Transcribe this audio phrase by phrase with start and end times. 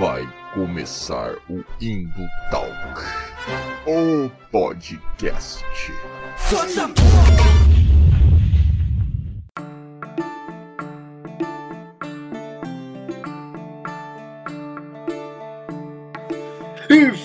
[0.00, 3.02] Vai começar o Indo Talk,
[3.86, 5.62] o podcast.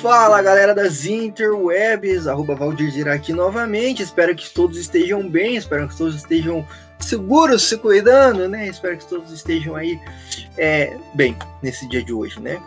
[0.06, 4.04] Fala galera das interwebs, arroba Valdir aqui novamente.
[4.04, 6.64] Espero que todos estejam bem, espero que todos estejam
[7.00, 8.68] seguros, se cuidando, né?
[8.68, 10.00] Espero que todos estejam aí
[10.60, 12.62] é, bem nesse dia de hoje, né?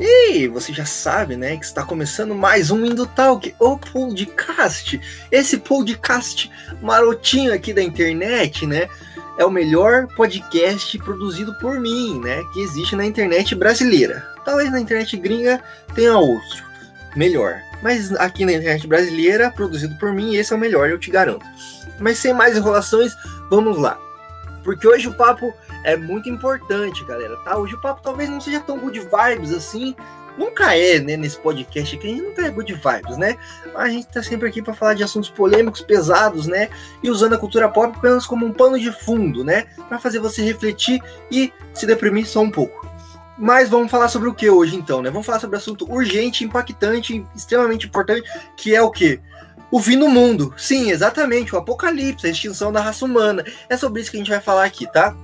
[0.00, 5.00] E você já sabe, né, que está começando mais um Indo Talk, o podcast.
[5.30, 6.50] Esse podcast
[6.82, 8.88] marotinho aqui da internet, né?
[9.38, 12.42] É o melhor podcast produzido por mim, né?
[12.52, 14.26] Que existe na internet brasileira.
[14.44, 15.62] Talvez na internet gringa
[15.94, 16.69] tenha outro,
[17.16, 17.62] melhor.
[17.82, 21.44] Mas aqui na internet brasileira, produzido por mim, esse é o melhor, eu te garanto.
[21.98, 23.14] Mas sem mais enrolações,
[23.50, 23.98] vamos lá.
[24.62, 25.52] Porque hoje o papo
[25.84, 27.56] é muito importante, galera, tá?
[27.56, 29.94] Hoje o papo talvez não seja tão good vibes assim.
[30.36, 33.36] Nunca é, né, nesse podcast aqui, a gente nunca é good vibes, né?
[33.74, 36.68] A gente tá sempre aqui para falar de assuntos polêmicos, pesados, né?
[37.02, 39.66] E usando a cultura pop apenas como um pano de fundo, né?
[39.88, 42.89] Para fazer você refletir e se deprimir só um pouco.
[43.40, 45.10] Mas vamos falar sobre o que hoje então, né?
[45.10, 48.22] Vamos falar sobre um assunto urgente, impactante, extremamente importante,
[48.54, 49.18] que é o que?
[49.70, 50.52] O fim do mundo.
[50.58, 53.42] Sim, exatamente, o apocalipse, a extinção da raça humana.
[53.66, 55.16] É sobre isso que a gente vai falar aqui, tá?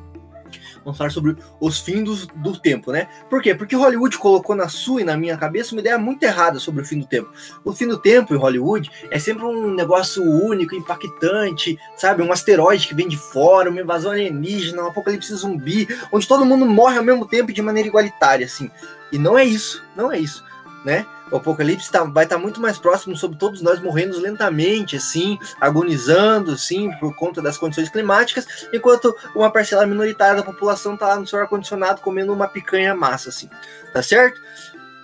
[0.87, 3.09] Vamos falar sobre os fins do, tempo, né?
[3.29, 3.56] Por quê?
[3.56, 6.87] Porque Hollywood colocou na sua e na minha cabeça uma ideia muito errada sobre o
[6.87, 7.29] fim do tempo.
[7.65, 12.23] O fim do tempo em Hollywood é sempre um negócio único, impactante, sabe?
[12.23, 16.64] Um asteroide que vem de fora, uma invasão alienígena, um apocalipse zumbi, onde todo mundo
[16.64, 18.70] morre ao mesmo tempo de maneira igualitária, assim.
[19.11, 20.45] E não é isso, não é isso,
[20.84, 21.05] né?
[21.30, 25.38] O apocalipse tá, vai estar tá muito mais próximo sobre todos nós morrendo lentamente, assim,
[25.60, 31.16] agonizando, assim, por conta das condições climáticas, enquanto uma parcela minoritária da população está lá
[31.16, 33.50] no seu ar-condicionado comendo uma picanha massa, assim,
[33.92, 34.41] tá certo?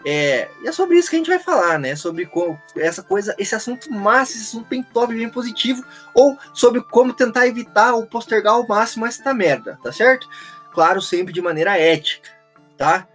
[0.05, 1.95] É, e é sobre isso que a gente vai falar, né?
[1.95, 6.83] Sobre como, essa coisa, esse assunto massa, esse assunto bem top, bem positivo, ou sobre
[6.83, 10.29] como tentar evitar ou postergar ao máximo essa merda, tá certo?
[10.73, 12.31] Claro, sempre de maneira ética,
[12.77, 13.07] tá?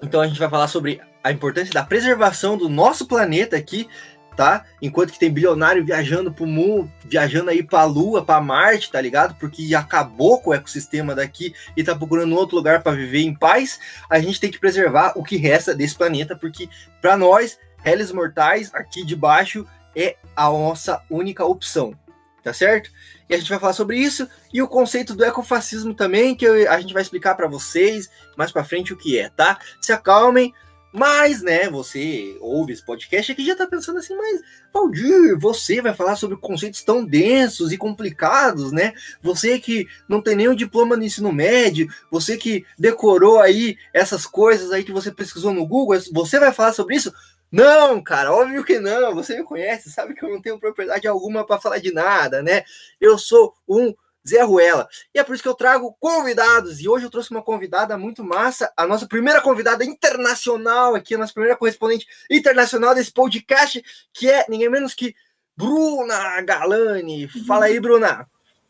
[0.00, 3.88] Então a gente vai falar sobre a importância da preservação do nosso planeta aqui,
[4.36, 4.64] tá?
[4.80, 9.34] Enquanto que tem bilionário viajando pro mundo, viajando aí pra Lua, pra Marte, tá ligado?
[9.34, 13.80] Porque acabou com o ecossistema daqui e tá procurando outro lugar para viver em paz,
[14.08, 16.68] a gente tem que preservar o que resta desse planeta, porque
[17.02, 19.66] para nós, réis mortais, aqui de baixo,
[19.96, 21.92] é a nossa única opção,
[22.40, 22.88] tá certo?
[23.28, 26.78] E a gente vai falar sobre isso e o conceito do ecofascismo também, que a
[26.78, 29.58] gente vai explicar para vocês mais para frente o que é, tá?
[29.80, 30.54] Se acalmem,
[30.98, 34.40] mas, né, você ouve esse podcast aqui já tá pensando assim, mas,
[34.72, 38.94] Valdir, você vai falar sobre conceitos tão densos e complicados, né?
[39.22, 44.72] Você que não tem nenhum diploma no ensino médio, você que decorou aí essas coisas
[44.72, 47.12] aí que você pesquisou no Google, você vai falar sobre isso?
[47.52, 49.14] Não, cara, óbvio que não.
[49.14, 52.64] Você me conhece, sabe que eu não tenho propriedade alguma para falar de nada, né?
[52.98, 53.94] Eu sou um
[54.28, 54.88] Zé Ruela.
[55.14, 56.80] E é por isso que eu trago convidados.
[56.80, 61.18] E hoje eu trouxe uma convidada muito massa, a nossa primeira convidada internacional aqui, a
[61.18, 63.82] nossa primeira correspondente internacional desse podcast,
[64.12, 65.14] que é ninguém menos que
[65.56, 67.28] Bruna Galani.
[67.46, 68.28] Fala aí, Bruna.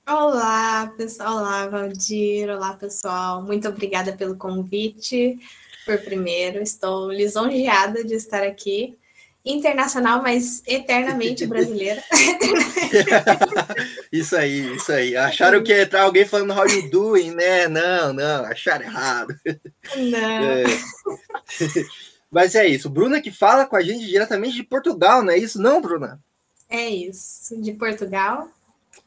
[0.09, 1.39] Olá, pessoal.
[1.39, 2.49] Olá, Valdir.
[2.49, 3.43] Olá, pessoal.
[3.43, 5.39] Muito obrigada pelo convite.
[5.85, 8.97] Por primeiro, estou lisonjeada de estar aqui
[9.47, 12.03] internacional, mas eternamente brasileira.
[14.13, 15.17] isso aí, isso aí.
[15.17, 17.69] Acharam que ia entrar alguém falando how you doing, né?
[17.69, 19.35] Não, não, acharam errado.
[19.97, 20.43] Não.
[20.43, 20.65] É.
[22.29, 22.91] Mas é isso.
[22.91, 26.21] Bruna que fala com a gente diretamente de Portugal, não é isso, não, Bruna?
[26.69, 28.51] É isso, de Portugal.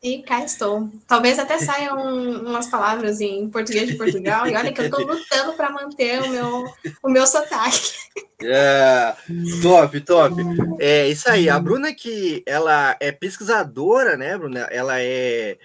[0.02, 0.90] E cá estou.
[1.08, 1.98] Talvez até saiam
[2.42, 4.48] umas palavras em português de Portugal.
[4.48, 6.66] E olha que eu estou lutando para manter o meu,
[7.04, 7.94] o meu sotaque.
[8.42, 9.14] É,
[9.62, 10.36] top, top.
[10.80, 11.50] É isso aí.
[11.50, 14.62] A Bruna que ela é pesquisadora, né, Bruna?
[14.72, 15.58] Ela é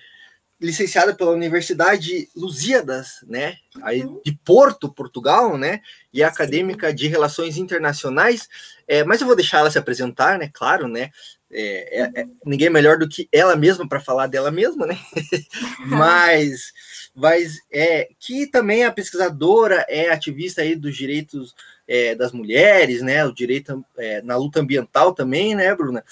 [0.61, 4.21] licenciada pela Universidade Lusíadas, né, aí uhum.
[4.25, 5.81] de Porto, Portugal, né,
[6.13, 8.49] e é acadêmica de Relações Internacionais.
[8.87, 11.11] É, mas eu vou deixar ela se apresentar, né, claro, né.
[11.57, 14.99] É, é, é ninguém melhor do que ela mesma para falar dela mesma, né?
[15.87, 16.73] mas,
[17.15, 21.55] mas é que também é pesquisadora, é ativista aí dos direitos
[21.87, 23.25] é, das mulheres, né?
[23.25, 26.05] O direito é, na luta ambiental também, né, Bruna?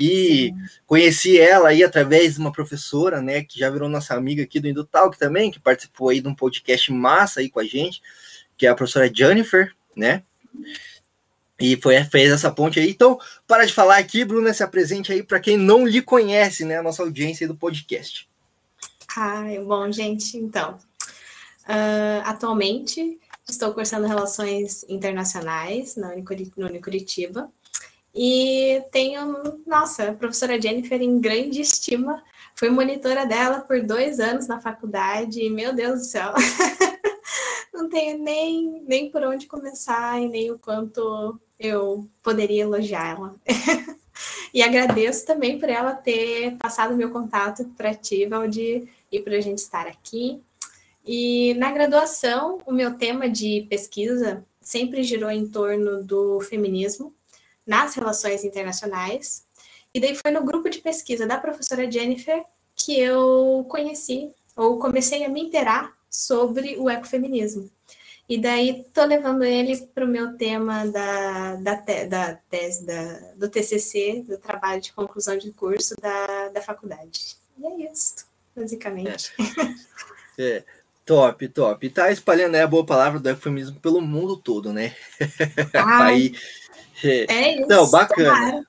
[0.00, 0.52] E
[0.86, 4.68] conheci ela aí através de uma professora, né, que já virou nossa amiga aqui do
[4.68, 8.00] Indutalk também, que participou aí de um podcast massa aí com a gente,
[8.56, 10.22] que é a professora Jennifer, né?
[11.60, 12.90] E foi, fez essa ponte aí.
[12.90, 16.78] Então, para de falar aqui, Bruna, se apresente aí para quem não lhe conhece, né?
[16.78, 18.28] A nossa audiência do podcast.
[19.16, 20.78] Ai, bom, gente, então.
[21.64, 23.18] Uh, atualmente
[23.48, 26.12] estou cursando Relações Internacionais na
[26.56, 27.50] Unicuritiba.
[28.14, 32.22] E tenho, nossa, a professora Jennifer em grande estima.
[32.54, 36.34] Fui monitora dela por dois anos na faculdade e, meu Deus do céu,
[37.72, 43.34] não tenho nem, nem por onde começar e nem o quanto eu poderia elogiá-la.
[44.52, 49.40] e agradeço também por ela ter passado meu contato para ti, Valdir, e por a
[49.40, 50.40] gente estar aqui.
[51.04, 57.14] E na graduação, o meu tema de pesquisa sempre girou em torno do feminismo
[57.66, 59.44] nas relações internacionais.
[59.92, 62.42] E daí foi no grupo de pesquisa da professora Jennifer
[62.74, 67.70] que eu conheci ou comecei a me interar sobre o ecofeminismo.
[68.28, 73.20] E daí tô levando ele para o meu tema da, da, te, da tese, da,
[73.36, 77.36] do TCC, do trabalho de conclusão de curso da, da faculdade.
[77.58, 79.32] E é isso, basicamente.
[80.38, 80.42] É.
[80.56, 80.64] é.
[81.06, 81.88] Top, top.
[81.88, 84.94] Tá espalhando né, a boa palavra do ecofeminismo pelo mundo todo, né?
[86.02, 86.34] Aí,
[87.02, 87.66] é, é isso.
[87.66, 88.66] Não, bacana.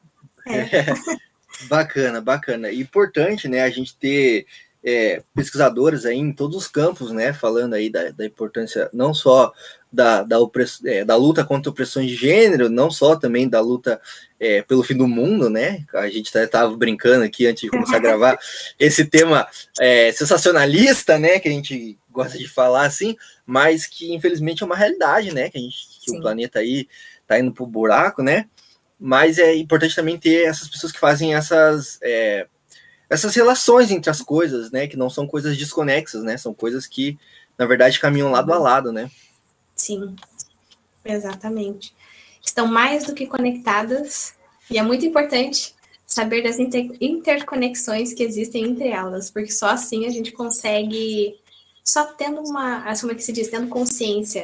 [0.47, 0.85] É.
[1.67, 2.71] bacana, bacana.
[2.71, 4.45] Importante, né, a gente ter
[4.83, 9.51] é, pesquisadores aí em todos os campos, né, falando aí da, da importância não só
[9.91, 13.99] da, da, opress, é, da luta contra opressões de gênero, não só também da luta
[14.39, 15.83] é, pelo fim do mundo, né?
[15.93, 18.37] A gente estava brincando aqui antes de começar a gravar
[18.79, 19.47] esse tema
[19.79, 21.39] é, sensacionalista, né?
[21.39, 25.49] Que a gente gosta de falar assim, mas que infelizmente é uma realidade, né?
[25.49, 26.87] Que, a gente, que o planeta aí
[27.27, 28.45] tá indo pro buraco, né?
[28.99, 32.47] Mas é importante também ter essas pessoas que fazem essas é,
[33.09, 34.87] essas relações entre as coisas, né?
[34.87, 36.37] Que não são coisas desconexas, né?
[36.37, 37.17] São coisas que,
[37.57, 39.09] na verdade, caminham lado a lado, né?
[39.75, 40.15] Sim,
[41.03, 41.93] exatamente.
[42.45, 44.35] Estão mais do que conectadas
[44.69, 45.73] e é muito importante
[46.05, 51.39] saber das inter interconexões que existem entre elas, porque só assim a gente consegue,
[51.83, 54.43] só tendo uma, como é que se diz, tendo consciência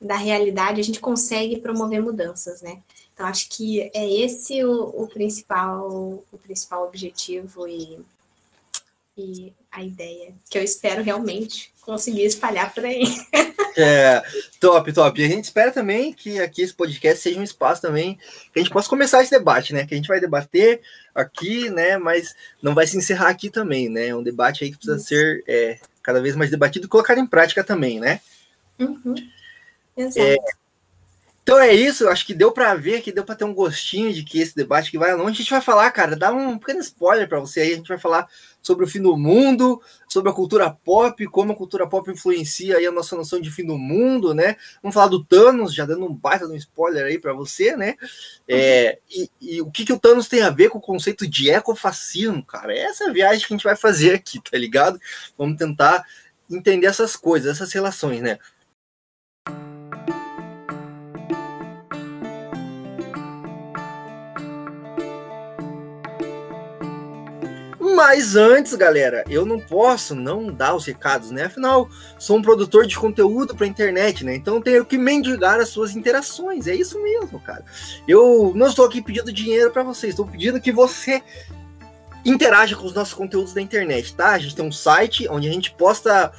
[0.00, 2.78] da realidade, a gente consegue promover mudanças, né?
[3.22, 5.88] Então, acho que é esse o, o principal,
[6.32, 8.00] o principal objetivo e,
[9.16, 13.04] e a ideia, que eu espero realmente conseguir espalhar por aí.
[13.74, 14.22] É,
[14.60, 15.20] top, top.
[15.20, 18.18] E a gente espera também que aqui esse podcast seja um espaço também
[18.52, 19.86] que a gente possa começar esse debate, né?
[19.86, 20.82] Que a gente vai debater
[21.14, 21.96] aqui, né?
[21.96, 24.08] Mas não vai se encerrar aqui também, né?
[24.08, 27.26] É um debate aí que precisa ser é, cada vez mais debatido e colocado em
[27.26, 28.20] prática também, né?
[28.78, 29.14] Uhum.
[29.96, 30.20] Exato.
[30.20, 30.36] É,
[31.42, 34.22] então é isso, acho que deu para ver, que deu para ter um gostinho de
[34.22, 35.30] que esse debate que vai longe.
[35.30, 37.72] A gente vai falar, cara, dá um pequeno spoiler para você aí.
[37.72, 38.28] A gente vai falar
[38.62, 42.86] sobre o fim do mundo, sobre a cultura pop, como a cultura pop influencia aí
[42.86, 44.56] a nossa noção de fim do mundo, né?
[44.80, 47.96] Vamos falar do Thanos, já dando um baita de um spoiler aí para você, né?
[48.46, 51.50] É, e, e, o que, que o Thanos tem a ver com o conceito de
[51.50, 52.72] ecofascismo, cara?
[52.72, 54.96] Essa é a viagem que a gente vai fazer aqui, tá ligado?
[55.36, 56.06] Vamos tentar
[56.48, 58.38] entender essas coisas, essas relações, né?
[68.04, 71.44] Mas antes, galera, eu não posso não dar os recados, né?
[71.44, 71.88] Afinal,
[72.18, 74.34] sou um produtor de conteúdo para internet, né?
[74.34, 76.66] Então tenho que mendigar as suas interações.
[76.66, 77.64] É isso mesmo, cara.
[78.06, 81.22] Eu não estou aqui pedindo dinheiro para vocês, estou pedindo que você
[82.24, 84.30] interaja com os nossos conteúdos da internet, tá?
[84.30, 86.32] A gente tem um site onde a gente posta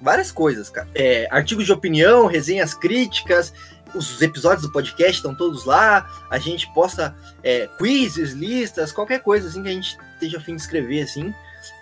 [0.00, 0.88] várias coisas, cara.
[0.94, 3.52] É, artigos de opinião, resenhas críticas,
[3.94, 6.08] os episódios do podcast estão todos lá.
[6.28, 10.62] A gente posta é, quizzes, listas, qualquer coisa assim que a gente esteja afim de
[10.62, 11.34] escrever, assim.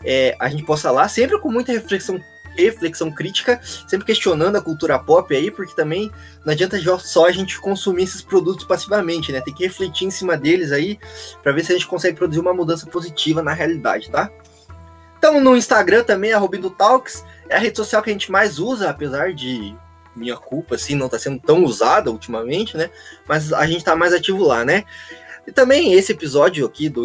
[0.04, 2.20] É, a gente posta lá, sempre com muita reflexão
[2.56, 6.10] reflexão crítica, sempre questionando a cultura pop aí, porque também
[6.44, 9.40] não adianta só a gente consumir esses produtos passivamente, né?
[9.40, 10.98] Tem que refletir em cima deles aí
[11.40, 14.28] para ver se a gente consegue produzir uma mudança positiva na realidade, tá?
[15.14, 18.58] Estamos no Instagram também, a Robindo Talks, é a rede social que a gente mais
[18.58, 19.76] usa, apesar de
[20.18, 22.90] minha culpa, assim, não está sendo tão usada ultimamente, né?
[23.26, 24.84] Mas a gente está mais ativo lá, né?
[25.48, 27.04] E também esse episódio aqui do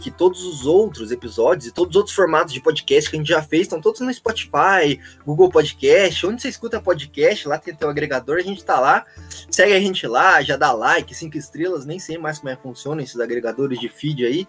[0.00, 3.28] que todos os outros episódios e todos os outros formatos de podcast que a gente
[3.28, 7.90] já fez estão todos no Spotify, Google Podcast, onde você escuta podcast, lá tem o
[7.90, 9.04] agregador, a gente tá lá.
[9.50, 12.62] Segue a gente lá, já dá like, cinco estrelas, nem sei mais como é que
[12.62, 14.46] funciona esses agregadores de feed aí.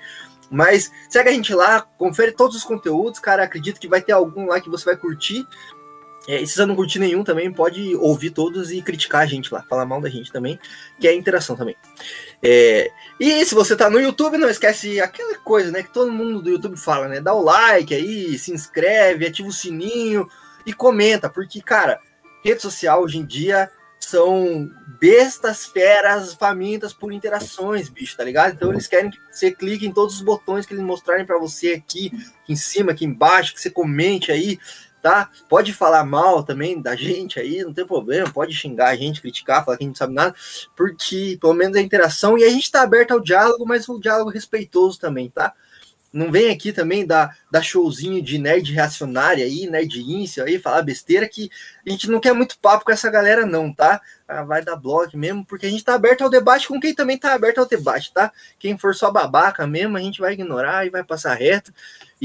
[0.50, 3.44] Mas segue a gente lá, confere todos os conteúdos, cara.
[3.44, 5.46] Acredito que vai ter algum lá que você vai curtir.
[6.28, 9.54] É, e se você não curtir nenhum também, pode ouvir todos e criticar a gente
[9.54, 10.58] lá, falar mal da gente também,
[11.00, 11.76] que é interação também.
[12.42, 12.90] É,
[13.20, 16.50] e se você tá no YouTube, não esquece aquela coisa, né, que todo mundo do
[16.50, 17.20] YouTube fala, né?
[17.20, 20.28] Dá o like aí, se inscreve, ativa o sininho
[20.66, 22.00] e comenta, porque, cara,
[22.44, 28.54] rede social hoje em dia são bestas, feras, famintas por interações, bicho, tá ligado?
[28.54, 31.74] Então eles querem que você clique em todos os botões que eles mostrarem para você
[31.74, 32.08] aqui,
[32.42, 34.60] aqui em cima, aqui embaixo, que você comente aí,
[35.04, 35.30] tá?
[35.50, 39.64] Pode falar mal também da gente aí, não tem problema, pode xingar a gente, criticar,
[39.64, 40.34] falar que a gente não sabe nada,
[40.78, 44.30] porque pelo menos a interação e a gente tá aberto ao diálogo, mas o diálogo
[44.30, 45.54] respeitoso também, tá?
[46.14, 50.84] Não vem aqui também dar, dar showzinho de nerd reacionária aí, nerd íncio aí, falar
[50.84, 51.50] besteira, que
[51.86, 54.00] a gente não quer muito papo com essa galera, não, tá?
[54.28, 57.18] Ah, vai dar blog mesmo, porque a gente tá aberto ao debate com quem também
[57.18, 58.32] tá aberto ao debate, tá?
[58.60, 61.74] Quem for só babaca mesmo, a gente vai ignorar e vai passar reto.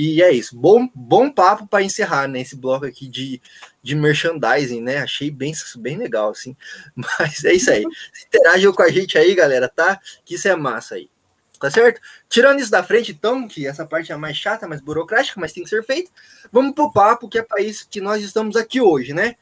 [0.01, 0.57] E é isso.
[0.57, 2.41] Bom, bom papo para encerrar, né?
[2.41, 3.43] Esse bloco aqui de,
[3.83, 4.99] de merchandising, né?
[4.99, 6.57] Achei bem, bem legal, assim.
[6.95, 7.85] Mas é isso aí.
[8.29, 9.99] Interajam com a gente aí, galera, tá?
[10.25, 11.11] Que isso é massa aí.
[11.59, 12.01] Tá certo?
[12.29, 15.65] Tirando isso da frente, então, que essa parte é mais chata, mais burocrática, mas tem
[15.65, 16.09] que ser feita,
[16.53, 19.35] vamos pro papo, que é para isso que nós estamos aqui hoje, né?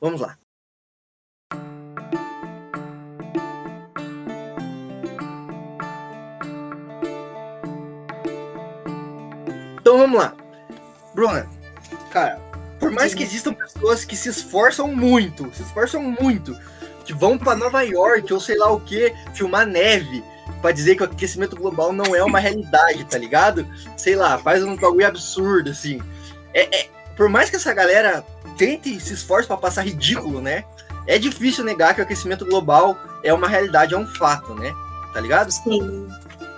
[0.00, 0.38] Vamos lá.
[9.94, 10.34] Então vamos lá.
[11.14, 11.46] Bruna,
[12.10, 12.40] cara,
[12.80, 16.58] por mais que existam pessoas que se esforçam muito, se esforçam muito,
[17.04, 20.24] que vão para Nova York ou sei lá o que, filmar neve,
[20.60, 23.64] para dizer que o aquecimento global não é uma realidade, tá ligado?
[23.96, 26.02] Sei lá, faz um bagulho absurdo, assim.
[26.52, 28.26] É, é por mais que essa galera
[28.58, 30.64] tente se esforce para passar ridículo, né?
[31.06, 34.74] É difícil negar que o aquecimento global é uma realidade, é um fato, né?
[35.12, 35.52] Tá ligado?
[35.52, 36.08] Sim.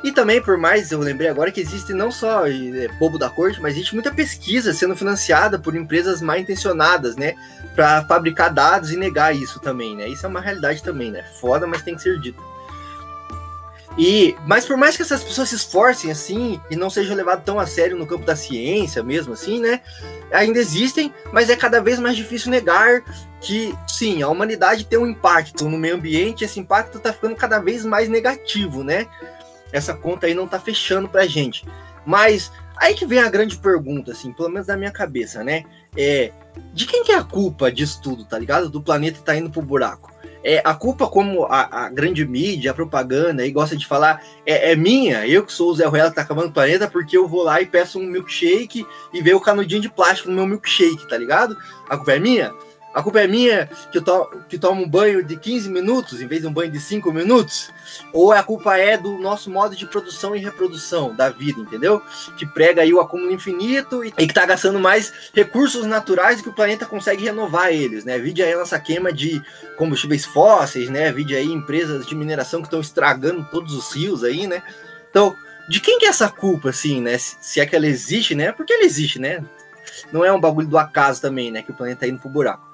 [0.06, 3.60] E também, por mais, eu lembrei agora que existe não só é, bobo da corte,
[3.60, 7.34] mas existe muita pesquisa sendo financiada por empresas mal intencionadas, né?
[7.75, 10.08] Para fabricar dados e negar isso também, né?
[10.08, 11.25] Isso é uma realidade também, né?
[11.40, 12.40] Foda, mas tem que ser dito.
[13.98, 17.58] E, mas por mais que essas pessoas se esforcem assim e não sejam levadas tão
[17.58, 19.80] a sério no campo da ciência mesmo assim, né?
[20.30, 23.02] Ainda existem, mas é cada vez mais difícil negar
[23.40, 27.58] que sim, a humanidade tem um impacto no meio ambiente, esse impacto está ficando cada
[27.58, 29.08] vez mais negativo, né?
[29.73, 31.64] Essa conta aí não está fechando pra gente.
[32.04, 35.64] Mas aí que vem a grande pergunta, assim, pelo menos na minha cabeça, né?
[35.96, 36.32] É,
[36.73, 38.68] de quem que é a culpa disso tudo, tá ligado?
[38.70, 42.75] Do planeta tá indo pro buraco é, a culpa, como a, a, grande mídia, a
[42.75, 45.26] propaganda aí gosta de falar, é, é, minha.
[45.26, 47.61] Eu que sou o Zé Ruela que tá acabando o planeta, porque eu vou lá
[47.61, 51.56] e peço um milkshake e vejo o canudinho de plástico no meu milkshake, tá ligado?
[51.88, 52.54] A culpa é minha?
[52.96, 56.40] A culpa é minha que to que tomo um banho de 15 minutos em vez
[56.40, 57.70] de um banho de 5 minutos?
[58.10, 62.00] Ou a culpa é do nosso modo de produção e reprodução da vida, entendeu?
[62.38, 66.44] Que prega aí o acúmulo infinito e, e que tá gastando mais recursos naturais do
[66.44, 68.18] que o planeta consegue renovar eles, né?
[68.18, 69.42] Vide aí a nossa queima de
[69.76, 71.12] combustíveis fósseis, né?
[71.12, 74.62] Vide aí empresas de mineração que estão estragando todos os rios aí, né?
[75.10, 75.36] Então,
[75.68, 77.18] de quem que é essa culpa, assim, né?
[77.18, 78.52] Se, se é que ela existe, né?
[78.52, 79.44] Porque ela existe, né?
[80.10, 81.60] Não é um bagulho do acaso também, né?
[81.60, 82.65] Que o planeta tá indo pro buraco.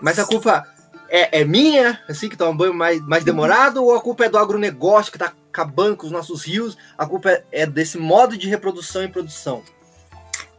[0.00, 0.66] Mas a culpa
[1.08, 4.38] é, é minha, assim, que um banho mais, mais demorado, ou a culpa é do
[4.38, 6.76] agronegócio que tá acabando com os nossos rios?
[6.96, 9.62] A culpa é, é desse modo de reprodução e produção?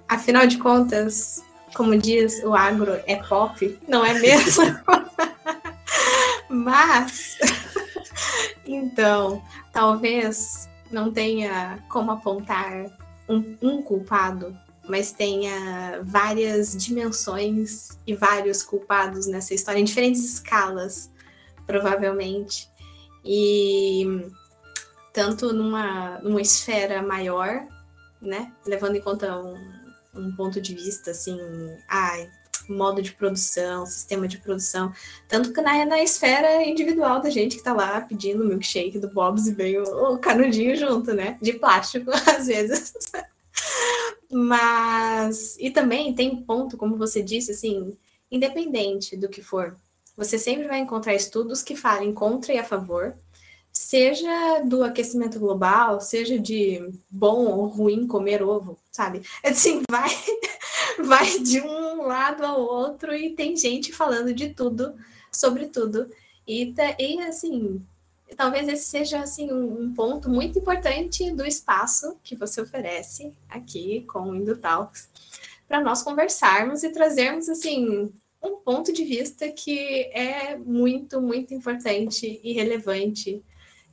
[0.08, 1.44] Afinal de contas,
[1.76, 4.64] como diz o agro, é pop, não é mesmo?
[6.50, 7.38] Mas,
[8.66, 12.86] então, talvez não tenha como apontar
[13.28, 14.58] um, um culpado
[14.90, 21.12] mas tenha várias dimensões e vários culpados nessa história, em diferentes escalas,
[21.68, 22.68] provavelmente.
[23.24, 24.04] E
[25.14, 27.68] tanto numa, numa esfera maior,
[28.20, 29.56] né, levando em conta um,
[30.16, 31.38] um ponto de vista assim,
[31.88, 32.28] ai,
[32.68, 34.92] modo de produção, sistema de produção,
[35.28, 39.48] tanto que na, na esfera individual da gente que tá lá pedindo milkshake do Bob's
[39.48, 42.94] e vem o, o canudinho junto, né, de plástico, às vezes.
[44.32, 47.98] Mas, e também tem ponto, como você disse, assim,
[48.32, 49.76] independente do que for,
[50.16, 53.16] você sempre vai encontrar estudos que falem contra e a favor,
[53.72, 59.22] seja do aquecimento global, seja de bom ou ruim comer ovo, sabe?
[59.44, 60.10] Assim, vai,
[61.04, 64.94] vai de um lado ao outro e tem gente falando de tudo,
[65.32, 66.10] sobre tudo.
[66.48, 67.82] E, e assim,
[68.36, 74.30] talvez esse seja assim um, ponto muito importante do espaço que você oferece aqui com
[74.30, 75.10] o Indutalks
[75.68, 82.40] para nós conversarmos e trazermos assim um ponto de vista que é muito muito importante
[82.44, 83.44] e relevante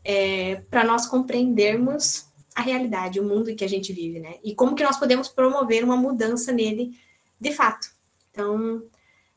[0.05, 4.37] é, para nós compreendermos a realidade, o mundo em que a gente vive, né?
[4.43, 6.99] E como que nós podemos promover uma mudança nele
[7.39, 7.89] de fato.
[8.31, 8.83] Então,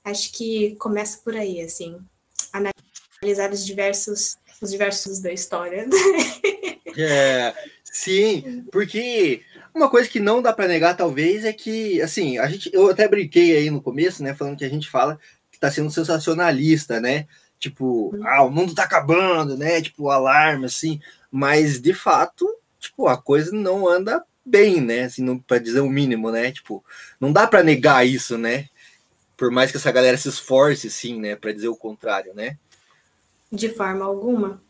[0.04, 2.00] acho que começa por aí, assim,
[3.22, 5.88] analisar os diversos os diversos da história.
[7.02, 9.42] É, sim, porque
[9.74, 13.08] uma coisa que não dá para negar, talvez, é que, assim, a gente, eu até
[13.08, 15.18] brinquei aí no começo, né, falando que a gente fala
[15.50, 17.26] que está sendo sensacionalista, né?
[17.58, 18.28] Tipo, uhum.
[18.28, 19.82] ah, o mundo tá acabando, né?
[19.82, 21.00] Tipo, alarme, assim.
[21.32, 22.46] Mas, de fato,
[22.80, 25.04] tipo, a coisa não anda bem, né?
[25.04, 26.52] Assim, para dizer o mínimo, né?
[26.52, 26.84] Tipo,
[27.18, 28.68] não dá para negar isso, né?
[29.38, 32.58] Por mais que essa galera se esforce, sim, né, para dizer o contrário, né?
[33.52, 34.62] De forma alguma.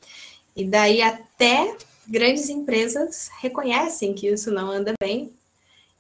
[0.56, 1.76] E daí até
[2.08, 5.32] grandes empresas reconhecem que isso não anda bem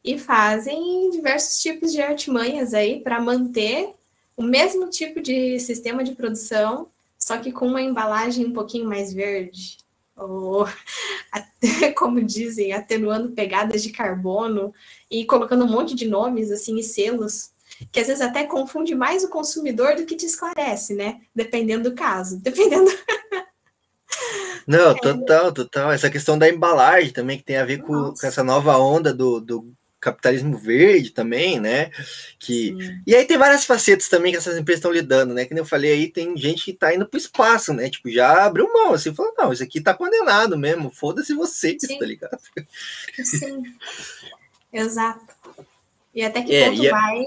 [0.04, 3.94] e fazem diversos tipos de artimanhas aí para manter
[4.36, 9.14] o mesmo tipo de sistema de produção, só que com uma embalagem um pouquinho mais
[9.14, 9.78] verde,
[10.16, 10.66] ou
[11.96, 14.74] como dizem, atenuando pegadas de carbono
[15.12, 17.52] e colocando um monte de nomes assim e selos
[17.92, 21.22] que às vezes até confunde mais o consumidor do que te esclarece, né?
[21.34, 22.92] Dependendo do caso, dependendo.
[24.68, 25.92] Não, total, total.
[25.92, 29.40] Essa questão da embalagem também, que tem a ver com, com essa nova onda do,
[29.40, 31.92] do capitalismo verde também, né?
[32.40, 35.46] Que e aí tem várias facetas também que essas empresas estão lidando, né?
[35.46, 37.90] Que eu falei aí, tem gente que está indo para o espaço, né?
[37.90, 42.00] Tipo, já abriu mão, assim, falou, não, isso aqui está condenado mesmo, foda-se vocês, Sim.
[42.00, 42.40] tá ligado?
[43.24, 43.64] Sim,
[44.72, 45.26] exato.
[46.16, 47.26] E até que é, ponto é vai, é,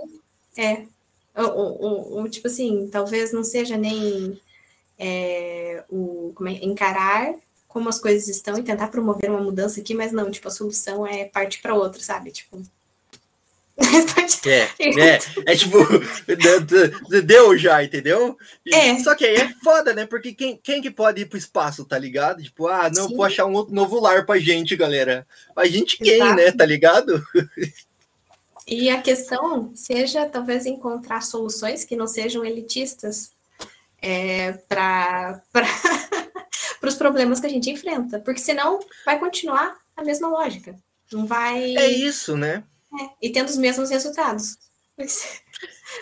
[1.35, 4.39] o, o, o, tipo assim, talvez não seja nem
[4.99, 7.35] é, o como é, encarar
[7.73, 11.07] como as coisas estão e tentar promover uma mudança aqui, mas não, tipo, a solução
[11.07, 12.31] é partir para outra, sabe?
[12.31, 12.63] Tipo.
[14.47, 14.59] é,
[15.01, 15.79] é, é tipo,
[17.25, 18.37] deu já, entendeu?
[18.71, 18.99] É.
[18.99, 20.05] Só que aí é foda, né?
[20.05, 22.43] Porque quem, quem que pode ir pro espaço, tá ligado?
[22.43, 23.17] Tipo, ah, não, Sim.
[23.17, 25.27] vou achar um outro novo lar pra gente, galera.
[25.57, 26.35] A gente quem, Exato.
[26.35, 26.53] né?
[26.53, 27.25] Tá ligado?
[28.73, 33.31] E a questão seja talvez encontrar soluções que não sejam elitistas
[34.00, 35.43] é, para
[36.83, 40.75] os problemas que a gente enfrenta, porque senão vai continuar a mesma lógica.
[41.12, 41.76] Não vai.
[41.76, 42.64] É isso, né?
[42.99, 44.57] É, e tendo os mesmos resultados.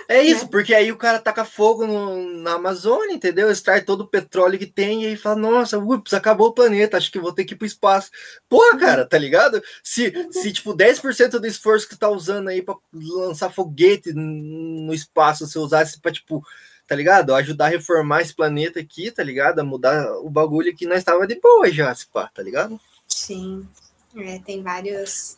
[0.09, 0.51] É isso, né?
[0.51, 3.51] porque aí o cara taca fogo no, na Amazônia, entendeu?
[3.51, 7.11] Extrai todo o petróleo que tem e aí fala: Nossa, ups, acabou o planeta, acho
[7.11, 8.11] que vou ter que ir pro espaço.
[8.49, 9.63] Porra, cara, tá ligado?
[9.83, 15.47] Se, se tipo, 10% do esforço que tá usando aí para lançar foguete no espaço,
[15.47, 16.43] você usasse para tipo,
[16.87, 17.35] tá ligado?
[17.35, 19.61] Ajudar a reformar esse planeta aqui, tá ligado?
[19.61, 22.81] A mudar o bagulho que nós estava de boa já, se pá, tá ligado?
[23.07, 23.69] Sim.
[24.17, 25.37] É, tem vários,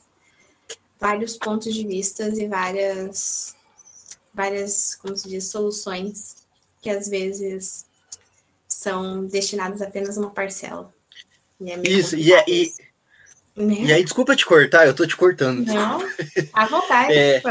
[1.03, 3.57] vários pontos de vista e várias,
[4.33, 6.37] várias, como se diz, soluções
[6.81, 7.85] que às vezes
[8.69, 10.95] são destinadas apenas a uma parcela.
[11.61, 12.73] E é Isso, e, é, e,
[13.55, 13.75] né?
[13.83, 15.67] E aí, desculpa te cortar, eu tô te cortando.
[15.67, 16.01] Não,
[16.55, 17.13] à vontade.
[17.13, 17.43] É...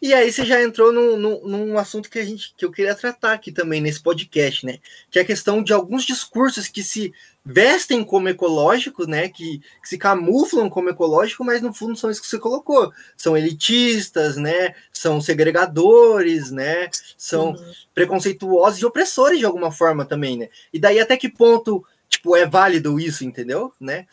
[0.00, 2.94] e aí você já entrou num, num, num, assunto que, a gente, que eu queria
[2.94, 4.78] tratar aqui também nesse podcast, né?
[5.10, 9.30] Que é a questão de alguns discursos que se vestem como ecológicos, né?
[9.30, 12.92] Que, que se camuflam como ecológico, mas no fundo são isso que você colocou.
[13.16, 14.74] São elitistas, né?
[14.92, 16.90] São segregadores, né?
[17.16, 17.72] São uhum.
[17.94, 20.50] preconceituosos e opressores de alguma forma também, né?
[20.70, 23.72] E daí até que ponto tipo, é válido isso, entendeu?
[23.80, 24.06] Né?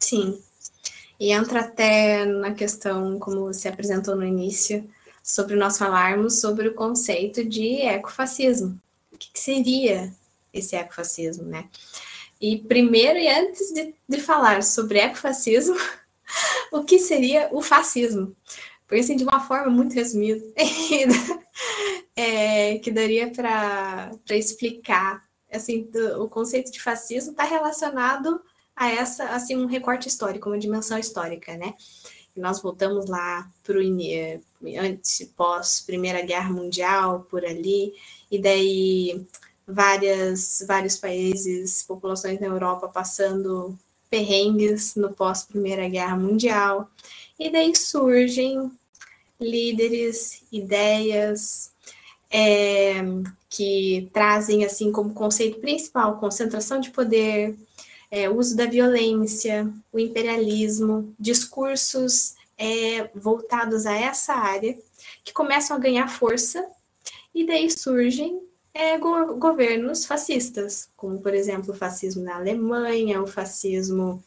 [0.00, 0.42] Sim.
[1.20, 4.88] E entra até na questão, como você apresentou no início,
[5.22, 8.80] sobre nós falarmos sobre o conceito de ecofascismo.
[9.12, 10.12] O que, seria
[10.52, 11.68] esse ecofascismo, né?
[12.40, 15.76] E primeiro, e antes de, de falar sobre ecofascismo,
[16.72, 18.34] o que seria o fascismo?
[18.86, 20.42] Porque, assim, de uma forma muito resumida,
[22.16, 28.40] é, que daria para explicar, assim, o conceito de fascismo está relacionado
[28.80, 31.74] a essa, assim, um recorte histórico, uma dimensão histórica, né?
[32.34, 33.82] Nós voltamos lá para o
[34.78, 37.92] antes, pós Primeira Guerra Mundial, por ali,
[38.30, 39.26] e daí
[39.68, 46.90] várias, vários países, populações na Europa passando perrengues no pós Primeira Guerra Mundial,
[47.38, 48.72] e daí surgem
[49.38, 51.70] líderes, ideias
[52.30, 53.02] é,
[53.50, 57.54] que trazem assim como conceito principal concentração de poder,
[58.10, 64.76] é, o uso da violência, o imperialismo, discursos é, voltados a essa área,
[65.24, 66.66] que começam a ganhar força,
[67.34, 68.42] e daí surgem
[68.74, 74.22] é, go governos fascistas, como, por exemplo, o fascismo na Alemanha, o fascismo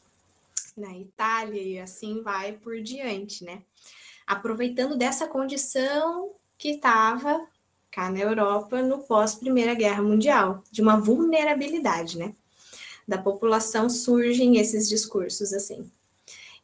[0.76, 3.62] na Itália, e assim vai por diante, né?
[4.26, 7.46] Aproveitando dessa condição que estava
[7.91, 12.34] cá na Europa no pós-Primeira Guerra Mundial, de uma vulnerabilidade, né?
[13.08, 15.89] Da população surgem esses discursos assim.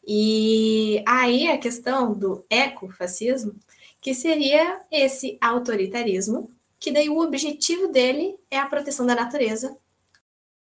[0.06, 3.56] E aí a questão do ecofascismo,
[4.02, 6.50] que seria esse autoritarismo,
[6.80, 9.76] que daí o objetivo dele é a proteção da natureza,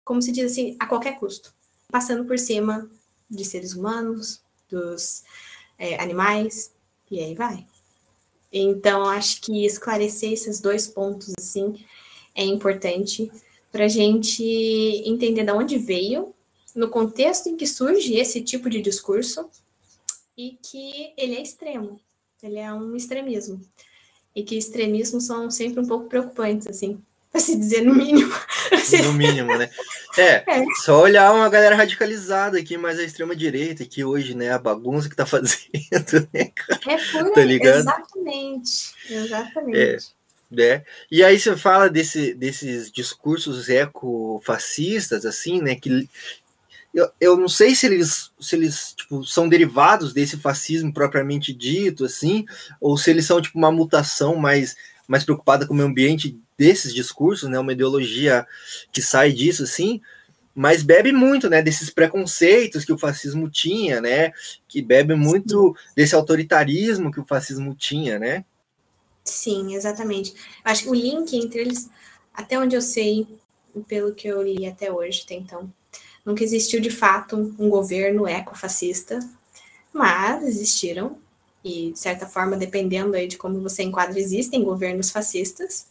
[0.04, 1.54] como se diz assim, a qualquer custo,
[1.90, 2.88] passando por cima
[3.30, 5.22] de seres humanos, dos
[5.78, 6.72] é, animais,
[7.10, 7.66] e aí vai.
[8.52, 11.82] Então, acho que esclarecer esses dois pontos, assim,
[12.34, 13.30] é importante
[13.72, 14.44] para a gente
[15.06, 16.34] entender de onde veio,
[16.76, 19.48] no contexto em que surge esse tipo de discurso
[20.36, 21.98] e que ele é extremo,
[22.42, 23.60] ele é um extremismo.
[24.34, 28.32] e que extremismos são sempre um pouco preocupantes, assim, para se dizer no mínimo.
[29.04, 29.70] No mínimo, né?
[30.16, 34.50] É, é, só olhar uma galera radicalizada aqui, mais a extrema direita, que hoje, né,
[34.50, 36.80] a bagunça que tá fazendo, né, cara?
[36.86, 37.80] É por tá ligado?
[37.80, 39.78] Exatamente, exatamente.
[39.78, 40.21] É.
[40.52, 40.84] Né?
[41.10, 45.74] E aí você fala desse, desses discursos ecofascistas, assim, né?
[45.76, 46.06] Que
[46.92, 52.04] eu, eu não sei se eles, se eles tipo, são derivados desse fascismo propriamente dito,
[52.04, 52.44] assim,
[52.78, 54.76] ou se eles são tipo uma mutação mais,
[55.08, 57.58] mais preocupada com o meio ambiente desses discursos, né?
[57.58, 58.46] Uma ideologia
[58.92, 60.02] que sai disso, assim,
[60.54, 61.62] mas bebe muito, né?
[61.62, 64.32] Desses preconceitos que o fascismo tinha, né?
[64.68, 68.44] Que bebe muito desse autoritarismo que o fascismo tinha, né?
[69.24, 70.34] Sim, exatamente.
[70.64, 71.88] Acho que o link entre eles,
[72.34, 73.26] até onde eu sei,
[73.86, 75.72] pelo que eu li até hoje, até então,
[76.24, 79.18] nunca existiu de fato um governo ecofascista,
[79.92, 81.18] mas existiram,
[81.64, 85.86] e de certa forma, dependendo aí de como você enquadra, existem governos fascistas,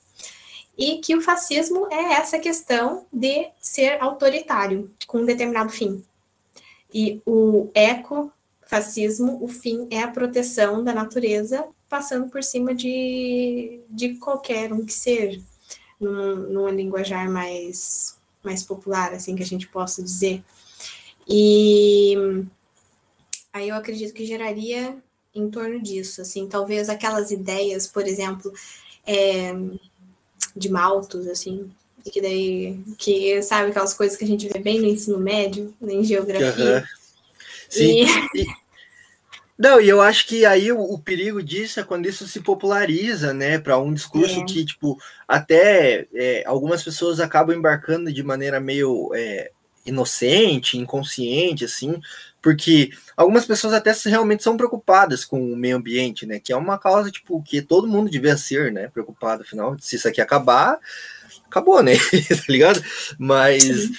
[0.77, 6.03] e que o fascismo é essa questão de ser autoritário com um determinado fim.
[6.93, 14.15] E o ecofascismo, o fim é a proteção da natureza passando por cima de, de
[14.15, 15.41] qualquer um que seja,
[15.99, 20.41] num, numa linguajar mais, mais popular, assim que a gente possa dizer.
[21.27, 22.15] E
[23.51, 24.95] aí eu acredito que geraria
[25.35, 28.53] em torno disso, assim, talvez aquelas ideias, por exemplo,
[29.05, 29.51] é,
[30.55, 31.69] de maltos, assim,
[32.05, 35.73] e que daí, que sabe aquelas coisas que a gente vê bem no ensino médio,
[35.81, 36.77] em geografia.
[36.77, 36.83] Uhum.
[37.69, 38.60] Sim, e...
[39.61, 43.31] Não, e eu acho que aí o, o, perigo disso é quando isso se populariza,
[43.31, 49.11] né, para um discurso que, tipo, até é, algumas pessoas acabam embarcando de maneira meio
[49.13, 49.51] é,
[49.85, 52.01] inocente, inconsciente, assim,
[52.41, 56.79] porque algumas pessoas até realmente são preocupadas com o meio ambiente, né, que é uma
[56.79, 60.79] causa, tipo, que todo mundo devia ser, né, preocupado, afinal, se isso aqui acabar,
[61.45, 61.93] acabou, né,
[62.35, 62.83] tá ligado?
[63.15, 63.91] Mas...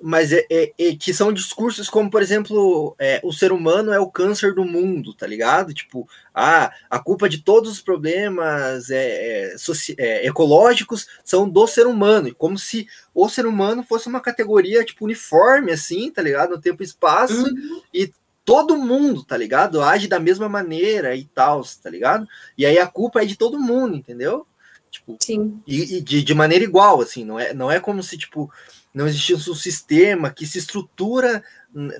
[0.00, 3.98] Mas é, é, é, que são discursos como, por exemplo, é, o ser humano é
[3.98, 5.74] o câncer do mundo, tá ligado?
[5.74, 9.56] Tipo, ah, a culpa de todos os problemas é, é,
[9.98, 15.04] é, ecológicos são do ser humano, como se o ser humano fosse uma categoria tipo
[15.04, 16.50] uniforme, assim, tá ligado?
[16.50, 17.82] No tempo e espaço, uhum.
[17.92, 18.12] e
[18.44, 19.82] todo mundo, tá ligado?
[19.82, 22.26] Age da mesma maneira e tal, tá ligado?
[22.56, 24.46] E aí a culpa é de todo mundo, entendeu?
[24.90, 25.60] Tipo, Sim.
[25.66, 28.50] E, e de, de maneira igual, assim, não é, não é como se, tipo,
[28.98, 31.44] não existisse um sistema que se estrutura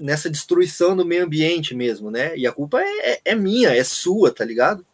[0.00, 2.36] nessa destruição do meio ambiente mesmo, né?
[2.36, 4.84] E a culpa é, é, é minha, é sua, tá ligado?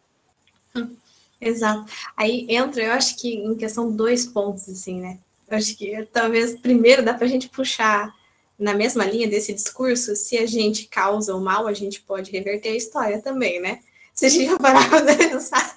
[1.41, 1.91] Exato.
[2.15, 5.17] Aí entra, eu acho que em questão dois pontos, assim, né?
[5.49, 8.13] Eu acho que talvez primeiro dá para a gente puxar
[8.57, 12.69] na mesma linha desse discurso, se a gente causa o mal, a gente pode reverter
[12.69, 13.79] a história também, né?
[14.13, 15.73] Se a gente parar para pensar.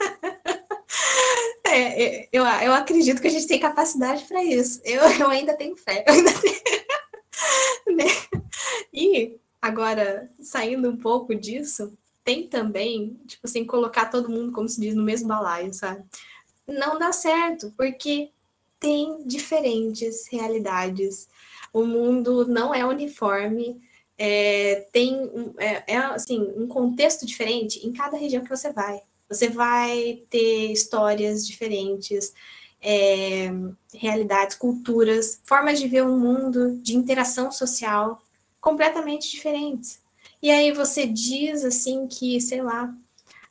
[1.69, 4.81] É, é, eu, eu acredito que a gente tem capacidade para isso.
[4.85, 6.05] Eu, eu ainda tenho fé.
[6.09, 6.61] Ainda tenho...
[7.97, 8.05] né?
[8.93, 14.81] E agora, saindo um pouco disso, tem também, tipo assim, colocar todo mundo, como se
[14.81, 16.05] diz, no mesmo balaio, sabe?
[16.67, 18.31] Não dá certo, porque
[18.79, 21.29] tem diferentes realidades.
[21.73, 23.81] O mundo não é uniforme,
[24.17, 29.01] é, tem é, é, assim, um contexto diferente em cada região que você vai.
[29.29, 32.33] Você vai ter histórias diferentes,
[32.81, 33.51] é,
[33.95, 38.23] realidades, culturas, formas de ver o mundo, de interação social
[38.61, 40.01] completamente diferentes.
[40.43, 42.95] E aí você diz assim que, sei lá,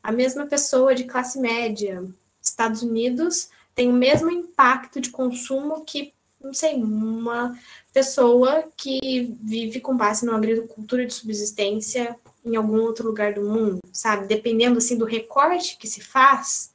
[0.02, 2.04] a mesma pessoa de classe média,
[2.42, 7.58] Estados Unidos, tem o mesmo impacto de consumo que, não sei, uma
[7.94, 12.16] pessoa que vive com base numa agricultura de subsistência
[12.48, 14.28] em algum outro lugar do mundo, sabe?
[14.28, 16.74] Dependendo assim do recorte que se faz,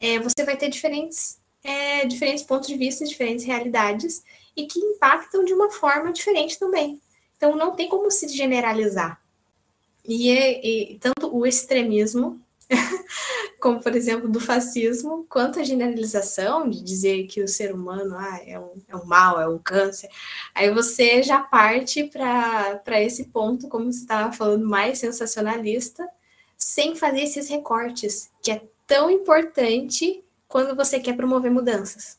[0.00, 4.22] é, você vai ter diferentes, é, diferentes pontos de vista, diferentes realidades
[4.56, 7.00] e que impactam de uma forma diferente também.
[7.36, 9.20] Então não tem como se generalizar.
[10.04, 12.40] E, e tanto o extremismo
[13.60, 18.40] como por exemplo do fascismo, quanto a generalização de dizer que o ser humano ah,
[18.44, 20.08] é, um, é um mal, é um câncer,
[20.54, 26.06] aí você já parte para esse ponto, como você estava falando, mais sensacionalista,
[26.56, 32.18] sem fazer esses recortes, que é tão importante quando você quer promover mudanças.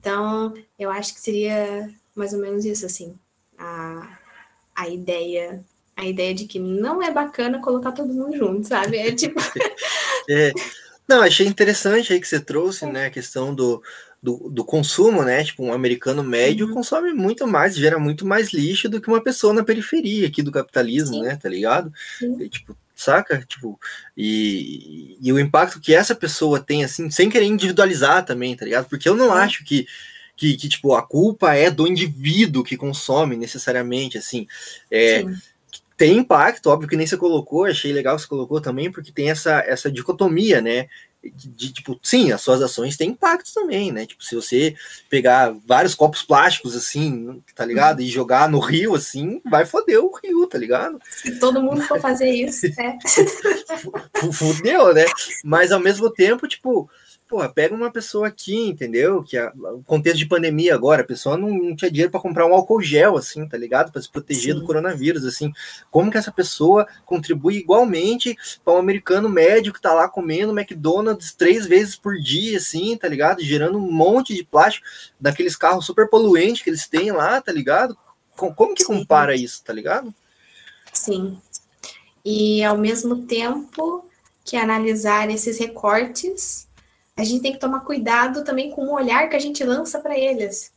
[0.00, 3.18] Então, eu acho que seria mais ou menos isso, assim,
[3.58, 4.18] a,
[4.74, 5.64] a ideia
[5.96, 8.98] a ideia de que não é bacana colocar todo mundo junto, sabe?
[8.98, 9.40] É tipo.
[10.28, 10.52] é,
[11.08, 13.82] não, achei interessante aí que você trouxe, né, a questão do,
[14.22, 15.42] do, do consumo, né?
[15.42, 16.74] Tipo, um americano médio uhum.
[16.74, 20.52] consome muito mais, gera muito mais lixo do que uma pessoa na periferia aqui do
[20.52, 21.22] capitalismo, Sim.
[21.22, 21.36] né?
[21.36, 21.92] Tá ligado?
[22.40, 23.38] E, tipo, saca?
[23.46, 23.78] Tipo,
[24.16, 28.88] e, e o impacto que essa pessoa tem, assim, sem querer individualizar também, tá ligado?
[28.88, 29.86] Porque eu não acho que,
[30.36, 34.46] que, que, tipo, a culpa é do indivíduo que consome necessariamente, assim.
[34.90, 35.24] É,
[35.96, 39.30] tem impacto, óbvio que nem você colocou, achei legal que você colocou também, porque tem
[39.30, 40.88] essa, essa dicotomia, né?
[41.34, 44.06] de, de, tipo, sim, as suas ações têm impacto também, né?
[44.06, 44.74] Tipo, se você
[45.08, 48.00] pegar vários copos plásticos, assim, tá ligado?
[48.00, 51.00] E jogar no rio, assim, vai foder o rio, tá ligado?
[51.08, 52.98] Se todo mundo for fazer isso, é.
[54.32, 55.04] Fudeu, né?
[55.44, 56.88] Mas ao mesmo tempo, tipo,
[57.28, 59.20] Porra, pega uma pessoa aqui, entendeu?
[59.20, 62.46] Que a, o contexto de pandemia agora, a pessoa não, não tinha dinheiro para comprar
[62.46, 63.90] um álcool gel, assim, tá ligado?
[63.90, 64.60] Para se proteger Sim.
[64.60, 65.52] do coronavírus, assim.
[65.90, 71.32] Como que essa pessoa contribui igualmente para um americano médio que tá lá comendo McDonald's
[71.32, 73.42] três vezes por dia, assim, tá ligado?
[73.42, 74.86] Gerando um monte de plástico
[75.18, 77.96] daqueles carros super poluentes que eles têm lá, tá ligado?
[78.36, 78.98] Como que Sim.
[78.98, 80.14] compara isso, tá ligado?
[80.92, 81.40] Sim.
[82.24, 84.08] E ao mesmo tempo
[84.44, 86.65] que analisar esses recortes
[87.16, 90.18] a gente tem que tomar cuidado também com o olhar que a gente lança para
[90.18, 90.72] eles.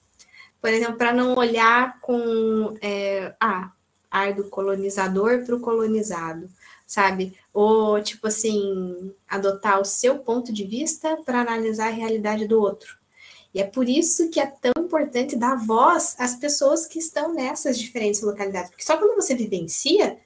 [0.61, 3.71] Por exemplo, para não olhar com é, ah,
[4.09, 6.49] ar do colonizador para o colonizado,
[6.87, 7.37] sabe?
[7.53, 12.97] Ou, tipo assim, adotar o seu ponto de vista para analisar a realidade do outro.
[13.53, 17.79] E é por isso que é tão importante dar voz às pessoas que estão nessas
[17.79, 18.69] diferentes localidades.
[18.69, 20.17] Porque só quando você vivencia,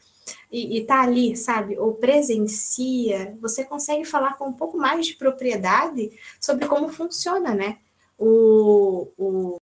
[0.51, 6.11] e, está ali, sabe, ou presencia, você consegue falar com um pouco mais de propriedade
[6.39, 7.77] sobre como funciona, né?
[8.17, 9.59] O, o,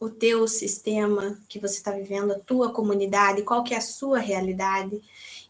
[0.00, 4.18] o teu sistema que você está vivendo, a tua comunidade, qual que é a sua
[4.18, 5.00] realidade.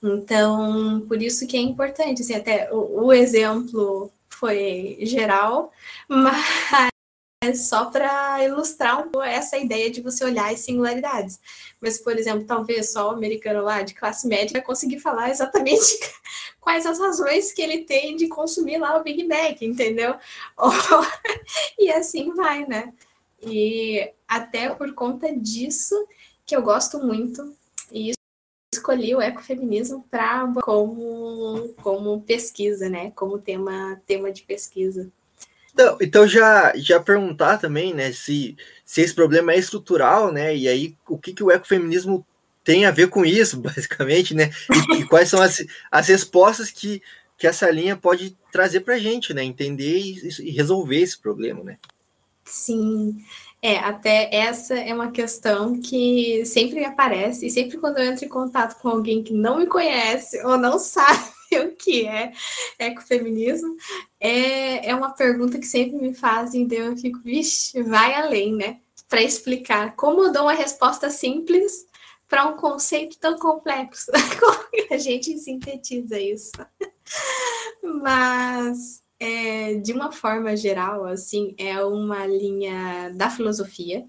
[0.03, 5.73] Então, por isso que é importante, assim, até o, o exemplo foi geral,
[6.09, 6.94] mas
[7.53, 11.41] só para ilustrar essa ideia de você olhar as singularidades.
[11.81, 15.99] Mas, por exemplo, talvez só o americano lá de classe média vai conseguir falar exatamente
[16.61, 20.15] quais as razões que ele tem de consumir lá o Big Mac, entendeu?
[21.79, 22.93] e assim vai, né?
[23.43, 25.95] E até por conta disso
[26.47, 27.55] que eu gosto muito
[27.93, 28.13] e
[28.73, 33.11] escolhi o ecofeminismo para como como pesquisa, né?
[33.13, 35.11] Como tema tema de pesquisa.
[35.75, 40.69] Então, então já, já perguntar também, né, se, se esse problema é estrutural, né, e
[40.69, 42.25] aí o que, que o ecofeminismo
[42.63, 44.51] tem a ver com isso, basicamente, né,
[44.91, 47.03] e, e quais são as, as respostas que,
[47.37, 51.65] que essa linha pode trazer para a gente, né, entender e, e resolver esse problema,
[51.65, 51.77] né.
[52.45, 53.17] Sim,
[53.61, 58.29] é, até essa é uma questão que sempre aparece, e sempre quando eu entro em
[58.29, 62.33] contato com alguém que não me conhece ou não sabe o que é
[62.79, 63.77] ecofeminismo,
[64.21, 68.81] é, é uma pergunta que sempre me fazem, então eu fico, vixe, vai além, né?
[69.09, 71.87] Para explicar como eu dou uma resposta simples
[72.29, 74.11] para um conceito tão complexo.
[74.41, 76.53] Como a gente sintetiza isso?
[77.83, 84.05] Mas, é, de uma forma geral, assim, é uma linha da filosofia.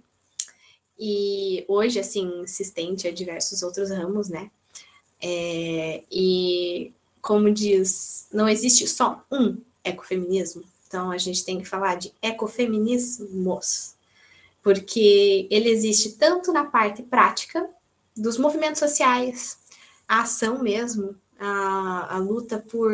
[0.97, 4.49] E hoje, assim, se estende a diversos outros ramos, né?
[5.21, 6.93] É, e
[7.25, 13.95] como diz, não existe só um ecofeminismo, então a gente tem que falar de ecofeminismos,
[14.61, 17.67] porque ele existe tanto na parte prática
[18.15, 19.57] dos movimentos sociais,
[20.07, 22.93] a ação mesmo, a, a luta por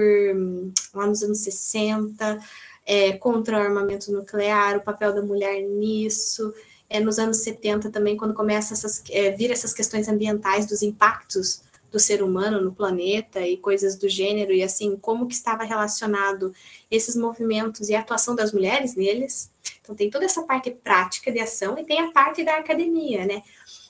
[0.94, 2.40] lá nos anos 60,
[2.86, 6.54] é, contra o armamento nuclear, o papel da mulher nisso,
[6.90, 11.70] é, nos anos 70 também, quando começa essas, é, vir essas questões ambientais dos impactos
[11.92, 16.54] do ser humano no planeta e coisas do gênero e assim como que estava relacionado
[16.90, 19.52] esses movimentos e a atuação das mulheres neles.
[19.82, 23.44] Então tem toda essa parte prática de ação e tem a parte da academia, né?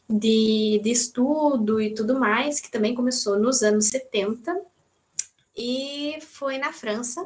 [0.09, 4.59] De, de estudo e tudo mais, que também começou nos anos 70
[5.55, 7.23] e foi na França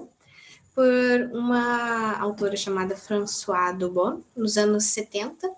[0.75, 0.83] por
[1.31, 5.49] uma autora chamada Françoise Dubon, nos anos 70,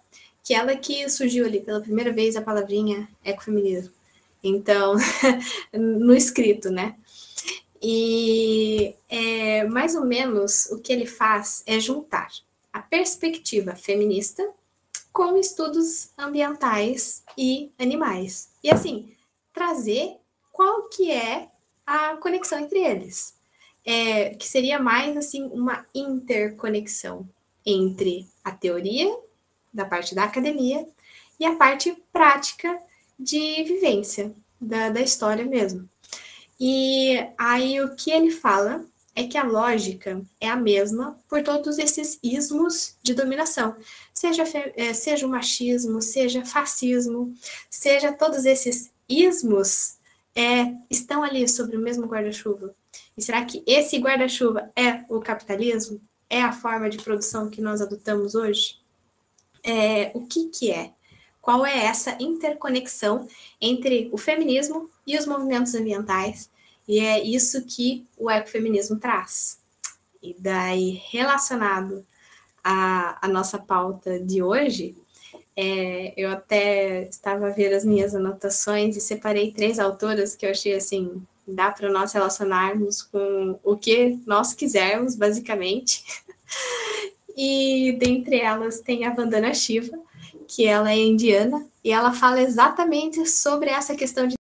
[0.43, 3.96] que ela que surgiu ali pela primeira vez a palavrinha ecofeminismo.
[4.47, 4.95] Então,
[5.73, 6.95] no escrito, né?
[7.81, 12.29] E é, mais ou menos o que ele faz é juntar
[12.73, 14.47] a perspectiva feminista
[15.13, 18.49] com estudos ambientais e animais.
[18.63, 19.12] E assim,
[19.53, 20.15] trazer
[20.51, 21.47] qual que é
[21.86, 23.36] a conexão entre eles.
[23.86, 27.27] É, que seria mais assim uma interconexão
[27.65, 29.17] entre a teoria
[29.73, 30.86] da parte da academia
[31.39, 32.79] e a parte prática
[33.19, 35.88] de vivência da, da história mesmo.
[36.60, 38.84] E aí o que ele fala
[39.15, 43.75] é que a lógica é a mesma por todos esses ismos de dominação,
[44.13, 44.43] seja,
[44.75, 47.34] é, seja o machismo, seja fascismo,
[47.69, 49.97] seja todos esses ismos
[50.36, 52.75] é, estão ali sobre o mesmo guarda-chuva?
[53.17, 55.99] E será que esse guarda-chuva é o capitalismo?
[56.30, 58.80] É a forma de produção que nós adotamos hoje?
[59.63, 60.91] É, o que, que é?
[61.47, 63.25] Qual é essa interconexão
[63.62, 66.49] entre o feminismo e os movimentos ambientais?
[66.86, 69.57] E é isso que o ecofeminismo traz.
[70.21, 72.05] E daí, relacionado
[72.62, 74.93] à, à nossa pauta de hoje,
[75.55, 80.51] é, eu até estava a ver as minhas anotações e separei três autoras que eu
[80.51, 86.03] achei assim, dá para nós relacionarmos com o que nós quisermos, basicamente.
[87.39, 89.95] E dentre elas tem a Vandana Shiva,
[90.47, 94.36] que ela é indiana, e ela fala exatamente sobre essa questão de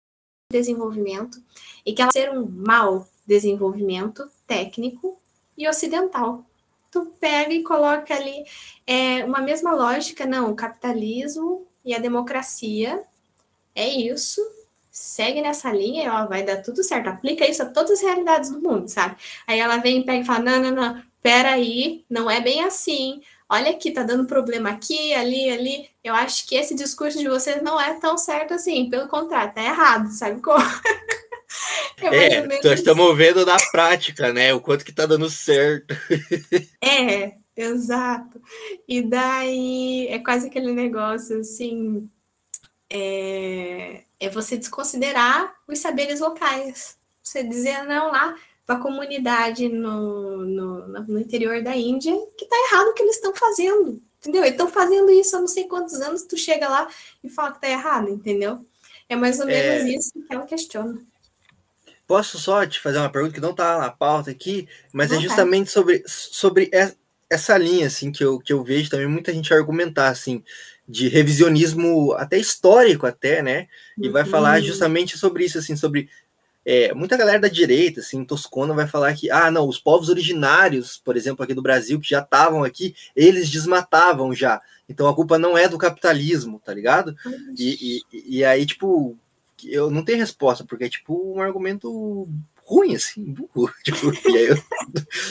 [0.53, 1.43] desenvolvimento
[1.85, 5.19] e que ela ser um mau desenvolvimento técnico
[5.57, 6.45] e ocidental.
[6.91, 8.45] Tu pega e coloca ali
[8.87, 13.03] é, uma mesma lógica, não, o capitalismo e a democracia
[13.75, 14.41] é isso,
[14.91, 18.51] segue nessa linha e ó, vai dar tudo certo, aplica isso a todas as realidades
[18.51, 19.17] do mundo, sabe?
[19.47, 23.23] Aí ela vem e pega e fala, não, não, não, peraí, não é bem assim,
[23.53, 27.62] olha aqui, tá dando problema aqui, ali, ali, eu acho que esse discurso de vocês
[27.62, 30.65] não é tão certo assim, pelo contrário, tá errado, sabe como?
[32.01, 34.53] É, é nós estamos vendo na prática, né?
[34.55, 35.95] O quanto que tá dando certo.
[36.83, 38.41] É, exato.
[38.88, 42.11] E daí é quase aquele negócio assim.
[42.91, 46.97] É, é você desconsiderar os saberes locais.
[47.23, 48.35] Você dizer, não, lá
[48.66, 53.16] para a comunidade no, no, no, interior da Índia que tá errado o que eles
[53.16, 54.01] estão fazendo.
[54.20, 54.42] Entendeu?
[54.42, 56.88] Eles estão fazendo isso há não sei quantos anos, tu chega lá
[57.25, 58.64] e fala que tá errado, entendeu?
[59.09, 59.88] É mais ou menos é...
[59.88, 60.98] isso que ela questiona.
[62.07, 65.70] Posso só te fazer uma pergunta que não está na pauta aqui, mas é justamente
[65.70, 66.70] sobre, sobre
[67.31, 70.42] essa linha assim que eu, que eu vejo também muita gente argumentar assim
[70.87, 73.66] de revisionismo até histórico até, né?
[73.96, 74.12] E uhum.
[74.12, 74.66] vai falar uhum.
[74.66, 76.11] justamente sobre isso assim, sobre
[76.64, 81.01] é, muita galera da direita, assim, toscona, vai falar que, ah, não, os povos originários,
[81.05, 84.61] por exemplo, aqui do Brasil, que já estavam aqui, eles desmatavam já.
[84.88, 87.14] Então a culpa não é do capitalismo, tá ligado?
[87.59, 89.16] E, e, e aí, tipo,
[89.64, 92.29] eu não tenho resposta, porque é tipo um argumento
[92.64, 93.72] ruim, assim, burro.
[93.83, 94.57] Tipo, e aí eu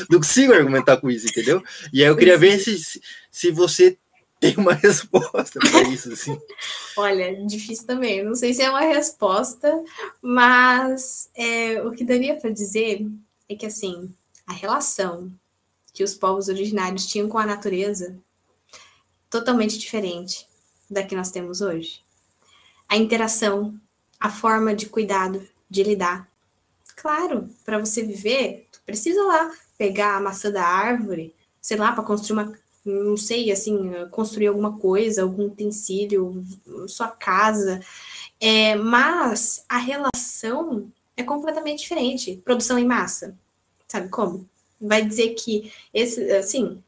[0.10, 1.64] não consigo argumentar com isso, entendeu?
[1.94, 3.98] E aí eu queria ver se, se você
[4.42, 6.38] tem uma resposta para isso, assim.
[6.98, 8.24] Olha, difícil também.
[8.24, 9.82] Não sei se é uma resposta,
[10.22, 13.08] mas é, o que daria para dizer
[13.48, 14.14] é que, assim,
[14.46, 15.32] a relação
[15.94, 18.18] que os povos originários tinham com a natureza
[19.30, 20.48] totalmente diferente
[20.90, 22.02] da que nós temos hoje.
[22.90, 23.80] A interação
[24.22, 26.30] a forma de cuidado, de lidar.
[26.96, 32.04] Claro, para você viver, tu precisa lá pegar a maçã da árvore, sei lá, para
[32.04, 36.44] construir uma, não sei, assim, construir alguma coisa, algum utensílio,
[36.88, 37.82] sua casa.
[38.40, 42.42] É, mas a relação é completamente diferente.
[42.44, 43.38] Produção em massa,
[43.88, 44.50] sabe como?
[44.80, 46.82] Vai dizer que esse, assim,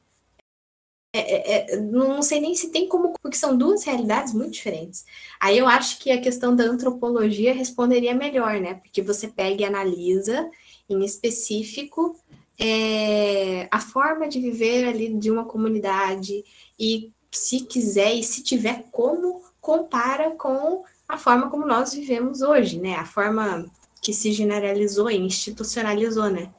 [1.16, 5.06] é, é, é, não sei nem se tem como, porque são duas realidades muito diferentes.
[5.40, 8.76] Aí eu acho que a questão da antropologia responderia melhor, né?
[8.76, 10.50] Porque você pega e analisa
[10.90, 12.20] em específico
[12.60, 16.44] é, a forma de viver ali de uma comunidade
[16.80, 22.80] e, se quiser e se tiver como, compara com a forma como nós vivemos hoje,
[22.80, 22.96] né?
[22.96, 23.66] A forma
[24.02, 26.52] que se generalizou e institucionalizou, né?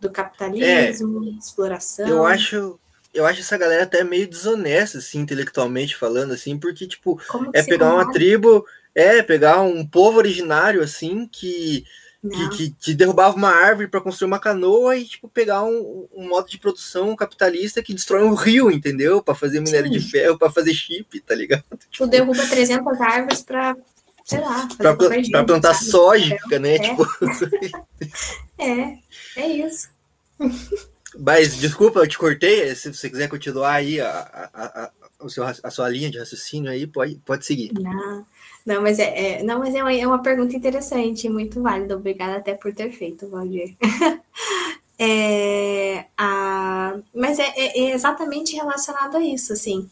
[0.00, 2.08] Do capitalismo, é, exploração.
[2.08, 2.78] Eu acho
[3.14, 7.20] eu acho essa galera até meio desonesta, assim, intelectualmente falando, assim, porque, tipo,
[7.52, 11.84] é pegar uma tribo, é pegar um povo originário, assim, que,
[12.30, 16.26] que, que, que, derrubava uma árvore para construir uma canoa e, tipo, pegar um, um,
[16.26, 19.22] modo de produção capitalista que destrói um rio, entendeu?
[19.22, 19.98] Para fazer minério Sim.
[19.98, 21.64] de ferro, para fazer chip, tá ligado?
[21.90, 23.76] Tipo, derruba 300 árvores para
[24.24, 25.90] sei lá, para pl plantar sabe?
[25.90, 26.76] soja, né?
[26.76, 26.78] É.
[26.78, 27.06] Tipo...
[28.58, 28.98] é,
[29.36, 29.90] é isso.
[31.18, 32.74] Mas, desculpa, eu te cortei.
[32.74, 36.70] Se você quiser continuar aí a, a, a, a, seu, a sua linha de raciocínio
[36.70, 37.72] aí, pode, pode seguir.
[37.74, 38.26] Não,
[38.64, 41.96] não mas, é, é não, mas é, uma, é uma pergunta interessante, muito válida.
[41.96, 43.76] Obrigada até por ter feito, Valdir.
[44.98, 49.88] é, a, mas é, é, é exatamente relacionado a isso, assim.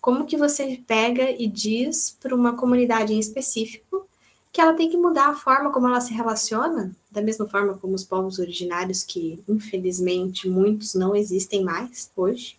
[0.00, 4.06] Como que você pega e diz para uma comunidade em específico
[4.52, 7.94] que ela tem que mudar a forma como ela se relaciona, da mesma forma como
[7.94, 12.56] os povos originários, que infelizmente muitos não existem mais hoje,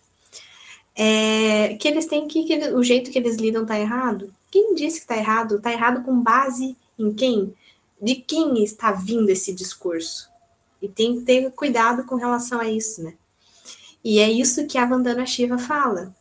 [0.94, 4.32] é, que eles têm que, que, o jeito que eles lidam tá errado.
[4.50, 5.60] Quem disse que tá errado?
[5.60, 7.54] Tá errado com base em quem?
[8.00, 10.30] De quem está vindo esse discurso?
[10.80, 13.14] E tem que ter cuidado com relação a isso, né?
[14.02, 16.14] E é isso que a Vandana Shiva fala.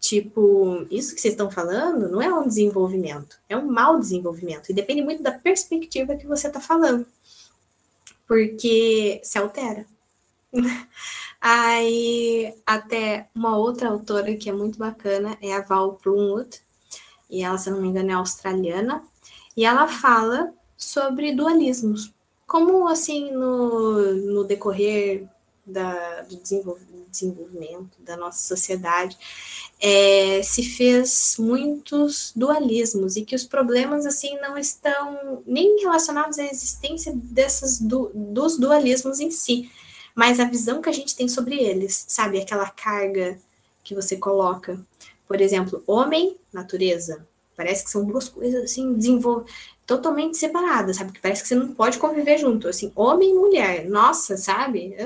[0.00, 4.70] Tipo, isso que vocês estão falando não é um desenvolvimento, é um mau desenvolvimento.
[4.70, 7.06] E depende muito da perspectiva que você está falando.
[8.26, 9.86] Porque se altera.
[11.40, 16.60] Aí, até uma outra autora que é muito bacana é a Val Plumwood,
[17.28, 19.02] e ela, se não me engano, é australiana,
[19.56, 22.12] e ela fala sobre dualismos.
[22.46, 25.26] Como, assim, no, no decorrer
[25.66, 29.16] da, do desenvolvimento da nossa sociedade,
[29.80, 36.44] é, se fez muitos dualismos e que os problemas assim não estão nem relacionados à
[36.44, 39.70] existência dessas du, dos dualismos em si,
[40.14, 42.40] mas a visão que a gente tem sobre eles, sabe?
[42.40, 43.38] Aquela carga
[43.82, 44.78] que você coloca.
[45.26, 47.26] Por exemplo, homem, natureza.
[47.56, 49.44] Parece que são duas coisas assim, desenvol...
[49.86, 51.12] totalmente separadas, sabe?
[51.12, 52.68] Que parece que você não pode conviver junto.
[52.68, 53.88] Assim, homem e mulher.
[53.88, 54.96] Nossa, sabe?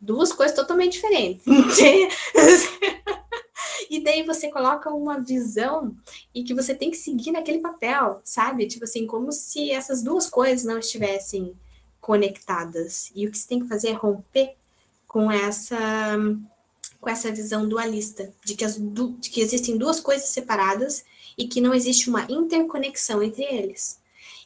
[0.00, 1.44] Duas coisas totalmente diferentes.
[3.90, 5.94] e daí você coloca uma visão
[6.34, 8.66] e que você tem que seguir naquele papel, sabe?
[8.66, 11.54] Tipo assim, como se essas duas coisas não estivessem
[12.00, 13.12] conectadas.
[13.14, 14.54] E o que você tem que fazer é romper
[15.06, 16.16] com essa
[17.00, 21.04] com essa visão dualista de que, as du, de que existem duas coisas separadas
[21.36, 23.98] e que não existe uma interconexão entre eles.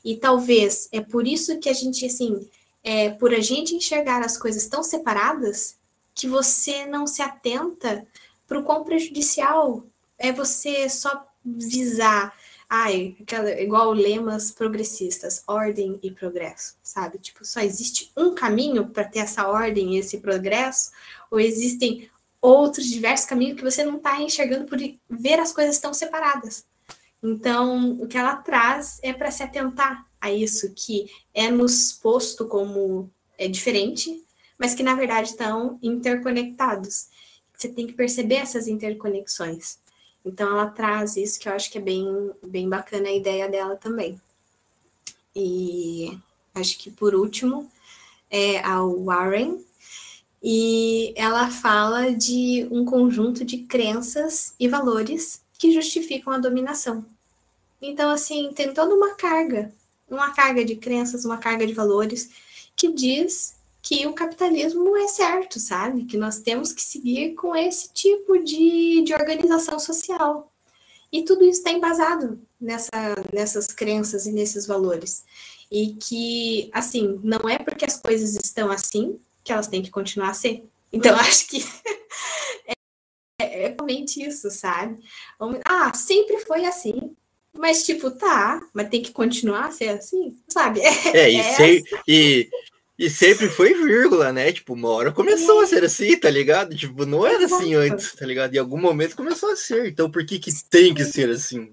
[0.05, 2.49] E talvez é por isso que a gente assim,
[2.83, 5.77] é por a gente enxergar as coisas tão separadas
[6.15, 8.07] que você não se atenta
[8.47, 9.83] para o quão prejudicial
[10.19, 12.35] é você só visar
[12.69, 13.17] ai,
[13.61, 17.19] igual lemas progressistas, ordem e progresso, sabe?
[17.19, 20.91] Tipo, só existe um caminho para ter essa ordem e esse progresso,
[21.31, 22.11] ou existem
[22.45, 24.79] outros diversos caminhos que você não está enxergando por
[25.09, 26.67] ver as coisas tão separadas.
[27.23, 32.47] Então, o que ela traz é para se atentar a isso, que é nos posto
[32.47, 34.23] como é diferente,
[34.59, 37.07] mas que na verdade estão interconectados.
[37.57, 39.79] Você tem que perceber essas interconexões.
[40.23, 43.77] Então ela traz isso que eu acho que é bem, bem bacana a ideia dela
[43.77, 44.21] também.
[45.35, 46.19] E
[46.55, 47.71] acho que por último
[48.31, 49.65] é a Warren,
[50.47, 57.03] e ela fala de um conjunto de crenças e valores que justificam a dominação.
[57.81, 59.73] Então, assim, tem toda uma carga,
[60.07, 62.29] uma carga de crenças, uma carga de valores
[62.77, 66.05] que diz que o capitalismo é certo, sabe?
[66.05, 70.53] Que nós temos que seguir com esse tipo de, de organização social.
[71.11, 72.91] E tudo isso está embasado nessa,
[73.33, 75.25] nessas crenças e nesses valores.
[75.71, 80.31] E que, assim, não é porque as coisas estão assim que elas têm que continuar
[80.31, 80.65] a ser.
[80.93, 81.65] Então, acho que
[82.67, 82.75] é,
[83.39, 84.99] é realmente isso, sabe?
[85.65, 87.15] Ah, sempre foi assim.
[87.57, 90.81] Mas, tipo, tá, mas tem que continuar a ser assim, sabe?
[90.81, 91.83] É, é e, é assim.
[92.09, 92.51] e
[92.97, 94.53] e sempre foi vírgula, né?
[94.53, 96.77] Tipo, uma hora começou a ser assim, tá ligado?
[96.77, 98.55] Tipo, não era assim antes, tá ligado?
[98.55, 99.89] Em algum momento começou a ser.
[99.89, 101.73] Então, por que que tem que ser assim?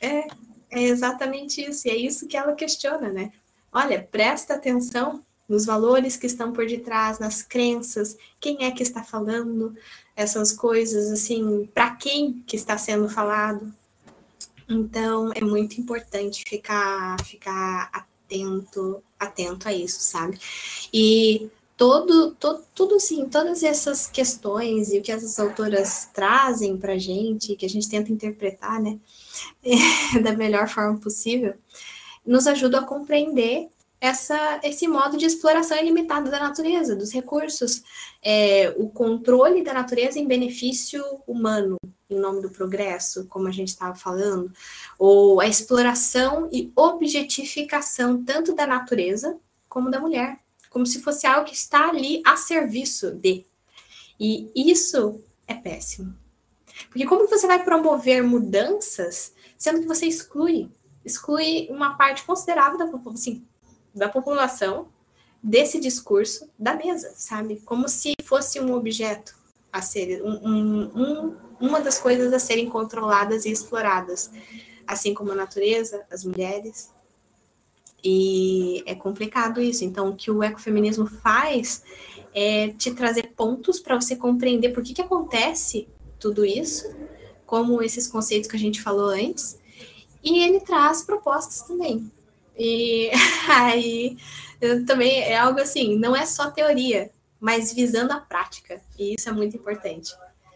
[0.00, 0.24] É,
[0.70, 1.88] é exatamente isso.
[1.88, 3.32] E é isso que ela questiona, né?
[3.72, 5.20] Olha, presta atenção
[5.52, 9.76] nos valores que estão por detrás, nas crenças, quem é que está falando
[10.16, 13.70] essas coisas, assim, para quem que está sendo falado.
[14.66, 20.38] Então, é muito importante ficar, ficar atento atento a isso, sabe?
[20.92, 26.94] E todo, todo, tudo assim, todas essas questões e o que essas autoras trazem para
[26.94, 28.98] a gente, que a gente tenta interpretar, né,
[30.24, 31.54] da melhor forma possível,
[32.24, 33.68] nos ajuda a compreender
[34.02, 37.84] essa, esse modo de exploração ilimitada da natureza, dos recursos,
[38.20, 41.76] é, o controle da natureza em benefício humano,
[42.10, 44.52] em nome do progresso, como a gente estava falando,
[44.98, 49.38] ou a exploração e objetificação tanto da natureza
[49.68, 50.36] como da mulher,
[50.68, 53.46] como se fosse algo que está ali a serviço de.
[54.18, 56.12] E isso é péssimo.
[56.88, 60.68] Porque como você vai promover mudanças sendo que você exclui,
[61.04, 63.46] exclui uma parte considerável da população, assim,
[63.94, 64.88] da população
[65.42, 67.60] desse discurso da mesa, sabe?
[67.64, 69.34] Como se fosse um objeto
[69.72, 74.30] a ser, um, um, um, uma das coisas a serem controladas e exploradas,
[74.86, 76.90] assim como a natureza, as mulheres.
[78.04, 79.84] E é complicado isso.
[79.84, 81.82] Então, o que o ecofeminismo faz
[82.34, 85.88] é te trazer pontos para você compreender por que, que acontece
[86.18, 86.94] tudo isso,
[87.46, 89.58] como esses conceitos que a gente falou antes,
[90.22, 92.10] e ele traz propostas também.
[92.58, 93.10] E
[93.48, 94.16] aí
[94.86, 98.80] também é algo assim, não é só teoria, mas visando a prática.
[98.98, 100.14] E isso é muito importante.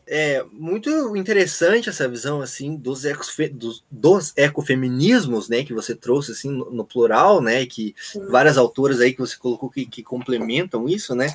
[0.08, 6.30] É muito interessante essa visão assim dos, ecofe, dos, dos ecofeminismos, né, que você trouxe
[6.30, 8.24] assim no, no plural, né, que Sim.
[8.26, 11.34] várias autoras aí que você colocou que, que complementam isso, né?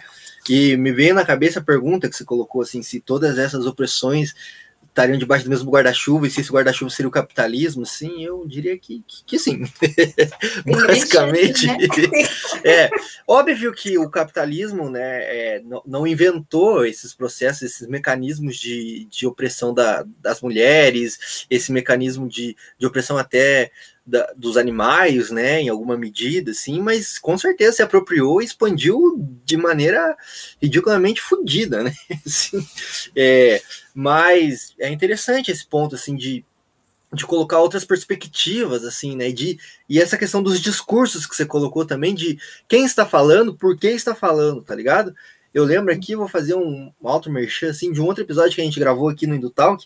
[0.50, 4.34] E me veio na cabeça a pergunta que você colocou assim, se todas essas opressões
[4.92, 8.78] estariam debaixo do mesmo guarda-chuva, e se esse guarda-chuva seria o capitalismo, sim, eu diria
[8.78, 9.64] que, que, que sim.
[10.68, 11.66] Basicamente.
[11.66, 11.78] Né?
[12.64, 12.90] é
[13.26, 19.26] óbvio que o capitalismo né, é, não, não, inventou esses processos, esses mecanismos de, de
[19.26, 23.72] opressão da, das mulheres, esse mecanismo de, de opressão até
[24.06, 29.00] da, dos animais, né, em alguma medida, sim, mas com certeza se apropriou e expandiu
[29.46, 30.18] de maneira
[30.62, 31.94] ridiculamente fodida, né?
[32.26, 32.66] Assim,
[33.16, 33.62] é,
[33.94, 36.44] mas é interessante esse ponto, assim, de,
[37.14, 39.32] de colocar outras perspectivas, assim, né?
[39.32, 43.78] De, e essa questão dos discursos que você colocou também, de quem está falando, por
[43.78, 45.14] que está falando, tá ligado?
[45.54, 48.64] Eu lembro aqui, vou fazer um, auto merchan, assim, de um outro episódio que a
[48.64, 49.86] gente gravou aqui no Indutalk,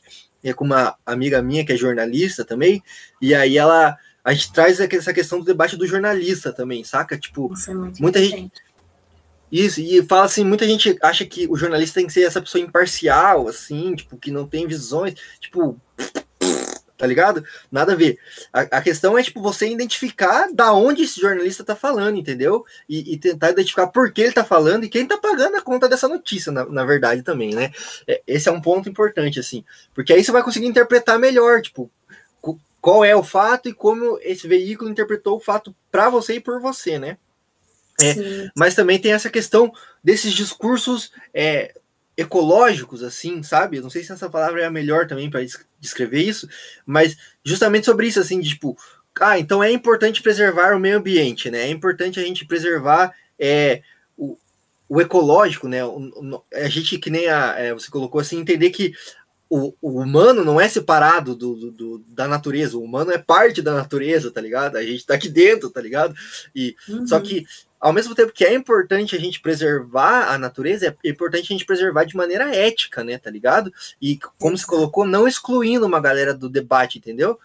[0.49, 2.81] é com uma amiga minha que é jornalista também,
[3.21, 7.15] e aí ela a gente traz essa questão do debate do jornalista também, saca?
[7.15, 8.51] Tipo, é muita gente
[9.51, 12.61] isso, e fala assim, muita gente acha que o jornalista tem que ser essa pessoa
[12.61, 15.79] imparcial, assim, tipo, que não tem visões, tipo,
[16.97, 17.43] tá ligado?
[17.71, 18.17] Nada a ver.
[18.51, 22.65] A, a, questão é, tipo, você identificar da onde esse jornalista tá falando, entendeu?
[22.87, 25.89] E, e, tentar identificar por que ele tá falando e quem tá pagando a conta
[25.89, 27.71] dessa notícia, na, na verdade, também, né?
[28.07, 31.91] É, esse é um ponto importante, assim, porque aí você vai conseguir interpretar melhor, tipo,
[32.85, 36.61] qual é o fato e como esse veículo interpretou o fato para você e por
[36.61, 37.17] você, né?
[37.99, 39.73] É, mas também tem essa questão
[40.03, 41.73] desses discursos é,
[42.17, 43.81] ecológicos, assim, sabe?
[43.81, 45.45] Não sei se essa palavra é a melhor também para
[45.79, 46.47] descrever isso,
[46.85, 48.77] mas justamente sobre isso, assim, de, tipo,
[49.19, 51.63] ah, então é importante preservar o meio ambiente, né?
[51.63, 53.81] É importante a gente preservar é,
[54.17, 54.37] o,
[54.87, 55.83] o ecológico, né?
[55.83, 58.93] O, o, a gente, que nem a, é, você colocou assim, entender que
[59.49, 63.61] o, o, humano não é separado do, do, do, da natureza, o humano é parte
[63.61, 64.77] da natureza, tá ligado?
[64.77, 66.15] A gente tá aqui dentro, tá ligado?
[66.53, 67.07] E uhum.
[67.07, 67.45] só que
[67.85, 71.67] ao mesmo tempo que é importante a gente preservar a natureza, é importante a gente
[71.67, 73.71] preservar de maneira ética, né, tá ligado?
[74.01, 77.39] E como se colocou, não excluindo uma galera do debate, entendeu?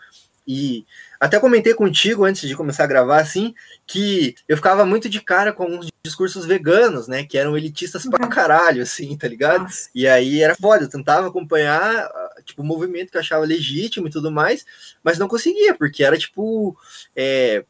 [0.49, 0.87] E
[1.21, 3.55] até comentei contigo antes de começar a gravar, assim,
[3.87, 7.23] que eu ficava muito de cara com alguns discursos veganos, né?
[7.23, 8.31] Que eram elitistas pra uhum.
[8.31, 9.65] caralho, assim, tá ligado?
[9.65, 9.91] Nossa.
[9.95, 12.11] E aí era foda, eu tentava acompanhar,
[12.47, 14.65] tipo, o movimento que eu achava legítimo e tudo mais,
[15.05, 16.75] mas não conseguia, porque era, tipo,
[17.15, 17.63] é,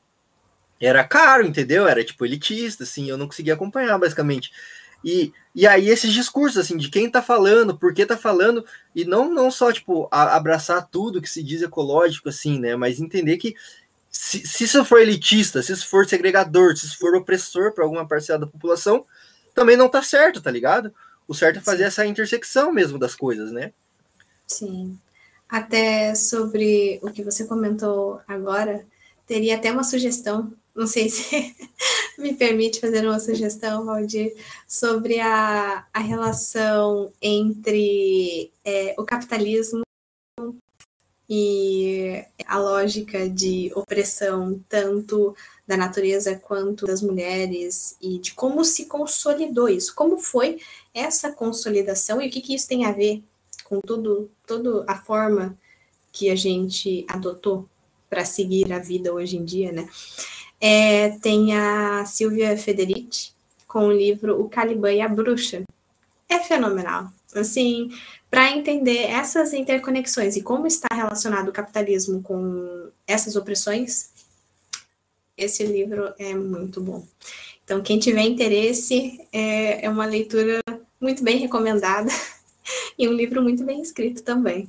[0.81, 1.87] era caro, entendeu?
[1.87, 4.51] Era, tipo, elitista, assim, eu não conseguia acompanhar, basicamente.
[5.05, 8.65] E, e aí esses discursos, assim, de quem tá falando, por que tá falando,
[8.95, 13.01] e não, não só, tipo, a, abraçar tudo que se diz ecológico, assim, né, mas
[13.01, 13.55] entender que
[14.11, 18.07] se, se isso for elitista, se isso for segregador, se isso for opressor para alguma
[18.07, 19.05] parcela da população,
[19.55, 20.93] também não tá certo, tá ligado?
[21.27, 21.85] O certo é fazer Sim.
[21.85, 23.73] essa intersecção mesmo das coisas, né?
[24.47, 24.99] Sim.
[25.49, 28.85] Até sobre o que você comentou agora,
[29.27, 31.55] teria até uma sugestão não sei se
[32.19, 34.35] me permite fazer uma sugestão, Valdir,
[34.67, 39.83] sobre a, a relação entre é, o capitalismo
[41.33, 48.87] e a lógica de opressão, tanto da natureza quanto das mulheres, e de como se
[48.87, 50.59] consolidou isso, como foi
[50.93, 53.23] essa consolidação e o que, que isso tem a ver
[53.65, 55.57] com tudo, toda a forma
[56.11, 57.69] que a gente adotou
[58.09, 59.89] para seguir a vida hoje em dia, né?
[60.61, 63.33] É, tem a Silvia Federici
[63.67, 65.63] com o livro O Caliban e a Bruxa.
[66.29, 67.11] É fenomenal.
[67.35, 67.91] Assim,
[68.31, 74.11] para entender essas interconexões e como está relacionado o capitalismo com essas opressões,
[75.37, 77.07] esse livro é muito bom.
[77.65, 80.61] Então, quem tiver interesse, é, é uma leitura
[81.01, 82.11] muito bem recomendada
[82.99, 84.69] e um livro muito bem escrito também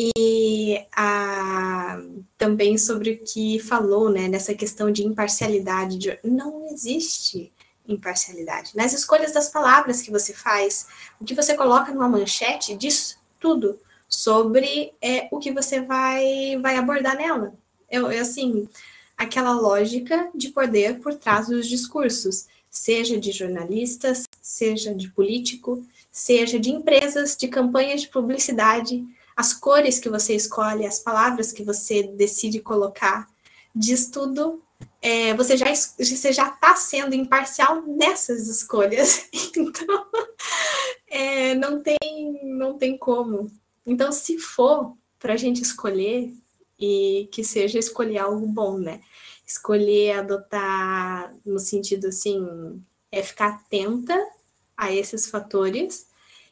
[0.00, 2.00] e a,
[2.36, 7.52] também sobre o que falou, né, nessa questão de imparcialidade, de, não existe
[7.88, 8.76] imparcialidade.
[8.76, 10.86] Nas escolhas das palavras que você faz,
[11.20, 13.76] o que você coloca numa manchete diz tudo
[14.08, 17.52] sobre é, o que você vai, vai abordar nela.
[17.90, 18.68] Eu, eu, assim,
[19.16, 26.56] aquela lógica de poder por trás dos discursos, seja de jornalistas, seja de político, seja
[26.56, 29.04] de empresas, de campanhas de publicidade,
[29.38, 33.28] as cores que você escolhe, as palavras que você decide colocar,
[33.72, 34.60] diz tudo.
[35.00, 40.06] É, você já você já está sendo imparcial nessas escolhas, então
[41.06, 43.48] é, não tem não tem como.
[43.86, 46.34] Então, se for para a gente escolher
[46.76, 49.00] e que seja escolher algo bom, né?
[49.46, 54.18] Escolher adotar no sentido assim é ficar atenta
[54.76, 56.07] a esses fatores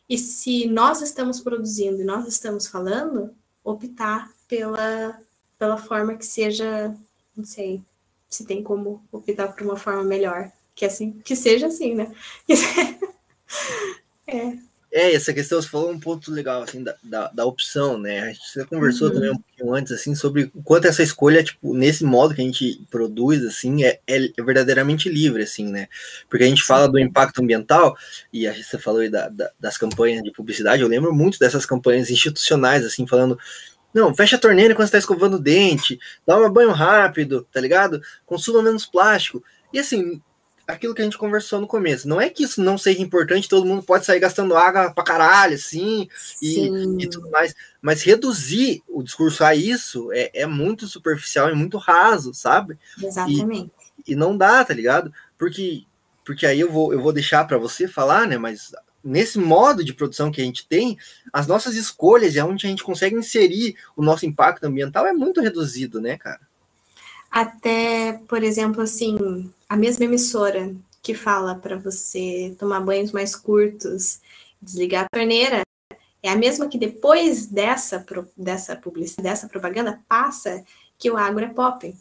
[0.09, 3.35] e se nós estamos produzindo e nós estamos falando,
[3.65, 5.21] optar pela,
[5.59, 6.97] pela forma que seja,
[7.37, 7.83] não sei
[8.29, 12.15] se tem como optar por uma forma melhor, que assim, que seja assim, né?
[14.27, 14.59] é.
[14.99, 18.21] É, essa questão, você falou um ponto legal, assim, da, da, da opção, né?
[18.21, 19.15] A gente conversou uhum.
[19.15, 22.45] também um pouquinho antes, assim, sobre o quanto essa escolha, tipo, nesse modo que a
[22.45, 25.87] gente produz, assim, é, é verdadeiramente livre, assim, né?
[26.31, 27.95] Porque a gente fala do impacto ambiental,
[28.33, 31.39] e a gente, você falou aí da, da, das campanhas de publicidade, eu lembro muito
[31.39, 33.39] dessas campanhas institucionais, assim, falando
[33.93, 38.01] não, fecha a torneira quando está escovando o dente, dá um banho rápido, tá ligado?
[38.25, 39.45] Consuma menos plástico.
[39.75, 40.23] E assim,
[40.67, 42.09] aquilo que a gente conversou no começo.
[42.09, 45.55] Não é que isso não seja importante, todo mundo pode sair gastando água pra caralho,
[45.55, 46.09] assim,
[46.43, 47.55] e, e, tudo mais.
[47.81, 52.79] Mas reduzir o discurso a isso é, é muito superficial e muito raso, sabe?
[53.01, 53.71] Exatamente.
[54.07, 55.13] E, e, não dá, tá ligado?
[55.39, 55.85] Porque,
[56.25, 58.37] porque aí eu vou, eu vou deixar para você falar, né?
[58.37, 58.73] Mas
[59.05, 60.99] nesse modo de produção que a gente tem,
[61.33, 65.41] as nossas escolhas e onde a gente consegue inserir o nosso impacto ambiental é muito
[65.41, 66.41] reduzido, né, cara?
[67.31, 74.21] Até, por exemplo, assim, a mesma emissora que fala para você tomar banhos mais curtos,
[74.61, 75.63] desligar a torneira,
[76.23, 78.05] é a mesma que depois dessa,
[78.37, 80.65] dessa publicidade, dessa propaganda, passa
[80.99, 81.95] que o agro é pop.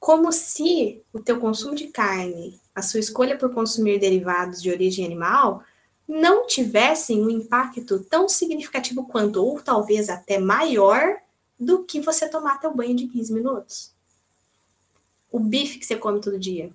[0.00, 5.04] Como se o teu consumo de carne, a sua escolha por consumir derivados de origem
[5.04, 5.62] animal,
[6.06, 11.16] não tivessem um impacto tão significativo quanto, ou talvez até maior,
[11.58, 13.98] do que você tomar teu banho de 15 minutos
[15.30, 16.70] o bife que você come todo dia,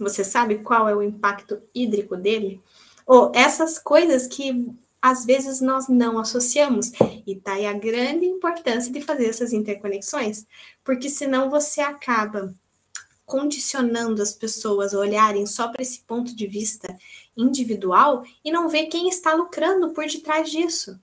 [0.00, 2.60] você sabe qual é o impacto hídrico dele?
[3.06, 6.92] Ou essas coisas que às vezes nós não associamos.
[7.26, 10.46] E tá aí a grande importância de fazer essas interconexões,
[10.84, 12.54] porque senão você acaba
[13.24, 16.96] condicionando as pessoas a olharem só para esse ponto de vista
[17.36, 20.98] individual e não ver quem está lucrando por detrás disso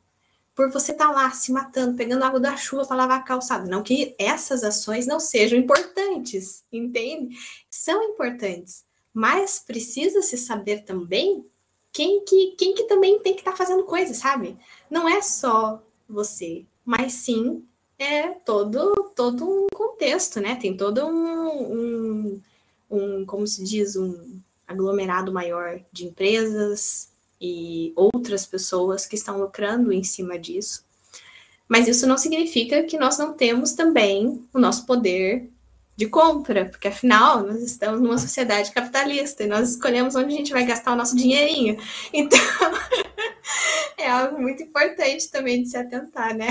[0.58, 3.70] por você estar tá lá se matando, pegando água da chuva para lavar a calçada.
[3.70, 7.38] Não que essas ações não sejam importantes, entende?
[7.70, 8.84] São importantes,
[9.18, 11.44] mas precisa se saber também
[11.92, 14.56] quem que, quem que também tem que estar tá fazendo coisa, sabe?
[14.92, 17.66] Não é só você, mas sim
[17.98, 20.56] é todo, todo um contexto, né?
[20.56, 22.42] Tem todo um, um,
[22.92, 27.10] um como se diz, um aglomerado maior de empresas,
[27.42, 30.86] e outras pessoas que estão lucrando em cima disso.
[31.68, 35.50] Mas isso não significa que nós não temos também o nosso poder
[35.98, 40.54] de compra, porque afinal nós estamos numa sociedade capitalista e nós escolhemos onde a gente
[40.54, 41.76] vai gastar o nosso dinheirinho.
[42.14, 42.40] Então,
[43.98, 46.48] é algo muito importante também de se atentar, né?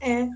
[0.00, 0.26] é.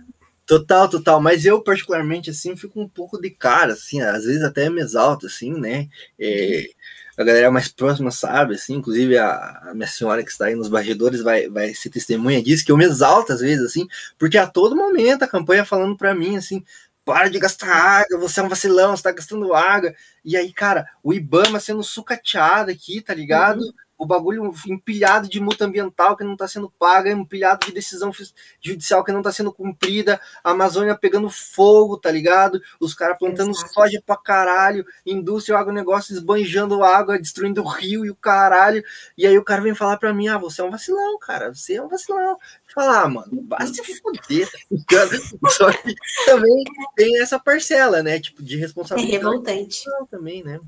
[0.47, 1.21] Total, total.
[1.21, 5.27] Mas eu, particularmente, assim, fico um pouco de cara, assim, às vezes até me exalto,
[5.27, 5.89] assim, né?
[6.19, 6.71] É,
[7.17, 10.69] a galera mais próxima sabe, assim, inclusive a, a, minha senhora que está aí nos
[10.69, 13.87] bastidores vai, vai ser testemunha disso, que eu me exalto às vezes, assim,
[14.19, 16.65] porque a todo momento a campanha falando para mim, assim,
[17.13, 19.93] para de gastar água, você é um vacilão, você tá gastando água,
[20.25, 23.61] e aí, cara, o Ibama sendo sucateado aqui, tá ligado?
[23.63, 28.11] Uhum o bagulho empilhado de multa ambiental que não está sendo paga, empilhado de decisão
[28.59, 32.63] judicial que não está sendo cumprida, a Amazônia pegando fogo, tá ligado?
[32.81, 33.75] Os caras plantando Exato.
[33.75, 38.83] soja pra caralho, indústria, agronegócio esbanjando água, destruindo o rio e o caralho.
[39.19, 41.75] E aí o cara vem falar pra mim: ah, você é um vacilão, cara, você
[41.75, 42.39] é um vacilão.
[42.75, 44.49] Falar, ah, mano, vai se foder,
[44.89, 45.95] tá Só que
[46.25, 46.65] também
[46.97, 48.19] tem essa parcela, né?
[48.19, 49.17] Tipo, de responsabilidade.
[49.17, 49.85] É revoltante.
[50.11, 50.59] Também, né?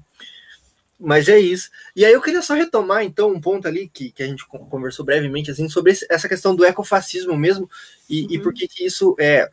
[1.05, 1.69] Mas é isso.
[1.97, 5.05] E aí eu queria só retomar, então, um ponto ali que, que a gente conversou
[5.05, 7.69] brevemente, assim, sobre essa questão do ecofascismo mesmo,
[8.09, 8.29] e, uhum.
[8.31, 9.51] e por que isso é,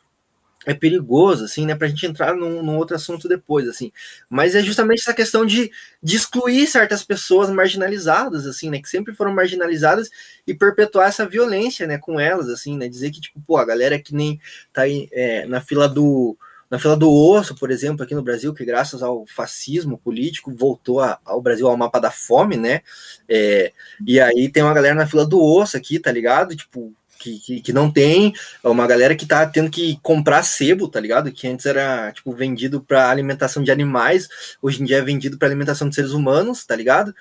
[0.63, 3.91] é perigoso, assim, né, pra gente entrar num, num, outro assunto depois, assim.
[4.29, 5.71] Mas é justamente essa questão de,
[6.03, 10.07] de excluir certas pessoas marginalizadas, assim, né, que sempre foram marginalizadas
[10.45, 13.97] e perpetuar essa violência, né, com elas, assim, né, dizer que, tipo, pô, a galera
[13.99, 14.39] que nem
[14.71, 16.37] tá aí é, na fila do
[16.69, 20.99] na fila do osso, por exemplo, aqui no Brasil, que graças ao fascismo político voltou
[21.01, 22.81] a, ao Brasil ao mapa da fome, né?
[23.27, 23.73] É,
[24.05, 26.55] e aí tem uma galera na fila do osso aqui, tá ligado?
[26.55, 30.99] Tipo, que, que, que, não tem, uma galera que tá tendo que comprar sebo, tá
[30.99, 31.31] ligado?
[31.31, 34.29] Que antes era, tipo, vendido para alimentação de animais,
[34.61, 37.13] hoje em dia é vendido para alimentação de seres humanos, tá ligado?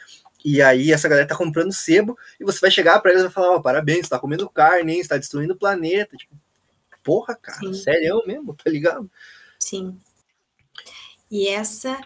[0.45, 3.51] E aí essa galera tá comprando sebo e você vai chegar para eles e falar,
[3.51, 5.03] ó, oh, parabéns, você tá comendo carne, hein?
[5.03, 6.17] Você tá destruindo o planeta.
[6.17, 6.35] Tipo,
[7.03, 7.75] porra, cara, Sim.
[7.75, 9.11] sério mesmo, tá ligado?
[9.61, 9.99] Sim.
[11.31, 12.01] E essa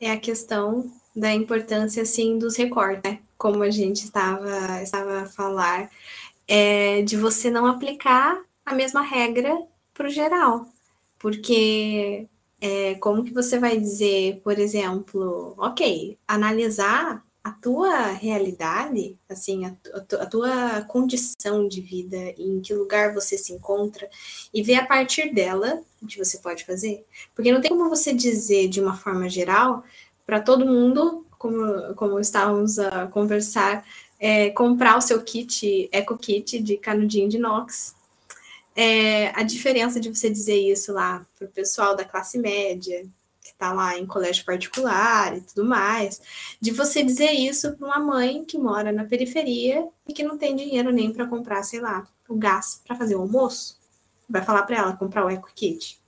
[0.00, 3.20] é a questão da importância, assim, dos recortes, né?
[3.38, 5.90] Como a gente estava, estava a falar,
[6.48, 10.68] é de você não aplicar a mesma regra para o geral.
[11.18, 12.28] Porque
[12.60, 19.76] é, como que você vai dizer, por exemplo, ok, analisar a tua realidade, assim, a,
[19.94, 24.08] a, tua condição de vida, em que lugar você se encontra,
[24.52, 27.04] e ver a partir dela o que você pode fazer.
[27.34, 29.84] Porque não tem como você dizer de uma forma geral
[30.24, 33.84] para todo mundo, como, como estávamos a conversar,
[34.18, 37.94] é, comprar o seu kit, Eco Kit de canudinho de inox.
[38.74, 43.06] É, a diferença de você dizer isso lá para o pessoal da classe média,
[43.44, 46.22] que está lá em colégio particular e tudo mais,
[46.58, 50.56] de você dizer isso para uma mãe que mora na periferia e que não tem
[50.56, 53.78] dinheiro nem para comprar, sei lá, o gás para fazer o almoço.
[54.26, 56.00] Vai falar para ela comprar o Eco Kit.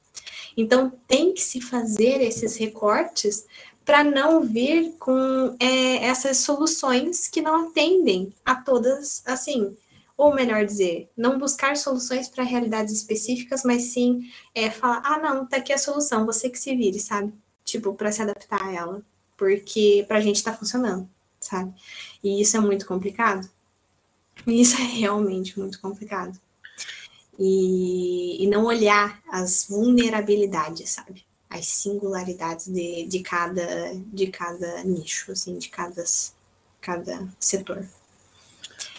[0.56, 3.46] Então, tem que se fazer esses recortes
[3.84, 9.76] para não vir com é, essas soluções que não atendem a todas, assim,
[10.16, 15.46] ou melhor dizer, não buscar soluções para realidades específicas, mas sim é, falar, ah, não,
[15.46, 17.32] tá aqui a solução, você que se vire, sabe?
[17.64, 19.02] Tipo, para se adaptar a ela,
[19.36, 21.08] porque para a gente está funcionando,
[21.40, 21.74] sabe?
[22.24, 23.48] E isso é muito complicado.
[24.46, 26.38] Isso é realmente muito complicado
[27.38, 31.24] e, e não olhar as vulnerabilidades, sabe?
[31.48, 36.04] As singularidades de, de, cada, de cada nicho, assim, de cada,
[36.80, 37.86] cada setor.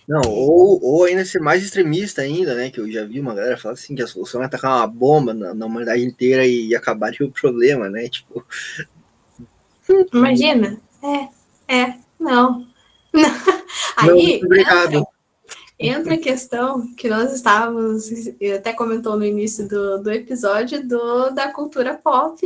[0.08, 2.70] Não, ou, ou ainda ser mais extremista ainda, né?
[2.70, 5.34] Que eu já vi uma galera falar assim que a solução é atacar uma bomba
[5.34, 8.08] na, na humanidade inteira e, e acabar o problema, né?
[8.08, 8.46] Tipo.
[10.14, 10.80] Imagina?
[11.04, 12.66] É, é, não.
[13.14, 13.32] não.
[13.98, 15.08] Aí, não, obrigado.
[15.80, 18.10] Entra a questão que nós estávamos,
[18.56, 22.42] até comentou no início do, do episódio, do, da cultura pop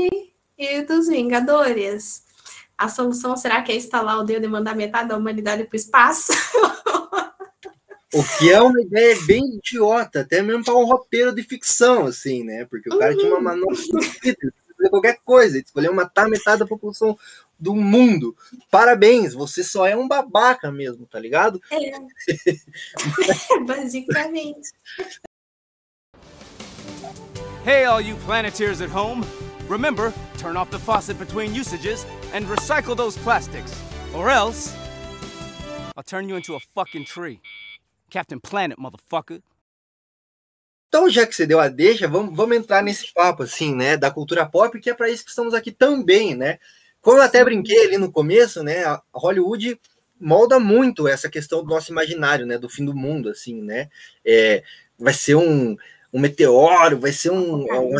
[0.57, 2.23] e dos Vingadores.
[2.77, 5.79] A solução será que é instalar o dedo e mandar metade da humanidade para o
[5.79, 6.33] espaço?
[8.13, 12.43] O que é uma ideia bem idiota, até mesmo para um roteiro de ficção, assim,
[12.43, 12.65] né?
[12.65, 13.17] Porque o cara uhum.
[13.17, 13.43] tinha uma uhum.
[13.43, 13.75] manobra
[14.81, 17.17] de qualquer coisa, ele escolheu matar metade da população
[17.59, 18.35] do mundo.
[18.69, 21.61] Parabéns, você só é um babaca mesmo, tá ligado?
[21.71, 21.91] É.
[23.65, 24.71] Basicamente.
[27.63, 29.23] Hey, all you Planeteers at home.
[29.69, 33.71] Remember, turn off the faucet between usages and recycle those plastics.
[34.15, 34.75] Or else,
[35.95, 37.39] I'll turn you into a fucking tree.
[38.11, 39.41] Captain Planet, motherfucker.
[40.87, 44.11] Então, já que você deu a deixa, vamos, vamos entrar nesse papo, assim, né, da
[44.11, 46.59] cultura pop, que é para isso que estamos aqui também, né?
[47.01, 49.79] Como eu até brinquei ali no começo, né, a Hollywood
[50.19, 53.89] molda muito essa questão do nosso imaginário, né, do fim do mundo, assim, né?
[54.23, 54.63] É,
[54.99, 55.77] vai ser um,
[56.11, 57.97] um meteoro, vai ser um, um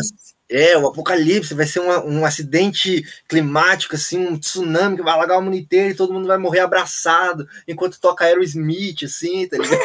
[0.52, 5.38] é, o apocalipse, vai ser uma, um acidente climático, assim, um tsunami que vai alagar
[5.38, 9.82] o mundo inteiro e todo mundo vai morrer abraçado enquanto toca Aerosmith, assim, tá ligado?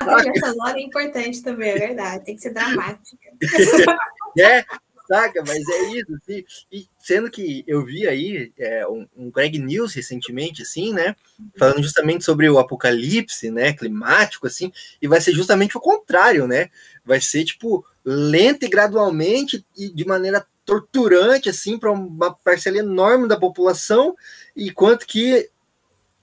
[0.00, 3.28] a trilha sonora é importante também, é verdade, tem que ser dramática.
[4.38, 4.64] é,
[5.12, 5.42] saca?
[5.46, 6.44] Mas é isso, assim.
[6.70, 11.14] E sendo que eu vi aí é, um, um, Greg News recentemente, assim, né?
[11.58, 13.72] Falando justamente sobre o apocalipse, né?
[13.72, 16.70] Climático, assim, e vai ser justamente o contrário, né?
[17.04, 23.26] Vai ser, tipo, lenta e gradualmente e de maneira torturante, assim, para uma parcela enorme
[23.26, 24.14] da população,
[24.56, 25.50] enquanto que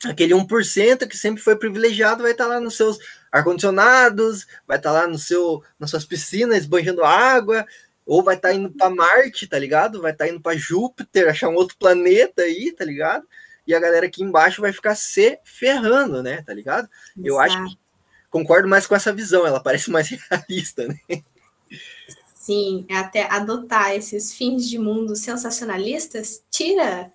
[0.05, 2.97] aquele 1% que sempre foi privilegiado vai estar lá nos seus
[3.31, 7.65] ar-condicionados, vai estar lá no seu, nas suas piscinas, banhando água,
[8.05, 10.01] ou vai estar indo para Marte, tá ligado?
[10.01, 13.27] Vai estar indo para Júpiter, achar um outro planeta aí, tá ligado?
[13.67, 16.41] E a galera aqui embaixo vai ficar se ferrando, né?
[16.41, 16.89] Tá ligado?
[17.15, 17.27] Exato.
[17.27, 17.77] Eu acho que
[18.29, 21.23] concordo mais com essa visão, ela parece mais realista, né?
[22.35, 27.11] Sim, até adotar esses fins de mundo sensacionalistas tira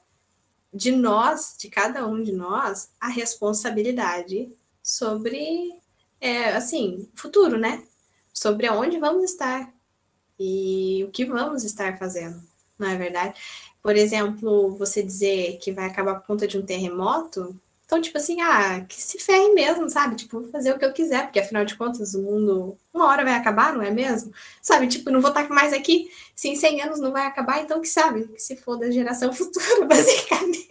[0.72, 4.52] de nós, de cada um de nós, a responsabilidade
[4.82, 5.72] sobre,
[6.20, 7.84] é, assim, futuro, né?
[8.32, 9.72] Sobre onde vamos estar
[10.38, 12.42] e o que vamos estar fazendo,
[12.78, 13.40] não é verdade?
[13.82, 18.40] Por exemplo, você dizer que vai acabar por conta de um terremoto, então, tipo assim,
[18.40, 20.16] ah, que se ferre mesmo, sabe?
[20.16, 23.24] Tipo, vou fazer o que eu quiser, porque afinal de contas o mundo uma hora
[23.24, 24.32] vai acabar, não é mesmo?
[24.62, 24.86] Sabe?
[24.88, 27.88] Tipo, não vou estar mais aqui, se em 100 anos não vai acabar, então que
[27.88, 28.26] sabe?
[28.28, 30.66] Que se for da geração futura, basicamente.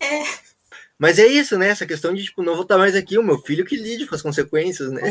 [0.00, 0.46] é.
[0.98, 1.68] Mas é isso, né?
[1.68, 4.14] Essa questão de, tipo, não vou estar mais aqui, o meu filho que lide com
[4.14, 5.02] as consequências, né?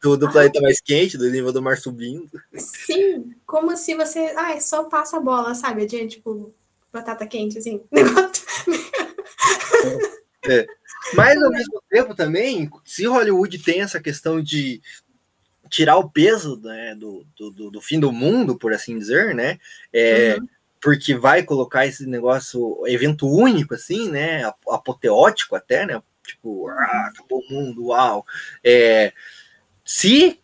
[0.00, 2.30] Do, do planeta mais quente, do nível do mar subindo.
[2.56, 5.82] Sim, como se você, ai, só passa a bola, sabe?
[5.82, 6.54] Adiante, tipo,
[6.90, 7.82] batata quente, assim.
[7.92, 8.44] Negócio.
[10.46, 10.66] É.
[11.14, 14.80] Mas ao mesmo tempo também, se Hollywood tem essa questão de
[15.68, 19.58] tirar o peso né, do, do, do, fim do mundo, por assim dizer, né?
[19.92, 20.48] É, uhum.
[20.80, 24.44] Porque vai colocar esse negócio, evento único, assim, né?
[24.68, 26.02] Apoteótico até, né?
[26.26, 28.24] Tipo, ah, acabou o mundo, uau.
[28.62, 29.12] É,
[29.84, 30.40] se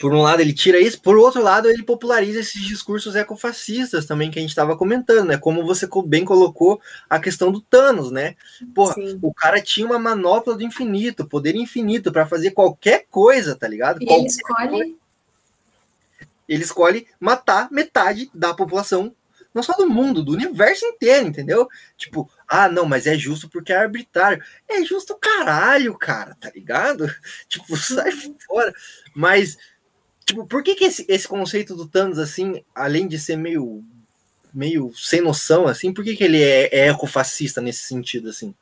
[0.00, 4.30] por um lado ele tira isso, por outro lado ele populariza esses discursos ecofascistas também
[4.30, 5.36] que a gente estava comentando, né?
[5.36, 8.34] Como você bem colocou a questão do Thanos, né?
[8.74, 9.18] Porra, Sim.
[9.20, 14.02] o cara tinha uma manopla do infinito, poder infinito para fazer qualquer coisa, tá ligado?
[14.02, 14.94] E qualquer ele escolhe coisa.
[16.48, 19.14] ele escolhe matar metade da população
[19.52, 21.68] não só do mundo, do universo inteiro, entendeu?
[21.96, 24.42] Tipo, ah, não, mas é justo porque é arbitrário.
[24.68, 27.12] É justo caralho, cara, tá ligado?
[27.48, 28.12] Tipo, sai
[28.46, 28.72] fora.
[29.14, 29.58] Mas,
[30.30, 33.84] tipo, por que, que esse, esse conceito do Thanos, assim, além de ser meio,
[34.52, 38.54] meio sem noção, assim, por que, que ele é, é ecofascista nesse sentido, assim?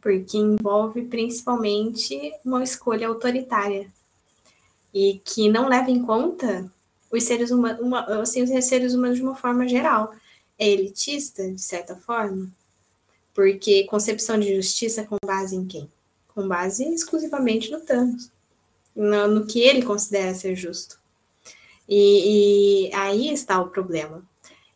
[0.00, 3.86] Porque envolve principalmente uma escolha autoritária
[4.94, 6.70] e que não leva em conta
[7.10, 10.14] os seres humanos, uma, assim, os seres humanos de uma forma geral.
[10.58, 12.50] É elitista, de certa forma,
[13.32, 15.88] porque concepção de justiça com base em quem?
[16.34, 18.28] Com base exclusivamente no Thanos,
[18.98, 20.98] no, no que ele considera ser justo.
[21.88, 24.22] E, e, aí está o problema.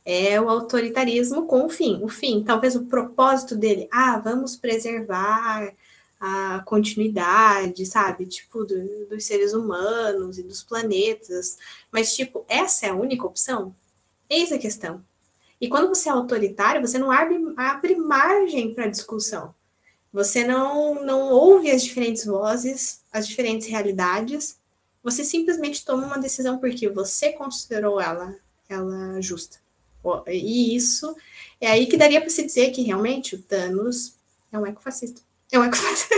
[0.04, 2.00] É o autoritarismo com o fim.
[2.02, 5.72] O fim, talvez o propósito dele, ah, vamos preservar
[6.20, 8.26] a continuidade, sabe?
[8.26, 11.58] Tipo, do, dos seres humanos e dos planetas.
[11.90, 13.74] Mas, tipo, essa é a única opção?
[14.30, 15.04] Eis a questão.
[15.60, 19.54] E quando você é autoritário, você não abre, abre margem para discussão.
[20.12, 24.58] Você não, não ouve as diferentes vozes, as diferentes realidades.
[25.02, 28.34] Você simplesmente toma uma decisão porque você considerou ela,
[28.68, 29.58] ela justa.
[30.26, 31.14] E isso
[31.60, 34.14] é aí que daria para se dizer que realmente o Thanos
[34.50, 35.20] é um ecofascista.
[35.50, 36.14] É um ecofascista.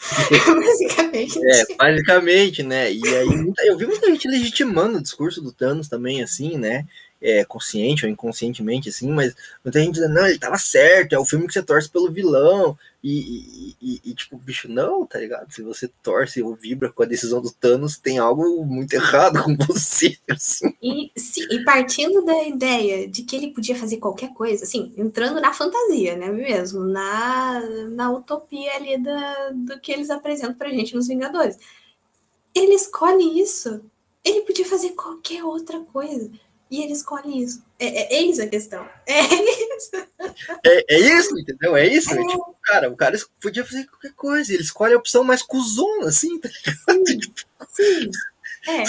[0.56, 1.38] basicamente.
[1.46, 2.92] É, basicamente, né?
[2.92, 6.86] E aí eu vi muita gente legitimando o discurso do Thanos também, assim, né?
[7.20, 11.24] É, consciente ou inconscientemente, assim, mas muita gente dizendo, não, ele tava certo, é o
[11.24, 15.50] filme que você torce pelo vilão, e, e, e, tipo, bicho, não, tá ligado?
[15.50, 19.56] Se você torce ou vibra com a decisão do Thanos, tem algo muito errado com
[19.56, 20.74] você, assim.
[20.82, 25.40] E, sim, e partindo da ideia de que ele podia fazer qualquer coisa, assim, entrando
[25.40, 27.60] na fantasia, né, mesmo, na,
[27.90, 31.58] na utopia ali da, do que eles apresentam pra gente nos Vingadores.
[32.54, 33.82] Ele escolhe isso.
[34.22, 36.30] Ele podia fazer qualquer outra coisa
[36.70, 37.64] e ele escolhe isso.
[37.78, 38.88] É, é, é isso a questão.
[39.06, 39.90] É isso.
[40.64, 41.76] É, é isso, entendeu?
[41.76, 42.14] É isso.
[42.14, 42.24] É.
[42.24, 44.52] Tipo, cara, o cara podia fazer qualquer coisa.
[44.52, 47.20] Ele escolhe a opção mais cuzona, assim, tá Sim.
[47.72, 48.10] Sim.
[48.68, 48.84] É.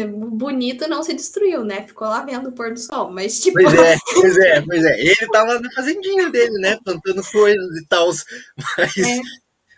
[0.00, 0.06] é.
[0.06, 1.86] Bonito não se destruiu, né?
[1.86, 3.58] Ficou lá vendo o pôr do sol, mas tipo.
[3.62, 5.00] Pois é, pois é, pois é.
[5.00, 6.78] Ele tava na fazendinha dele, né?
[6.84, 8.10] Plantando coisas e tal.
[8.76, 8.98] Mas.
[8.98, 9.20] É.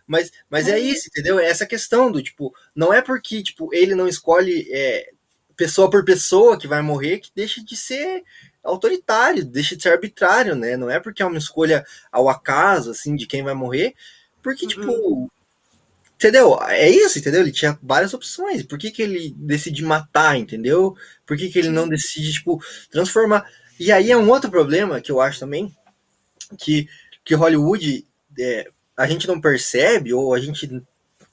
[0.09, 1.39] Mas, mas é isso, entendeu?
[1.39, 5.11] É essa questão do tipo, não é porque tipo ele não escolhe é,
[5.59, 8.23] pessoa por pessoa que vai morrer que deixa de ser
[8.63, 10.77] autoritário, deixa de ser arbitrário, né?
[10.77, 13.95] Não é porque é uma escolha ao acaso, assim, de quem vai morrer,
[14.41, 14.69] porque, uhum.
[14.69, 15.33] tipo,
[16.15, 16.57] entendeu?
[16.63, 17.41] É isso, entendeu?
[17.41, 18.63] Ele tinha várias opções.
[18.63, 20.97] Por que, que ele decide matar, entendeu?
[21.27, 23.45] Por que, que ele não decide, tipo, transformar?
[23.81, 25.75] E aí é um outro problema que eu acho também,
[26.57, 26.89] que,
[27.25, 28.07] que Hollywood,
[28.39, 30.71] é, a gente não percebe, ou a gente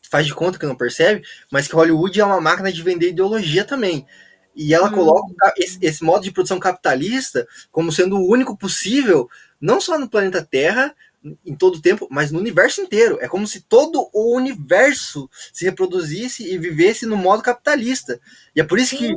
[0.10, 3.64] faz de conta que não percebe, mas que Hollywood é uma máquina de vender ideologia
[3.64, 4.06] também.
[4.56, 4.93] E ela hum.
[4.93, 9.30] coloca esse, esse, modo de produção capitalista como sendo o único possível,
[9.60, 10.95] não só no planeta Terra,
[11.45, 13.18] em todo o tempo, mas no universo inteiro.
[13.20, 18.20] É como se todo o universo se reproduzisse e vivesse no modo capitalista.
[18.56, 19.16] E é por isso que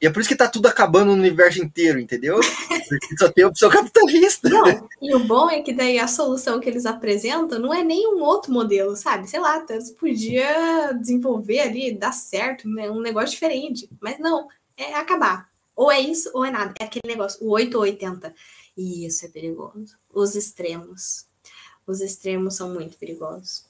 [0.00, 2.40] e é por isso que tá tudo acabando no universo inteiro, entendeu?
[2.88, 4.48] Porque só tem opção capitalista.
[4.48, 8.06] Não, e o bom é que daí a solução que eles apresentam não é nem
[8.08, 9.28] um outro modelo, sabe?
[9.28, 12.90] Sei lá, Thanos podia desenvolver ali, dar certo, né?
[12.90, 13.90] um negócio diferente.
[14.00, 15.46] Mas não, é acabar.
[15.76, 16.72] Ou é isso ou é nada.
[16.80, 18.34] É aquele negócio, o 8 ou 80.
[18.76, 19.98] E isso é perigoso.
[20.12, 21.26] Os extremos.
[21.86, 23.64] Os extremos são muito perigosos.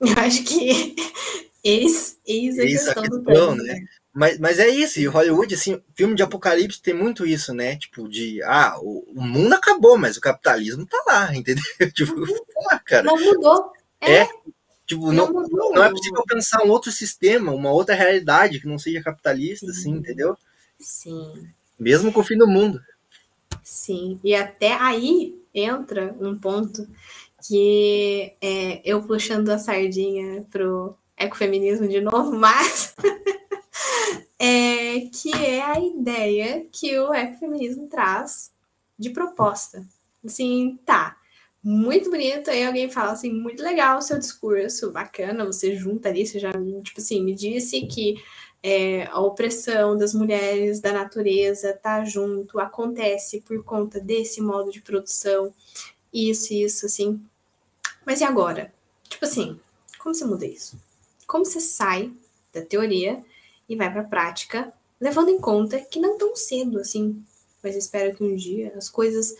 [0.00, 0.96] Eu acho que
[1.62, 3.64] eis, eis a eis questão, a questão do Thanos.
[3.64, 3.84] Né?
[4.16, 7.76] Mas, mas é isso, e Hollywood, assim, filme de apocalipse tem muito isso, né?
[7.76, 11.62] Tipo, de, ah, o, o mundo acabou, mas o capitalismo tá lá, entendeu?
[11.92, 12.24] Tipo,
[12.70, 13.02] ah, cara.
[13.02, 13.70] Não mudou.
[14.00, 14.20] É.
[14.20, 14.28] é
[14.86, 18.78] tipo, não, não, não, é possível pensar um outro sistema, uma outra realidade que não
[18.78, 19.90] seja capitalista, assim, Sim.
[19.90, 20.38] assim, entendeu?
[20.80, 21.48] Sim.
[21.78, 22.80] Mesmo com o fim do mundo.
[23.62, 26.88] Sim, e até aí entra um ponto
[27.46, 32.94] que é, eu puxando a sardinha pro ecofeminismo de novo, mas
[34.38, 38.52] é, que é a ideia que o ecofeminismo traz
[38.98, 39.84] de proposta.
[40.24, 41.16] Assim, tá,
[41.62, 46.26] muito bonito, aí alguém fala assim, muito legal o seu discurso, bacana, você junta ali,
[46.26, 48.22] você já, tipo assim, me disse que
[48.62, 54.80] é, a opressão das mulheres, da natureza, tá junto, acontece por conta desse modo de
[54.80, 55.52] produção,
[56.12, 57.20] isso, isso, assim.
[58.04, 58.72] Mas e agora?
[59.08, 59.58] Tipo assim,
[59.98, 60.78] como você muda isso?
[61.26, 62.12] Como você sai
[62.52, 63.22] da teoria
[63.68, 67.22] e vai para a prática, levando em conta que não tão cedo assim,
[67.62, 69.32] mas espero que um dia as coisas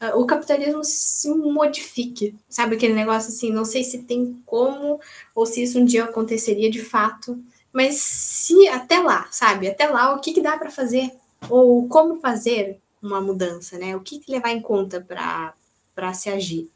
[0.00, 5.00] uh, o capitalismo se modifique, sabe aquele negócio assim, não sei se tem como
[5.34, 10.14] ou se isso um dia aconteceria de fato, mas se até lá, sabe, até lá
[10.14, 11.12] o que, que dá para fazer
[11.48, 13.96] ou como fazer, uma mudança, né?
[13.96, 16.70] O que, que levar em conta para se agir.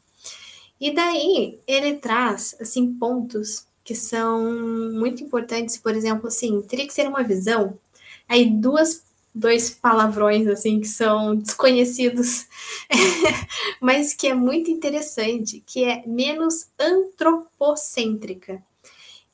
[0.79, 4.43] E daí ele traz assim pontos que são
[4.91, 7.79] muito importantes, por exemplo, assim, teria que ser uma visão.
[8.27, 9.01] Aí duas
[9.33, 12.47] dois palavrões assim que são desconhecidos,
[13.79, 18.61] mas que é muito interessante, que é menos antropocêntrica,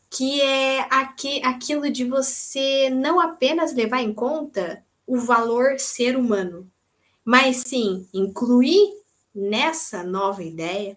[0.08, 6.70] que é aqui, aquilo de você não apenas levar em conta o valor ser humano,
[7.26, 9.02] mas sim incluir
[9.34, 10.96] nessa nova ideia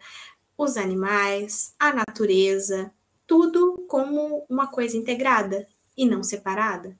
[0.58, 2.92] os animais, a natureza,
[3.26, 5.66] tudo como uma coisa integrada
[5.96, 6.96] e não separada.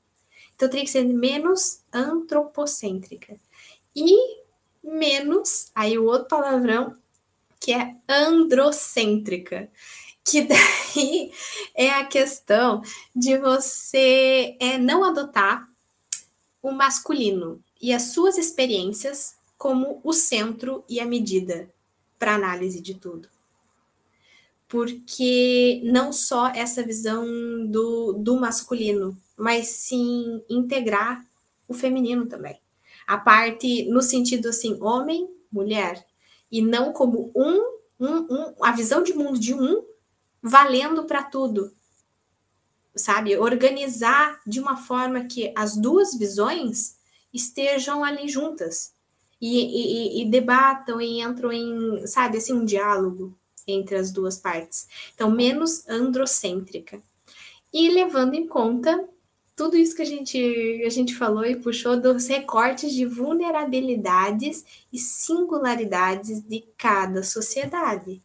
[0.55, 3.37] Então teria que ser menos antropocêntrica.
[3.95, 4.17] E
[4.83, 6.97] menos, aí o outro palavrão,
[7.61, 9.71] que é androcêntrica.
[10.25, 11.33] Que daí
[11.75, 12.83] é a questão
[13.15, 15.69] de você é, não adotar
[16.63, 21.71] o masculino e as suas experiências como o centro e a medida
[22.19, 23.29] para análise de tudo.
[24.69, 27.25] Porque não só essa visão
[27.67, 31.25] do, do masculino, mas sim integrar
[31.69, 32.61] o feminino também.
[33.07, 36.05] A parte no sentido assim, homem, mulher,
[36.51, 39.85] e não como um, um, um a visão de mundo de um
[40.43, 41.73] valendo para tudo.
[42.95, 43.37] Sabe?
[43.37, 46.97] Organizar de uma forma que as duas visões
[47.33, 48.95] estejam ali juntas
[49.41, 53.37] e, e, e debatam e entram em, sabe, assim, um diálogo
[53.67, 54.87] entre as duas partes.
[55.15, 57.01] Então, menos androcêntrica.
[57.73, 59.09] E levando em conta
[59.57, 64.99] tudo isso que a gente, a gente falou e puxou dos recortes de vulnerabilidades e
[64.99, 68.21] singularidades de cada sociedade.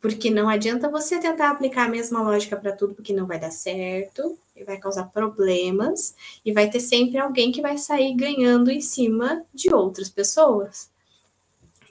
[0.00, 3.52] Porque não adianta você tentar aplicar a mesma lógica para tudo, porque não vai dar
[3.52, 6.14] certo, e vai causar problemas,
[6.44, 10.90] e vai ter sempre alguém que vai sair ganhando em cima de outras pessoas.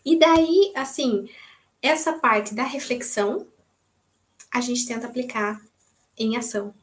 [0.03, 1.27] E daí, assim,
[1.88, 3.47] essa parte da reflexão,
[4.51, 5.61] a gente tenta aplicar
[6.17, 6.73] em ação.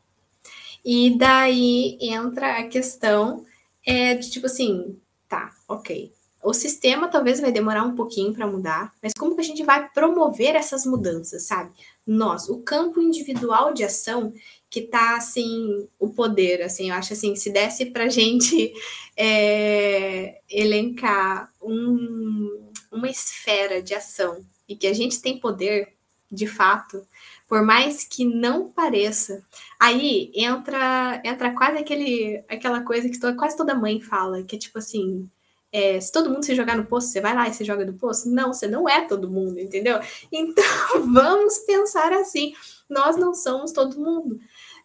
[0.85, 3.45] E daí entra a questão
[3.87, 4.99] é, de tipo assim,
[5.29, 6.13] tá, ok.
[6.43, 9.89] O sistema talvez vai demorar um pouquinho para mudar, mas como que a gente vai
[9.91, 11.73] promover essas mudanças, sabe?
[12.05, 14.33] Nós, o campo individual de ação
[14.69, 18.73] que tá assim, o poder, assim, eu acho assim, se desse pra gente
[19.17, 25.95] é, elencar um, uma esfera de ação e que a gente tem poder,
[26.31, 27.07] de fato,
[27.49, 29.45] por mais que não pareça.
[29.79, 34.59] Aí entra entra quase aquele aquela coisa que toda, quase toda mãe fala, que é
[34.59, 35.29] tipo assim,
[35.73, 37.95] é, se todo mundo se jogar no poço, você vai lá e se joga no
[37.95, 38.31] poço?
[38.31, 39.99] Não, você não é todo mundo, entendeu?
[40.31, 40.65] Então
[41.13, 42.55] vamos pensar assim,
[42.89, 44.39] nós não somos todo mundo.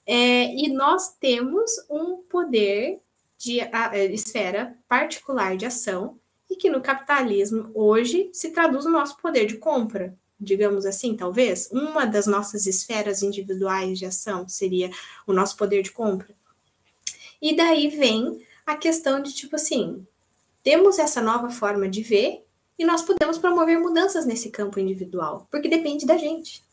[0.06, 3.00] É, e nós temos um poder
[3.38, 6.18] de a, a, esfera particular de ação
[6.58, 12.06] que no capitalismo hoje se traduz no nosso poder de compra digamos assim, talvez, uma
[12.06, 14.92] das nossas esferas individuais de ação seria
[15.26, 16.30] o nosso poder de compra.
[17.42, 20.06] E daí vem a questão de tipo assim,
[20.64, 22.46] temos essa nova forma de ver
[22.78, 26.64] e nós podemos promover mudanças nesse campo individual, porque depende da gente.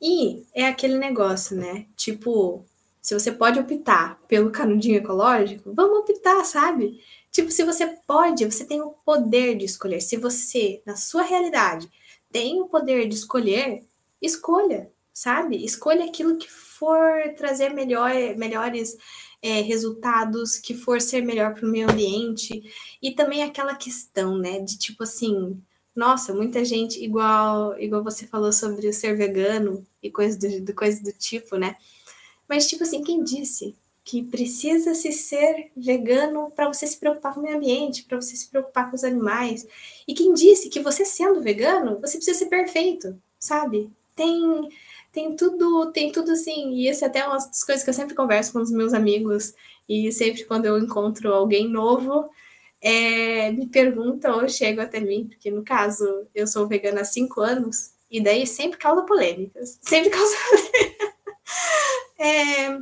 [0.00, 1.86] E é aquele negócio, né?
[1.96, 2.64] Tipo,
[3.00, 7.02] se você pode optar pelo canudinho ecológico, vamos optar, sabe?
[7.30, 10.00] Tipo, se você pode, você tem o poder de escolher.
[10.00, 11.90] Se você, na sua realidade,
[12.30, 13.84] tem o poder de escolher,
[14.20, 15.64] escolha, sabe?
[15.64, 18.96] Escolha aquilo que for trazer melhor, melhores
[19.42, 22.62] é, resultados, que for ser melhor para o meio ambiente.
[23.02, 25.60] E também aquela questão, né, de tipo assim,
[25.94, 31.02] nossa, muita gente, igual, igual você falou sobre o ser vegano e coisas do, coisa
[31.02, 31.76] do tipo, né?
[32.48, 33.76] Mas, tipo assim, quem disse
[34.08, 38.34] que precisa se ser vegano para você se preocupar com o meio ambiente, para você
[38.34, 39.66] se preocupar com os animais.
[40.08, 43.90] E quem disse que você sendo vegano, você precisa ser perfeito, sabe?
[44.16, 44.66] Tem
[45.12, 48.14] tem tudo, tem tudo assim, e essa é até uma das coisas que eu sempre
[48.14, 49.52] converso com os meus amigos,
[49.86, 52.30] e sempre quando eu encontro alguém novo,
[52.80, 57.42] é, me pergunta ou chega até mim, porque no caso eu sou vegana há cinco
[57.42, 60.34] anos, e daí sempre causa polêmicas, sempre causa.
[62.18, 62.78] é,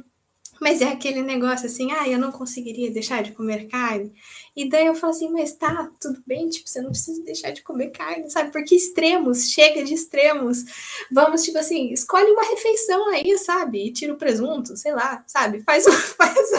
[0.61, 4.13] mas é aquele negócio assim, ah, eu não conseguiria deixar de comer carne.
[4.55, 7.63] E daí eu falo assim, mas tá, tudo bem, tipo, você não precisa deixar de
[7.63, 8.51] comer carne, sabe?
[8.51, 10.65] Porque extremos, chega de extremos.
[11.11, 13.87] Vamos, tipo assim, escolhe uma refeição aí, sabe?
[13.87, 15.63] E tira o presunto, sei lá, sabe?
[15.63, 15.85] Faz,
[16.17, 16.51] faz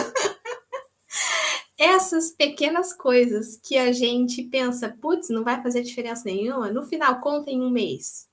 [1.76, 7.20] essas pequenas coisas que a gente pensa, putz, não vai fazer diferença nenhuma, no final
[7.20, 8.28] conta em um mês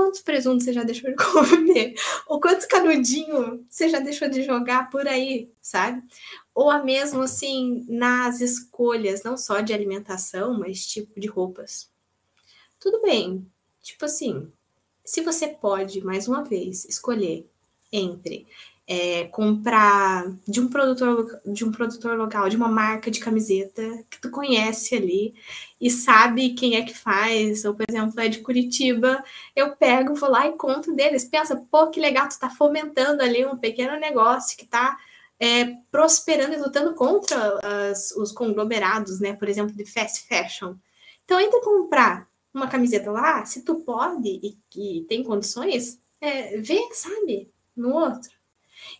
[0.00, 1.94] quantos presuntos você já deixou de comer?
[2.26, 6.02] Ou quantos canudinhos você já deixou de jogar por aí, sabe?
[6.54, 11.90] Ou a mesmo assim nas escolhas, não só de alimentação, mas tipo de roupas.
[12.78, 13.46] Tudo bem,
[13.82, 14.50] tipo assim,
[15.04, 17.46] se você pode, mais uma vez, escolher
[17.92, 18.46] entre
[18.90, 24.20] é, comprar de um produtor de um produtor local, de uma marca de camiseta que
[24.20, 25.32] tu conhece ali
[25.80, 29.22] e sabe quem é que faz, ou por exemplo, é de Curitiba,
[29.54, 31.24] eu pego, vou lá e compro deles.
[31.24, 34.98] Pensa, pô, que legal, tu tá fomentando ali um pequeno negócio que tá
[35.38, 39.34] é, prosperando e lutando contra as, os conglomerados, né?
[39.34, 40.74] Por exemplo, de fast fashion.
[41.24, 46.88] Então, entre comprar uma camiseta lá, se tu pode e, e tem condições, é, vê,
[46.92, 48.39] sabe, no outro.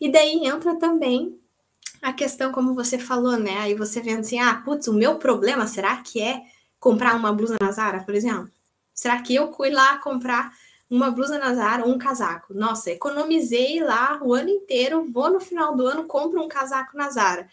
[0.01, 1.39] E daí entra também
[2.03, 3.59] a questão, como você falou, né?
[3.59, 6.43] Aí você vendo assim, ah, putz, o meu problema será que é
[6.79, 8.51] comprar uma blusa na Zara, por exemplo?
[8.95, 10.53] Será que eu fui lá comprar
[10.89, 12.55] uma blusa na Zara ou um casaco?
[12.55, 17.11] Nossa, economizei lá o ano inteiro, vou no final do ano, compro um casaco na
[17.11, 17.49] Zara.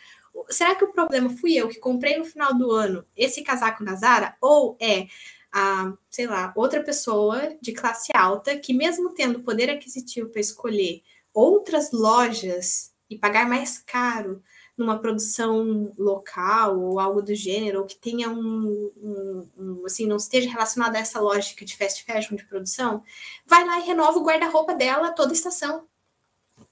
[0.50, 3.96] Será que o problema fui eu que comprei no final do ano esse casaco na
[3.96, 4.36] Zara?
[4.40, 5.08] Ou é
[5.52, 11.02] a, sei lá, outra pessoa de classe alta que, mesmo tendo poder aquisitivo para escolher
[11.38, 14.42] outras lojas e pagar mais caro
[14.76, 20.18] numa produção local ou algo do gênero, ou que tenha um, um, um, assim, não
[20.18, 23.04] esteja relacionado a essa lógica de fast fashion de produção,
[23.46, 25.86] vai lá e renova o guarda-roupa dela toda estação.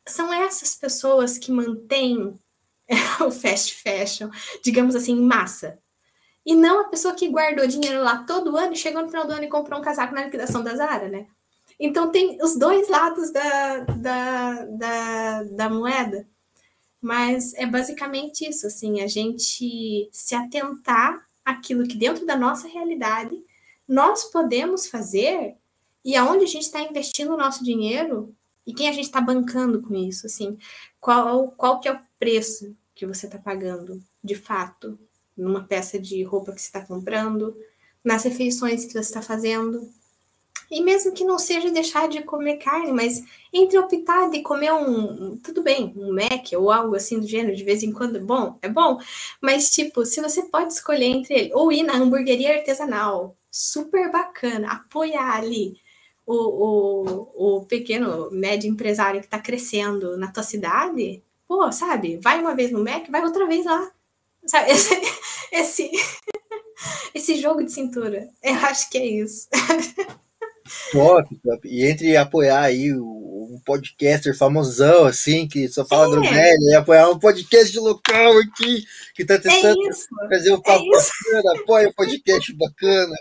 [0.03, 2.39] São essas pessoas que mantêm
[3.22, 4.32] o fast fashion,
[4.63, 5.78] digamos assim, em massa.
[6.43, 9.34] E não a pessoa que guardou dinheiro lá todo ano e chegou no final do
[9.34, 11.28] ano e comprou um casaco na liquidação da Zara, né?
[11.80, 16.28] Então tem os dois lados da, da, da, da moeda.
[17.01, 23.36] Mas é basicamente isso, assim, a gente se atentar àquilo que dentro da nossa realidade
[23.88, 25.55] nós podemos fazer
[26.03, 28.34] e aonde a gente está investindo o nosso dinheiro
[28.65, 30.57] e quem a gente está bancando com isso, assim,
[30.99, 34.97] qual, qual que é o preço que você está pagando, de fato,
[35.38, 37.55] numa peça de roupa que você está comprando,
[38.03, 39.88] nas refeições que você está fazendo,
[40.70, 45.38] e mesmo que não seja deixar de comer carne, mas entre optar de comer um,
[45.38, 48.57] tudo bem, um Mac ou algo assim do gênero, de vez em quando é bom,
[48.61, 48.99] é bom.
[49.41, 54.72] Mas, tipo, se você pode escolher entre ele, ou ir na hamburgueria artesanal, super bacana,
[54.72, 55.78] apoiar ali
[56.26, 62.18] o, o, o pequeno, médio empresário que está crescendo na tua cidade, pô, sabe?
[62.22, 63.91] Vai uma vez no Mac, vai outra vez lá.
[64.45, 64.72] Sabe?
[65.51, 65.91] Esse, esse,
[67.13, 69.47] esse jogo de cintura, eu acho que é isso.
[70.91, 71.68] Top, top.
[71.68, 76.20] E entre apoiar aí um podcaster famosão, assim, que só fala é.
[76.20, 80.89] groselha, e apoiar um podcast local aqui, que tá tentando é fazer um papo é
[80.89, 83.16] bacana, apoia um podcast bacana.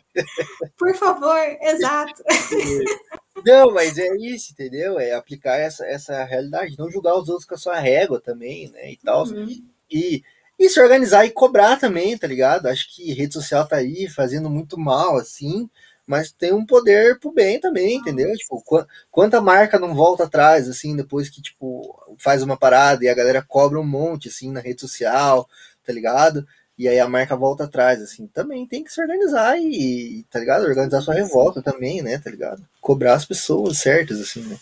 [0.79, 2.23] Por favor, exato.
[3.45, 4.99] Não, mas é isso, entendeu?
[4.99, 8.93] É aplicar essa, essa realidade, não julgar os outros com a sua régua também, né?
[8.93, 9.27] E tal.
[9.27, 9.49] Uhum.
[9.91, 10.23] E,
[10.59, 12.67] e se organizar e cobrar também, tá ligado?
[12.67, 15.69] Acho que rede social tá aí fazendo muito mal, assim
[16.07, 18.35] mas tem um poder pro bem também, entendeu?
[18.37, 23.09] Tipo, qu quanta marca não volta atrás, assim, depois que, tipo, faz uma parada e
[23.09, 25.49] a galera cobra um monte, assim, na rede social,
[25.85, 26.47] tá ligado?
[26.77, 30.65] E aí a marca volta atrás, assim, também tem que se organizar e, tá ligado?
[30.65, 32.67] Organizar sua revolta também, né, tá ligado?
[32.81, 34.59] Cobrar as pessoas certas, assim, né?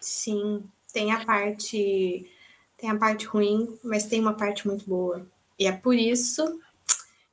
[0.00, 2.28] Sim, tem a parte,
[2.76, 5.24] tem a parte ruim, mas tem uma parte muito boa.
[5.58, 6.60] E é por isso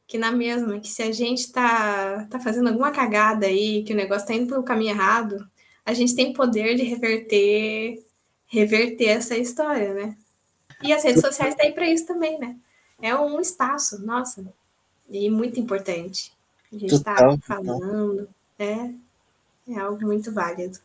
[0.10, 3.96] que na mesma, que se a gente tá, tá fazendo alguma cagada aí, que o
[3.96, 5.48] negócio tá indo pelo caminho errado,
[5.86, 8.04] a gente tem poder de reverter
[8.48, 10.18] reverter essa história, né?
[10.82, 12.58] E as redes sociais tá aí para isso também, né?
[13.00, 14.44] É um espaço, nossa,
[15.08, 16.34] e muito importante.
[16.74, 18.28] A gente está falando,
[18.58, 18.92] é,
[19.68, 20.80] é algo muito válido.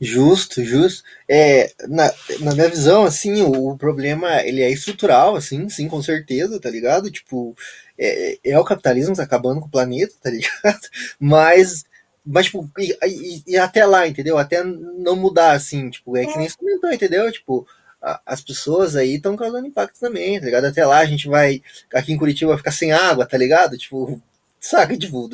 [0.00, 1.04] Justo, justo.
[1.28, 2.10] É, na,
[2.40, 6.70] na minha visão, assim, o, o, problema, ele é estrutural, assim, sim, com certeza, tá
[6.70, 7.10] ligado?
[7.10, 7.54] Tipo,
[7.98, 10.80] é, é o capitalismo tá acabando com o planeta, tá ligado?
[11.18, 11.84] Mas,
[12.24, 14.38] mas tipo, e, e, e, até lá, entendeu?
[14.38, 17.30] Até não mudar, assim, tipo, é que nem você comentou, entendeu?
[17.30, 17.66] Tipo,
[18.00, 20.64] a, as pessoas aí estão causando impacto também, tá ligado?
[20.64, 21.62] Até lá a gente vai,
[21.92, 23.76] aqui em Curitiba vai ficar sem água, tá ligado?
[23.76, 24.20] Tipo,
[24.58, 25.28] saca, tipo,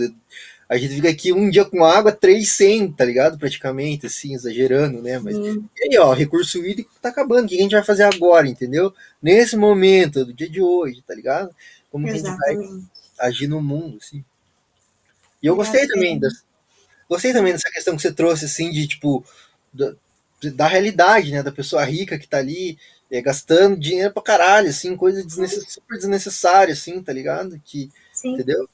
[0.69, 3.39] a gente fica aqui um dia com água, três sem, tá ligado?
[3.39, 5.19] Praticamente, assim, exagerando, né?
[5.19, 7.47] Mas e aí, ó, recurso hídrico tá acabando.
[7.47, 8.93] O que a gente vai fazer agora, entendeu?
[9.23, 11.55] Nesse momento, do dia de hoje, tá ligado?
[11.91, 12.41] Como Exatamente.
[12.41, 12.79] que a gente
[13.17, 14.25] vai agir no mundo, assim.
[15.41, 16.45] E eu gostei também das,
[17.09, 19.25] gostei também dessa questão que você trouxe, assim, de tipo,
[19.73, 19.95] da,
[20.53, 21.45] da realidade, né?
[21.45, 22.77] Da pessoa rica que tá ali
[23.09, 27.61] é, gastando dinheiro pra caralho, assim, coisa desnecess, super desnecessária, assim, tá ligado?
[27.65, 28.35] Que, Sim.
[28.35, 28.69] entendeu?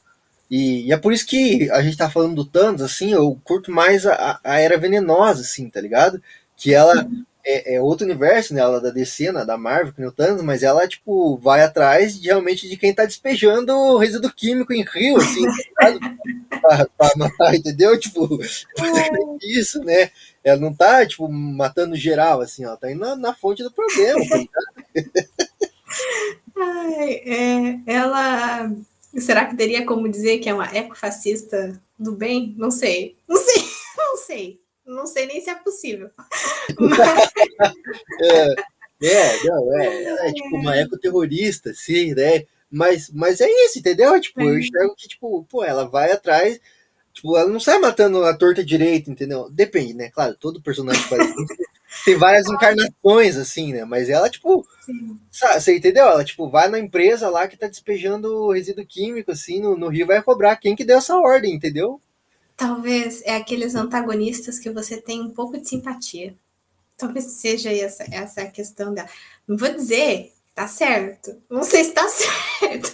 [0.53, 3.73] E, e, é por isso que a gente tá falando do Thanos, assim, eu curto
[3.73, 6.23] mais a, a Era Venenosa, assim, tá ligado?
[6.55, 7.09] Que ela
[7.43, 8.61] é, é outro universo, né?
[8.61, 9.47] Ela é da DC, né?
[9.47, 13.07] da Marvel, que o Thanos, mas ela, tipo, vai atrás de, realmente de quem tá
[13.07, 15.43] despejando resíduo químico em rio, assim,
[15.75, 17.99] tá pra, pra matar, entendeu?
[17.99, 18.29] Tipo,
[19.43, 20.11] isso, né?
[20.45, 24.21] Ela não tá, tipo, matando geral, assim, ela tá indo na, na fonte do problema,
[24.29, 24.45] tá
[26.55, 28.71] Ai, é, ela
[29.19, 32.55] Será que teria como dizer que é uma ecofascista do bem?
[32.57, 33.17] Não sei.
[33.29, 33.63] Não sei.
[33.97, 34.61] Não sei.
[34.85, 36.11] Não sei nem se é possível.
[36.79, 36.99] Mas...
[38.21, 38.73] é,
[39.03, 42.45] é, não, é, é tipo uma ecoterrorista, sim, né?
[42.71, 44.19] Mas, mas é isso, entendeu?
[44.21, 44.45] Tipo, é.
[44.45, 46.59] eu enxergo que, tipo, pô, ela vai atrás,
[47.13, 49.51] tipo, ela não sai matando a torta direita, entendeu?
[49.51, 50.11] Depende, né?
[50.11, 51.35] Claro, todo personagem faz
[52.05, 53.85] tem várias encarnações, assim, né?
[53.85, 54.67] Mas ela, tipo,
[55.31, 56.05] sabe, você entendeu?
[56.05, 60.07] Ela, tipo, vai na empresa lá que tá despejando resíduo químico, assim, no, no rio,
[60.07, 62.01] vai cobrar quem que deu essa ordem, entendeu?
[62.57, 66.35] Talvez é aqueles antagonistas que você tem um pouco de simpatia.
[66.97, 69.09] Talvez seja essa, essa a questão dela.
[69.47, 71.43] Não vou dizer tá certo.
[71.51, 72.93] Não sei se tá certo,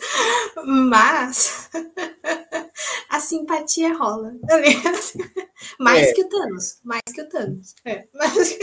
[0.65, 1.69] mas
[3.09, 4.35] a simpatia rola.
[5.79, 6.13] Mais é.
[6.13, 6.79] que o Thanos.
[6.85, 7.75] Mais que o Thanos.
[7.85, 8.05] É.
[8.15, 8.59] Mas...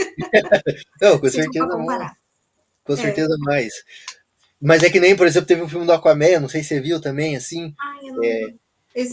[1.02, 1.86] Não, com certeza não.
[2.86, 2.98] Com é.
[2.98, 3.38] certeza é.
[3.38, 3.74] mais.
[4.62, 6.80] Mas é que nem, por exemplo, teve um filme do Aquaman, não sei se você
[6.80, 7.74] viu também, assim.
[7.80, 8.24] Ai, não...
[8.24, 8.56] É,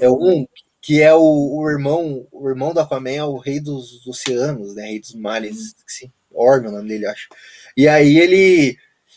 [0.03, 0.47] é um
[0.81, 4.87] que é o, o, irmão, o irmão do Aquaman é o rei dos oceanos, né?
[4.87, 6.09] Rei dos mares, hum.
[6.35, 7.29] Orme, o nome dele, acho.
[7.77, 8.77] E aí ele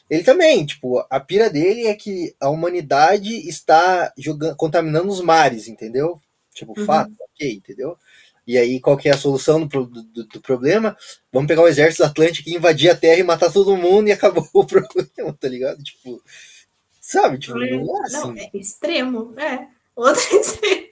[0.10, 5.68] ele também, tipo, a pira dele é que a humanidade está jogando, contaminando os mares,
[5.68, 6.22] entendeu?
[6.54, 6.86] Tipo, uhum.
[6.86, 7.98] fato, ok, entendeu?
[8.48, 10.96] E aí, qual que é a solução do, do, do, problema?
[11.34, 14.48] Vamos pegar o exército atlântico e invadir a Terra e matar todo mundo e acabou
[14.54, 15.82] o problema, tá ligado?
[15.84, 16.22] Tipo,
[17.02, 17.40] sabe?
[17.40, 18.18] Tipo, é, não é assim.
[18.18, 19.68] Não, é extremo, é.
[19.96, 20.88] Outro extremo.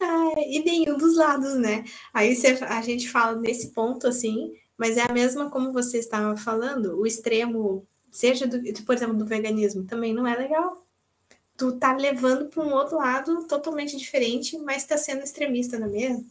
[0.00, 1.84] é, e nenhum dos lados, né?
[2.12, 6.34] Aí você, a gente fala nesse ponto, assim, mas é a mesma como você estava
[6.38, 10.82] falando, o extremo, seja do, por exemplo, do veganismo, também não é legal.
[11.54, 15.90] Tu tá levando para um outro lado totalmente diferente, mas está sendo extremista, não é
[15.90, 16.26] mesmo?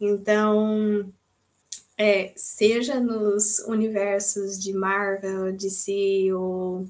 [0.00, 1.12] Então,
[1.98, 6.88] é, seja nos universos de Marvel, DC ou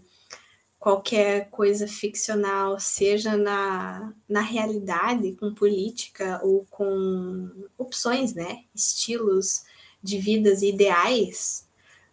[0.78, 8.64] qualquer coisa ficcional, seja na, na realidade, com política ou com opções, né?
[8.74, 9.64] Estilos
[10.02, 11.66] de vidas ideais,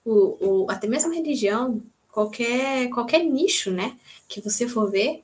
[0.06, 1.82] o, o, até mesmo religião,
[2.12, 3.98] qualquer, qualquer nicho né,
[4.28, 5.24] que você for ver,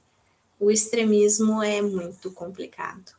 [0.60, 3.14] o extremismo é muito complicado,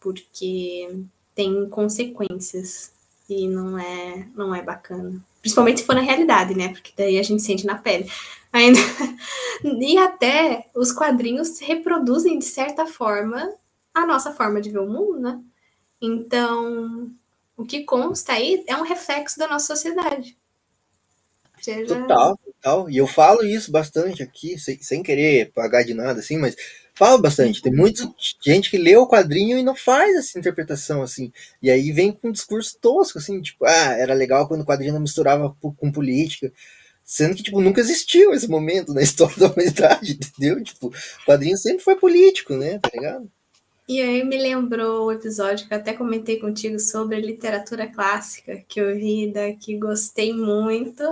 [0.00, 0.88] porque
[1.34, 2.92] tem consequências
[3.28, 5.22] e não é, não é bacana.
[5.40, 6.70] Principalmente se for na realidade, né?
[6.70, 8.10] Porque daí a gente sente na pele.
[8.52, 8.78] Ainda...
[9.62, 13.52] e até os quadrinhos reproduzem, de certa forma,
[13.94, 15.40] a nossa forma de ver o mundo, né?
[16.00, 17.10] Então,
[17.58, 20.38] o que consta aí é um reflexo da nossa sociedade.
[21.60, 21.96] Seja...
[21.96, 22.88] Total, total.
[22.88, 26.54] E eu falo isso bastante aqui, sem, sem querer pagar de nada, assim, mas
[26.94, 27.60] falo bastante.
[27.60, 28.08] Tem muita
[28.40, 31.32] gente que lê o quadrinho e não faz essa interpretação, assim.
[31.60, 34.94] E aí vem com um discurso tosco, assim, tipo, ah, era legal quando o quadrinho
[34.94, 36.52] não misturava com política.
[37.04, 40.62] Sendo que, tipo, nunca existiu esse momento na história da humanidade, entendeu?
[40.62, 42.78] Tipo, o quadrinho sempre foi político, né?
[42.78, 43.28] Tá ligado?
[43.88, 48.78] E aí me lembrou o episódio que eu até comentei contigo sobre literatura clássica, que
[48.78, 51.02] eu vi daqui, gostei muito.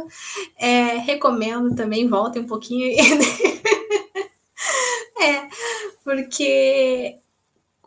[0.58, 2.94] É, recomendo também, voltem um pouquinho.
[5.18, 5.48] é,
[6.04, 7.16] porque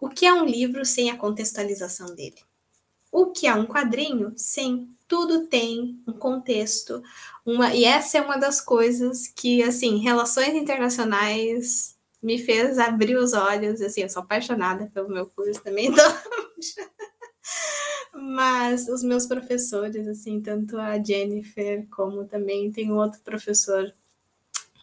[0.02, 2.38] o que é um livro sem a contextualização dele?
[3.12, 7.04] O que é um quadrinho sem tudo tem um contexto,
[7.46, 13.34] uma e essa é uma das coisas que assim, relações internacionais me fez abrir os
[13.34, 16.06] olhos, assim, eu sou apaixonada pelo meu curso também, então...
[18.14, 23.94] Mas os meus professores, assim, tanto a Jennifer como também tem outro professor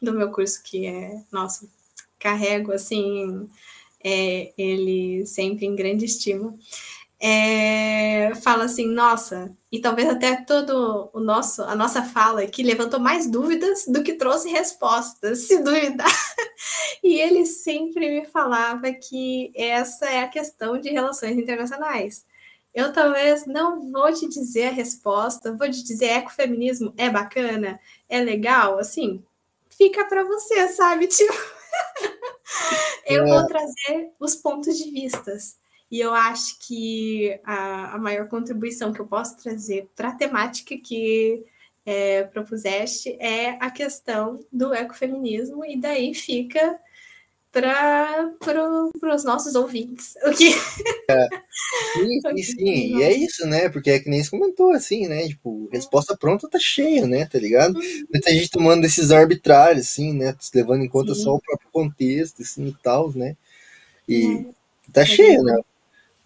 [0.01, 1.69] do meu curso que é, nossa,
[2.19, 3.49] carrego, assim,
[4.03, 6.57] é, ele sempre em grande estima
[7.19, 13.01] é, fala assim, nossa, e talvez até todo o nosso, a nossa fala aqui levantou
[13.01, 16.11] mais dúvidas do que trouxe respostas, se duvidar.
[17.03, 22.25] E ele sempre me falava que essa é a questão de relações internacionais.
[22.75, 28.21] Eu talvez não vou te dizer a resposta, vou te dizer ecofeminismo é bacana, é
[28.21, 29.25] legal, assim,
[29.71, 31.07] fica para você, sabe?
[31.09, 31.33] Tipo,
[33.07, 33.27] eu é.
[33.27, 35.57] vou trazer os pontos de vistas.
[35.91, 40.77] E eu acho que a, a maior contribuição que eu posso trazer para a temática
[40.77, 41.45] que
[41.85, 46.79] é, propuseste é a questão do ecofeminismo, e daí fica
[47.53, 50.15] para pro, os nossos ouvintes.
[50.27, 50.51] O que...
[51.09, 51.29] É.
[51.95, 52.99] Sim, sim, sim.
[52.99, 53.71] E é isso, né?
[53.71, 55.27] Porque é que nem você comentou, assim, né?
[55.27, 57.25] Tipo, resposta pronta tá cheia, né?
[57.25, 57.77] Tá ligado?
[57.77, 58.07] Uhum.
[58.13, 60.37] Muita gente tomando decisão arbitrária, assim, né?
[60.55, 61.23] Levando em conta sim.
[61.23, 63.37] só o próprio contexto, assim, e tal, né?
[64.07, 64.47] E
[64.89, 64.93] é.
[64.93, 65.59] tá é cheio, né?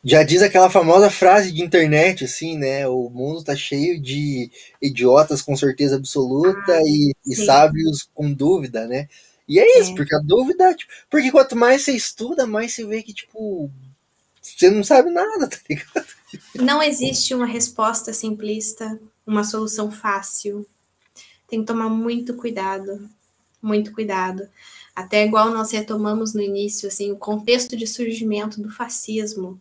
[0.03, 2.89] Já diz aquela famosa frase de internet, assim, né?
[2.89, 4.51] O mundo tá cheio de
[4.81, 9.09] idiotas com certeza absoluta ah, e, e, sábios com dúvida, né?
[9.47, 9.95] E é isso, é.
[9.95, 13.71] porque a dúvida, tipo, porque quanto mais você estuda, mais você vê que, tipo,
[14.41, 16.07] você não sabe nada, tá ligado?
[16.55, 20.67] Não existe uma resposta simplista, uma solução fácil.
[21.47, 23.07] Tem que tomar muito cuidado,
[23.61, 24.49] muito cuidado.
[24.97, 29.61] Até igual nós retomamos no início, assim, o contexto de surgimento do fascismo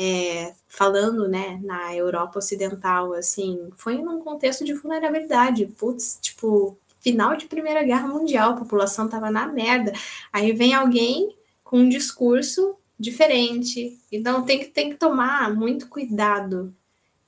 [0.00, 5.66] é, falando, né, na Europa Ocidental, assim, foi num contexto de vulnerabilidade.
[5.66, 9.92] Putz, tipo, final de Primeira Guerra Mundial, a população tava na merda.
[10.32, 13.98] Aí vem alguém com um discurso diferente.
[14.12, 16.72] Então tem que, tem que tomar muito cuidado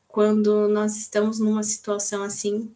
[0.07, 2.73] quando nós estamos numa situação assim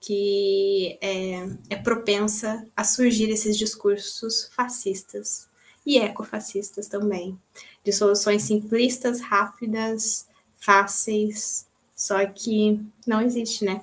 [0.00, 5.48] que é, é propensa a surgir esses discursos fascistas
[5.84, 7.38] e ecofascistas também
[7.84, 10.26] de soluções simplistas, rápidas,
[10.58, 13.82] fáceis, só que não existe, né?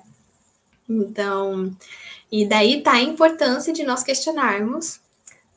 [0.88, 1.74] Então,
[2.30, 5.00] e daí tá a importância de nós questionarmos.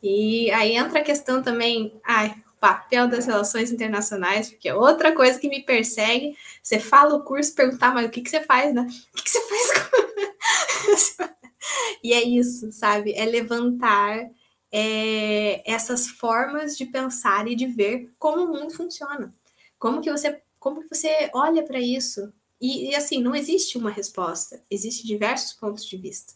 [0.02, 5.14] E aí entra a questão também, ai, o papel das relações internacionais, porque é outra
[5.14, 6.38] coisa que me persegue.
[6.62, 8.84] Você fala o curso, perguntar, mas o que, que você faz, né?
[8.84, 11.30] O que, que você faz?
[12.04, 13.14] e é isso, sabe?
[13.14, 14.30] É levantar
[14.72, 19.34] é, essas formas de pensar e de ver como o mundo funciona.
[19.80, 22.32] Como que você, como que você olha para isso?
[22.60, 26.34] E, e, assim, não existe uma resposta, existem diversos pontos de vista.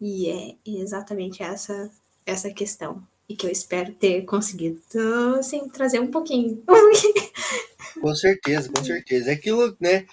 [0.00, 1.90] E é exatamente essa
[2.26, 3.02] essa questão.
[3.28, 4.80] E que eu espero ter conseguido,
[5.38, 6.62] assim, trazer um pouquinho.
[8.00, 9.30] com certeza, com certeza.
[9.30, 10.06] É aquilo, né?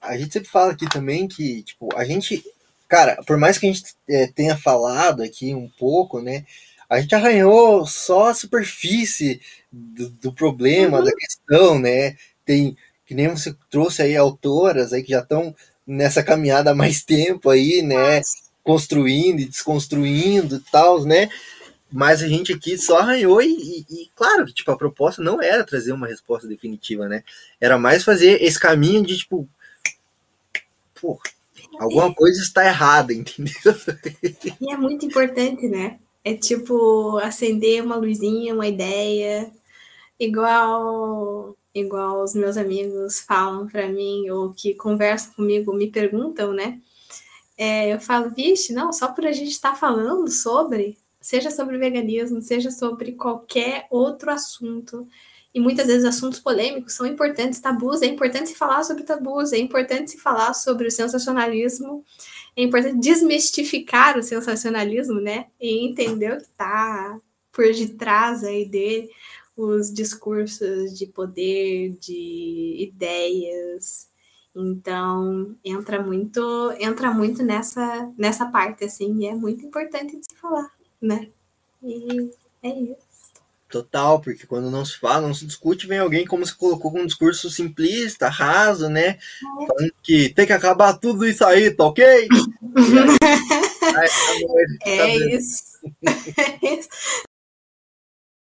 [0.00, 2.44] A gente sempre fala aqui também que, tipo, a gente,
[2.88, 6.44] cara, por mais que a gente é, tenha falado aqui um pouco, né?
[6.88, 9.40] A gente arranhou só a superfície
[9.70, 11.04] do, do problema, uhum.
[11.04, 12.16] da questão, né?
[12.44, 15.54] Tem, que nem você trouxe aí autoras aí que já estão
[15.86, 18.20] nessa caminhada há mais tempo aí, né?
[18.62, 21.28] Construindo e desconstruindo e tal, né?
[21.90, 25.40] Mas a gente aqui só arranhou e, e, e, claro que tipo, a proposta não
[25.40, 27.22] era trazer uma resposta definitiva, né?
[27.60, 29.48] Era mais fazer esse caminho de tipo,
[31.00, 31.20] pô,
[31.78, 33.54] alguma coisa está errada, entendeu?
[34.60, 35.98] E é muito importante, né?
[36.26, 39.48] É tipo acender uma luzinha, uma ideia,
[40.18, 46.80] igual igual os meus amigos falam para mim ou que conversam comigo, me perguntam, né?
[47.56, 51.78] É, eu falo, vixe, não, só por a gente estar tá falando sobre, seja sobre
[51.78, 55.06] veganismo, seja sobre qualquer outro assunto,
[55.56, 59.58] e muitas vezes assuntos polêmicos são importantes, tabus, é importante se falar sobre tabus, é
[59.58, 62.04] importante se falar sobre o sensacionalismo,
[62.54, 65.46] é importante desmistificar o sensacionalismo, né?
[65.58, 67.18] E entender o que está
[67.50, 69.08] por detrás aí dele,
[69.56, 74.10] os discursos de poder, de ideias.
[74.54, 80.36] Então, entra muito, entra muito nessa, nessa parte, assim, e é muito importante de se
[80.36, 80.70] falar,
[81.00, 81.30] né?
[81.82, 82.30] E
[82.62, 83.05] é isso.
[83.68, 87.00] Total, porque quando não se fala, não se discute, vem alguém como se colocou com
[87.00, 89.18] um discurso simplista, raso, né?
[89.66, 92.04] Falando que tem que acabar tudo isso aí, tá ok?
[93.96, 94.08] aí,
[94.84, 95.62] é, tá isso.
[96.06, 96.88] é isso.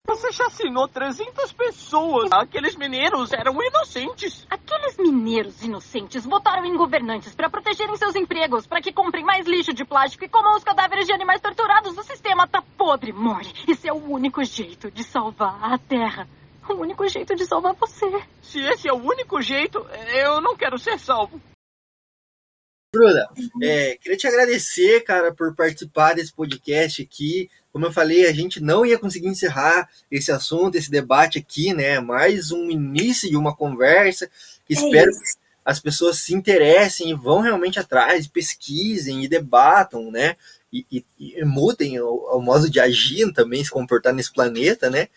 [0.07, 2.31] Você chacinou 300 pessoas.
[2.31, 4.47] Aqueles mineiros eram inocentes.
[4.51, 9.73] Aqueles mineiros inocentes votaram em governantes para protegerem seus empregos, para que comprem mais lixo
[9.73, 11.97] de plástico e comam os cadáveres de animais torturados.
[11.97, 13.51] O sistema tá podre, Mori.
[13.67, 16.29] Isso é o único jeito de salvar a Terra.
[16.69, 18.07] O único jeito de salvar você.
[18.43, 19.79] Se esse é o único jeito,
[20.15, 21.41] eu não quero ser salvo.
[22.95, 23.27] Bruna,
[23.63, 27.51] é, queria te agradecer, cara, por participar desse podcast aqui.
[27.75, 31.99] Como eu falei, a gente não ia conseguir encerrar esse assunto, esse debate aqui, né?
[31.99, 34.31] Mais um início de uma conversa.
[34.65, 35.21] Que é espero isso.
[35.21, 35.27] que
[35.65, 40.37] as pessoas se interessem e vão realmente atrás, pesquisem e debatam, né?
[40.73, 45.09] E, e, e mudem o, o modo de agir também, se comportar nesse planeta, né?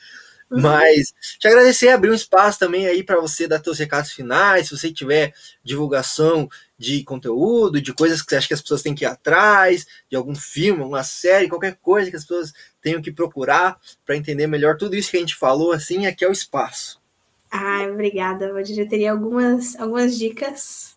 [0.50, 0.60] Uhum.
[0.60, 4.76] Mas te agradecer, abrir um espaço também aí para você dar seus recados finais, se
[4.76, 5.32] você tiver
[5.64, 9.88] divulgação de conteúdo, de coisas que você acha que as pessoas têm que ir atrás,
[10.10, 14.48] de algum filme, alguma série, qualquer coisa que as pessoas tenham que procurar para entender
[14.48, 17.02] melhor tudo isso que a gente falou, assim, aqui é o espaço.
[17.49, 20.95] Ah, obrigada, Eu teria algumas, algumas dicas.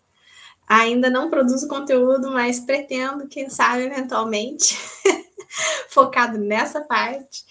[0.67, 4.77] Ainda não produzo conteúdo, mas pretendo, quem sabe, eventualmente.
[5.89, 7.43] focado nessa parte.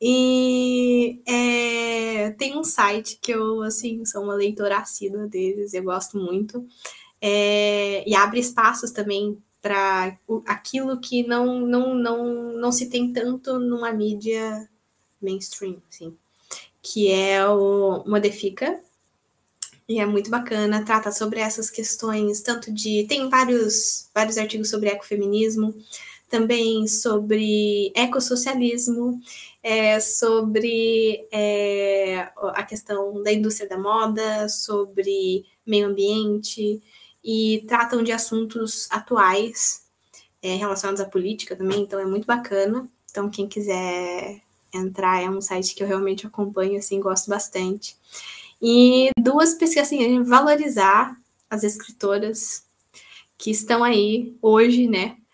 [0.00, 6.18] E é, tem um site que eu, assim, sou uma leitora assídua deles, eu gosto
[6.18, 6.66] muito.
[7.20, 10.16] É, e abre espaços também para
[10.46, 14.68] aquilo que não, não, não, não se tem tanto numa mídia
[15.20, 16.16] mainstream, assim,
[16.80, 18.80] que é o Modifica,
[19.88, 23.06] e é muito bacana, trata sobre essas questões, tanto de.
[23.08, 25.74] Tem vários, vários artigos sobre ecofeminismo,
[26.28, 29.18] também sobre ecossocialismo,
[29.62, 36.82] é, sobre é, a questão da indústria da moda, sobre meio ambiente,
[37.22, 39.86] e tratam de assuntos atuais
[40.42, 42.88] é, relacionados à política também, então é muito bacana.
[43.10, 44.40] Então, quem quiser
[44.72, 47.96] entrar, é um site que eu realmente acompanho, assim, gosto bastante.
[48.60, 51.16] E duas pesquisas, assim, valorizar
[51.48, 52.64] as escritoras
[53.36, 55.16] que estão aí hoje, né?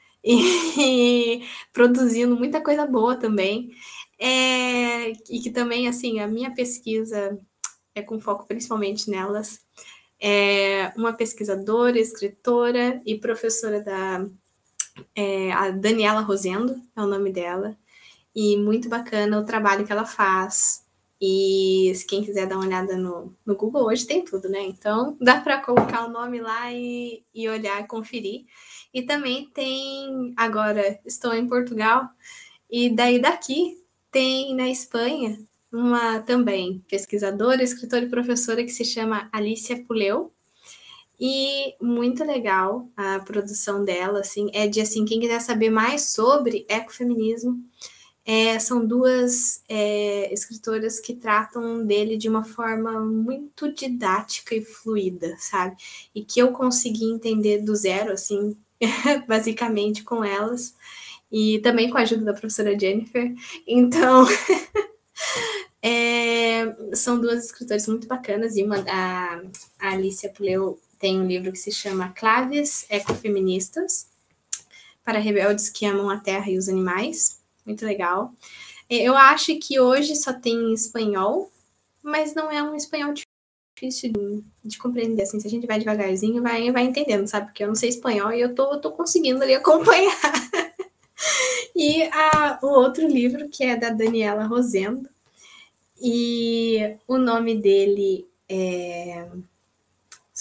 [0.77, 1.43] E,
[1.73, 3.71] produzindo muita coisa boa também.
[4.19, 7.39] É, e que também, assim, a minha pesquisa
[7.95, 9.61] é com foco principalmente nelas.
[10.27, 14.27] É uma pesquisadora, escritora e professora da
[15.15, 17.77] é, a Daniela Rosendo, é o nome dela.
[18.35, 20.83] E muito bacana o trabalho que ela faz.
[21.21, 24.63] E se quem quiser dar uma olhada no, no Google, hoje tem tudo, né?
[24.63, 28.47] Então dá para colocar o nome lá e, e olhar, conferir.
[28.95, 32.09] E também tem, agora estou em Portugal,
[32.71, 33.79] e daí daqui
[34.11, 35.39] tem na Espanha
[35.75, 40.33] uma também pesquisadora, escritora e professora que se chama Alicia Puleu.
[41.19, 46.65] E muito legal a produção dela, assim, é de assim, quem quiser saber mais sobre
[46.69, 47.61] ecofeminismo,
[48.25, 55.37] é, são duas é, escritoras que tratam dele de uma forma muito didática e fluida,
[55.39, 55.77] sabe?
[56.15, 58.57] E que eu consegui entender do zero, assim,
[59.27, 60.75] basicamente com elas,
[61.31, 63.35] e também com a ajuda da professora Jennifer.
[63.67, 64.27] Então,
[65.83, 69.43] é, são duas escritoras muito bacanas, e uma, a,
[69.79, 74.09] Alicia Puleu tem um livro que se chama Claves Ecofeministas
[75.05, 78.33] para rebeldes que amam a terra e os animais muito legal.
[78.89, 81.51] É, eu acho que hoje só tem espanhol,
[82.03, 85.23] mas não é um espanhol difícil de, de, compreender.
[85.23, 87.47] Assim, se a gente vai devagarzinho, vai, vai entendendo, sabe?
[87.47, 90.15] Porque eu não sei espanhol e eu tô, tô conseguindo ali acompanhar.
[91.75, 95.09] e a, o outro livro, que é da Daniela Rosendo,
[96.01, 99.27] e o nome dele é.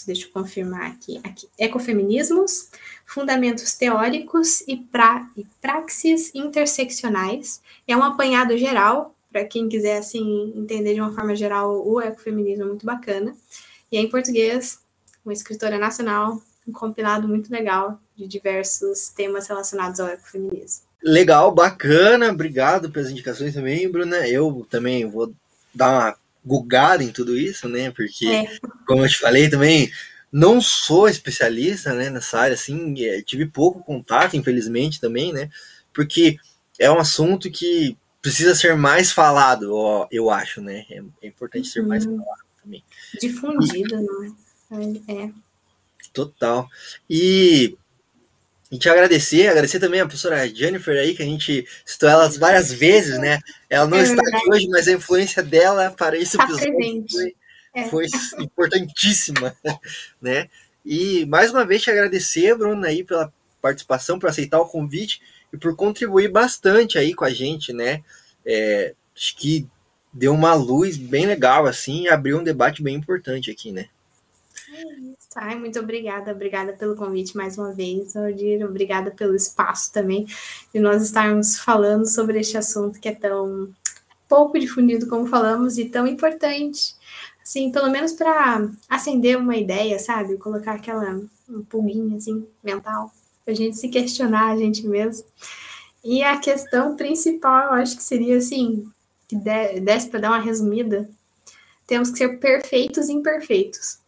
[0.06, 1.22] Deixa eu confirmar aqui.
[1.24, 2.70] aqui Ecofeminismos
[3.06, 7.62] fundamentos teóricos e, pra, e praxis interseccionais.
[7.88, 12.64] É um apanhado geral, para quem quiser assim entender de uma forma geral o ecofeminismo
[12.64, 13.36] é muito bacana.
[13.92, 14.80] E é em português,
[15.24, 20.84] uma escritora nacional, um compilado muito legal de diversos temas relacionados ao ecofeminismo.
[21.04, 24.28] Legal, bacana, obrigado pelas indicações também, Bruna.
[24.28, 25.34] Eu também vou
[25.74, 27.92] dar uma gugada em tudo isso, né?
[27.92, 28.58] Porque, é.
[28.88, 29.92] como eu te falei também,
[30.32, 35.50] não sou especialista né, nessa área, assim, é, tive pouco contato, infelizmente, também, né?
[35.94, 36.38] Porque
[36.80, 40.86] é um assunto que precisa ser mais falado, ó, eu acho, né?
[40.90, 42.18] É, é importante ser mais uhum.
[42.18, 42.84] falado também.
[43.20, 44.32] Difundido, não é?
[45.08, 45.32] É.
[46.14, 46.68] Total.
[47.10, 47.76] E
[48.72, 52.72] a gente agradecer, agradecer também a professora Jennifer aí, que a gente citou ela várias
[52.72, 53.40] vezes, né?
[53.70, 57.12] Ela não é está aqui hoje, mas a influência dela para esse tá episódio presente.
[57.12, 57.36] foi
[57.74, 57.86] é.
[57.86, 58.06] foi
[58.40, 59.56] importantíssima,
[60.22, 60.48] né?
[60.86, 65.22] E mais uma vez te agradecer, Bruna, aí pela participação, por aceitar o convite
[65.52, 68.04] e por contribuir bastante aí com a gente, né?
[68.46, 69.68] É, acho que
[70.14, 73.88] deu uma luz bem legal, assim, e abriu um debate bem importante aqui, né?
[75.36, 80.26] Ai, muito obrigada, obrigada pelo convite mais uma vez, Aldir, obrigada pelo espaço também
[80.74, 83.74] de nós estarmos falando sobre este assunto que é tão
[84.28, 86.96] pouco difundido como falamos e tão importante
[87.44, 90.38] assim, pelo menos para acender uma ideia, sabe?
[90.38, 93.12] Colocar aquela um pulguinha assim mental,
[93.46, 95.26] a gente se questionar a gente mesmo.
[96.04, 98.90] E a questão principal, eu acho que seria assim,
[99.28, 101.10] que desse para dar uma resumida,
[101.86, 104.03] temos que ser perfeitos e imperfeitos.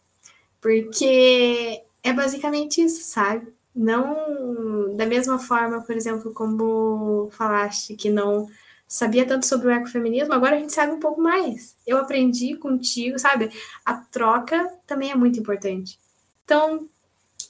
[0.60, 3.52] Porque é basicamente isso, sabe?
[3.74, 8.48] Não da mesma forma, por exemplo, como falaste que não
[8.88, 11.76] sabia tanto sobre o ecofeminismo, agora a gente sabe um pouco mais.
[11.86, 13.50] Eu aprendi contigo, sabe?
[13.84, 15.98] A troca também é muito importante.
[16.44, 16.88] Então,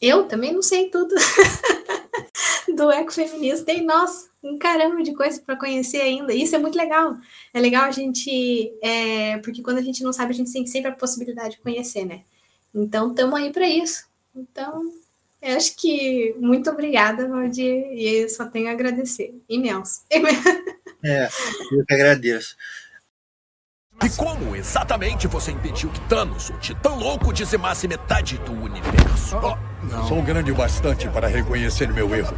[0.01, 1.15] eu também não sei tudo
[2.75, 3.67] do ecofeminismo.
[3.67, 6.33] Tem, nossa, um caramba de coisa para conhecer ainda.
[6.33, 7.17] Isso é muito legal.
[7.53, 10.91] É legal a gente, é, porque quando a gente não sabe, a gente tem sempre
[10.91, 12.23] a possibilidade de conhecer, né?
[12.77, 14.05] Então, estamos aí para isso.
[14.35, 14.83] Então,
[15.41, 19.35] Eu acho que muito obrigada, Valdir, e só tenho a agradecer.
[19.49, 20.01] Imenso.
[21.05, 21.29] É,
[21.73, 22.57] eu que agradeço.
[24.03, 29.37] E como exatamente você impediu que Thanos, o titã louco, dizimasse metade do universo?
[29.37, 32.37] Oh, Sou grande bastante para reconhecer meu erro.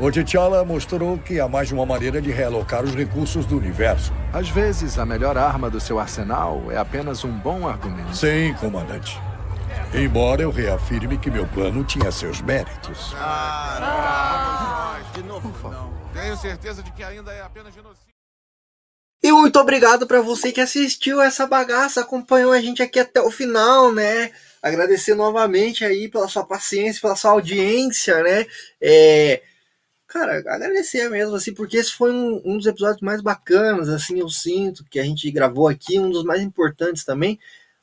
[0.00, 4.12] O T'Challa mostrou que há mais de uma maneira de realocar os recursos do universo.
[4.32, 8.16] Às vezes, a melhor arma do seu arsenal é apenas um bom argumento.
[8.16, 9.18] Sim, comandante.
[9.94, 13.12] Embora eu reafirme que meu plano tinha seus méritos.
[13.14, 15.22] Ah, não.
[15.22, 15.92] De novo, não.
[16.12, 18.08] Tenho certeza de que ainda é apenas genocídio.
[19.22, 23.30] E muito obrigado para você que assistiu essa bagaça, acompanhou a gente aqui até o
[23.30, 24.30] final, né?
[24.62, 28.46] Agradecer novamente aí pela sua paciência, pela sua audiência, né?
[28.80, 29.42] É,
[30.06, 34.28] cara, agradecer mesmo, assim, porque esse foi um, um, dos episódios mais bacanas, assim, eu
[34.28, 37.40] sinto, que a gente gravou aqui, um dos mais importantes também.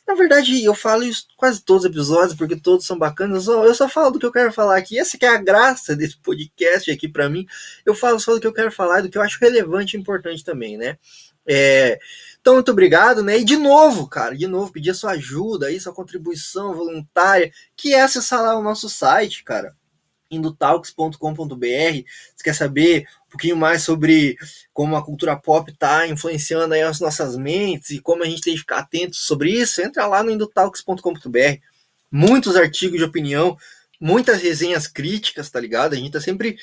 [0.07, 3.47] Na verdade, eu falo isso quase todos os episódios, porque todos são bacanas.
[3.47, 4.99] Eu só, falo do que eu quero falar aqui.
[4.99, 7.45] Essa que é a graça desse podcast aqui para mim.
[7.83, 10.43] Eu falo só do que eu quero falar, do que eu acho relevante e importante
[10.43, 10.97] também, né?
[11.47, 11.99] É,
[12.39, 13.39] então, muito obrigado, né?
[13.39, 17.93] E de novo, cara, de novo, pedir a sua ajuda aí, sua contribuição voluntária, que
[17.93, 19.75] é acessar lá o nosso site, cara,
[20.35, 21.15] indotalks.com.br.
[21.55, 24.37] Você quer saber um pouquinho mais sobre
[24.73, 28.53] como a cultura pop está influenciando aí as nossas mentes e como a gente tem
[28.53, 29.81] que ficar atento sobre isso?
[29.81, 31.59] Entra lá no indotalks.com.br.
[32.11, 33.57] Muitos artigos de opinião,
[33.99, 35.93] muitas resenhas críticas, tá ligado?
[35.93, 36.57] A gente tá sempre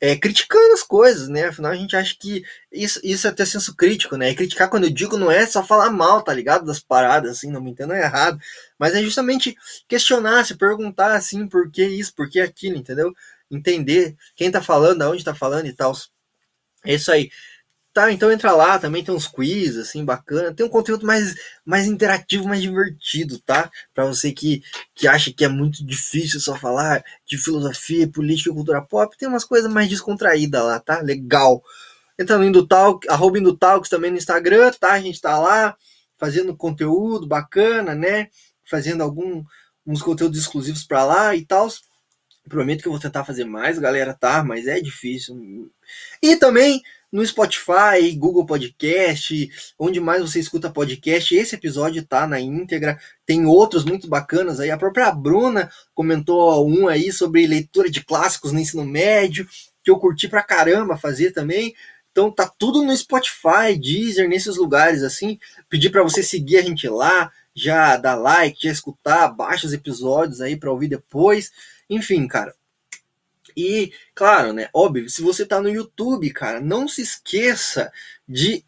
[0.00, 1.46] é, criticando as coisas, né?
[1.46, 4.30] Afinal, a gente acha que isso, isso é ter senso crítico, né?
[4.30, 6.66] E criticar, quando eu digo, não é só falar mal, tá ligado?
[6.66, 8.38] Das paradas, assim, não me entendam errado.
[8.78, 9.56] Mas é justamente
[9.88, 13.12] questionar, se perguntar, assim, por que isso, por que aquilo, entendeu?
[13.50, 15.92] Entender quem tá falando, aonde tá falando e tal.
[16.84, 17.30] É isso aí.
[17.94, 20.52] Tá, então entra lá, também tem uns quiz, assim, bacana.
[20.52, 21.32] Tem um conteúdo mais,
[21.64, 23.70] mais interativo, mais divertido, tá?
[23.94, 24.64] Para você que,
[24.96, 29.28] que acha que é muito difícil só falar de filosofia, política e cultura pop, tem
[29.28, 31.00] umas coisas mais descontraídas lá, tá?
[31.02, 31.62] Legal.
[32.18, 34.94] Entra no Indutalk, arroba Indutalks também no Instagram, tá?
[34.94, 35.76] A gente tá lá
[36.18, 38.28] fazendo conteúdo bacana, né?
[38.68, 39.44] Fazendo algum,
[39.86, 41.68] uns conteúdos exclusivos para lá e tal.
[42.48, 44.42] Prometo que eu vou tentar fazer mais, galera, tá?
[44.42, 45.70] Mas é difícil.
[46.20, 46.82] E também
[47.14, 51.32] no Spotify, Google Podcast, onde mais você escuta podcast.
[51.32, 52.98] Esse episódio tá na íntegra.
[53.24, 54.68] Tem outros muito bacanas aí.
[54.68, 59.46] A própria Bruna comentou um aí sobre leitura de clássicos no ensino médio,
[59.84, 61.72] que eu curti pra caramba fazer também.
[62.10, 65.38] Então tá tudo no Spotify, Deezer, nesses lugares assim.
[65.68, 70.40] Pedir para você seguir a gente lá, já dar like, já escutar, baixa os episódios
[70.40, 71.52] aí para ouvir depois.
[71.88, 72.52] Enfim, cara,
[73.56, 74.68] e, claro, né?
[74.72, 77.90] Óbvio, se você tá no YouTube, cara, não se esqueça
[78.28, 78.64] de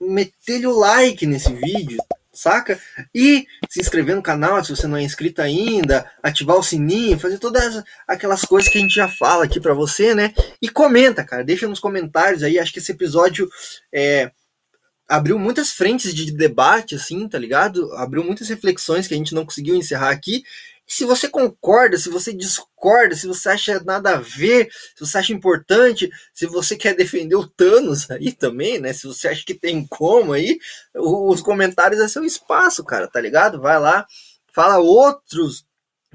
[0.00, 1.98] meter o like nesse vídeo,
[2.32, 2.80] saca?
[3.14, 7.38] E se inscrever no canal se você não é inscrito ainda, ativar o sininho, fazer
[7.38, 10.32] todas aquelas coisas que a gente já fala aqui para você, né?
[10.62, 12.58] E comenta, cara, deixa nos comentários aí.
[12.58, 13.48] Acho que esse episódio
[13.92, 14.30] é,
[15.08, 17.92] abriu muitas frentes de debate, assim, tá ligado?
[17.94, 20.44] Abriu muitas reflexões que a gente não conseguiu encerrar aqui.
[20.90, 25.32] Se você concorda, se você discorda, se você acha nada a ver, se você acha
[25.34, 28.94] importante, se você quer defender o Thanos aí também, né?
[28.94, 30.58] Se você acha que tem como aí,
[30.94, 33.60] os comentários é seu espaço, cara, tá ligado?
[33.60, 34.06] Vai lá,
[34.50, 35.66] fala outros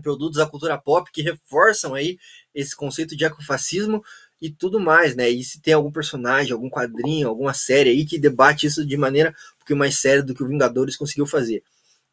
[0.01, 2.17] produtos da cultura pop que reforçam aí
[2.53, 4.03] esse conceito de ecofascismo
[4.41, 5.29] e tudo mais, né?
[5.29, 9.29] E se tem algum personagem, algum quadrinho, alguma série aí que debate isso de maneira
[9.29, 11.63] um pouquinho mais séria do que o Vingadores conseguiu fazer.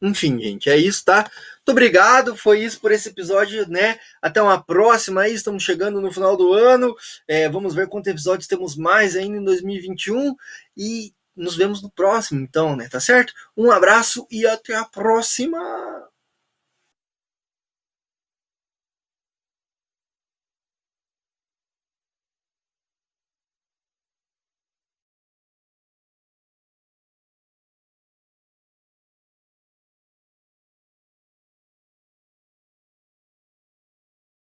[0.03, 1.31] Enfim, gente, é isso, tá?
[1.59, 3.99] Muito obrigado, foi isso por esse episódio, né?
[4.21, 6.95] Até uma próxima aí, estamos chegando no final do ano.
[7.29, 10.35] É, vamos ver quantos episódios temos mais ainda em 2021
[10.77, 12.89] e nos vemos no próximo, então, né?
[12.89, 13.33] Tá certo?
[13.57, 16.10] Um abraço e até a próxima!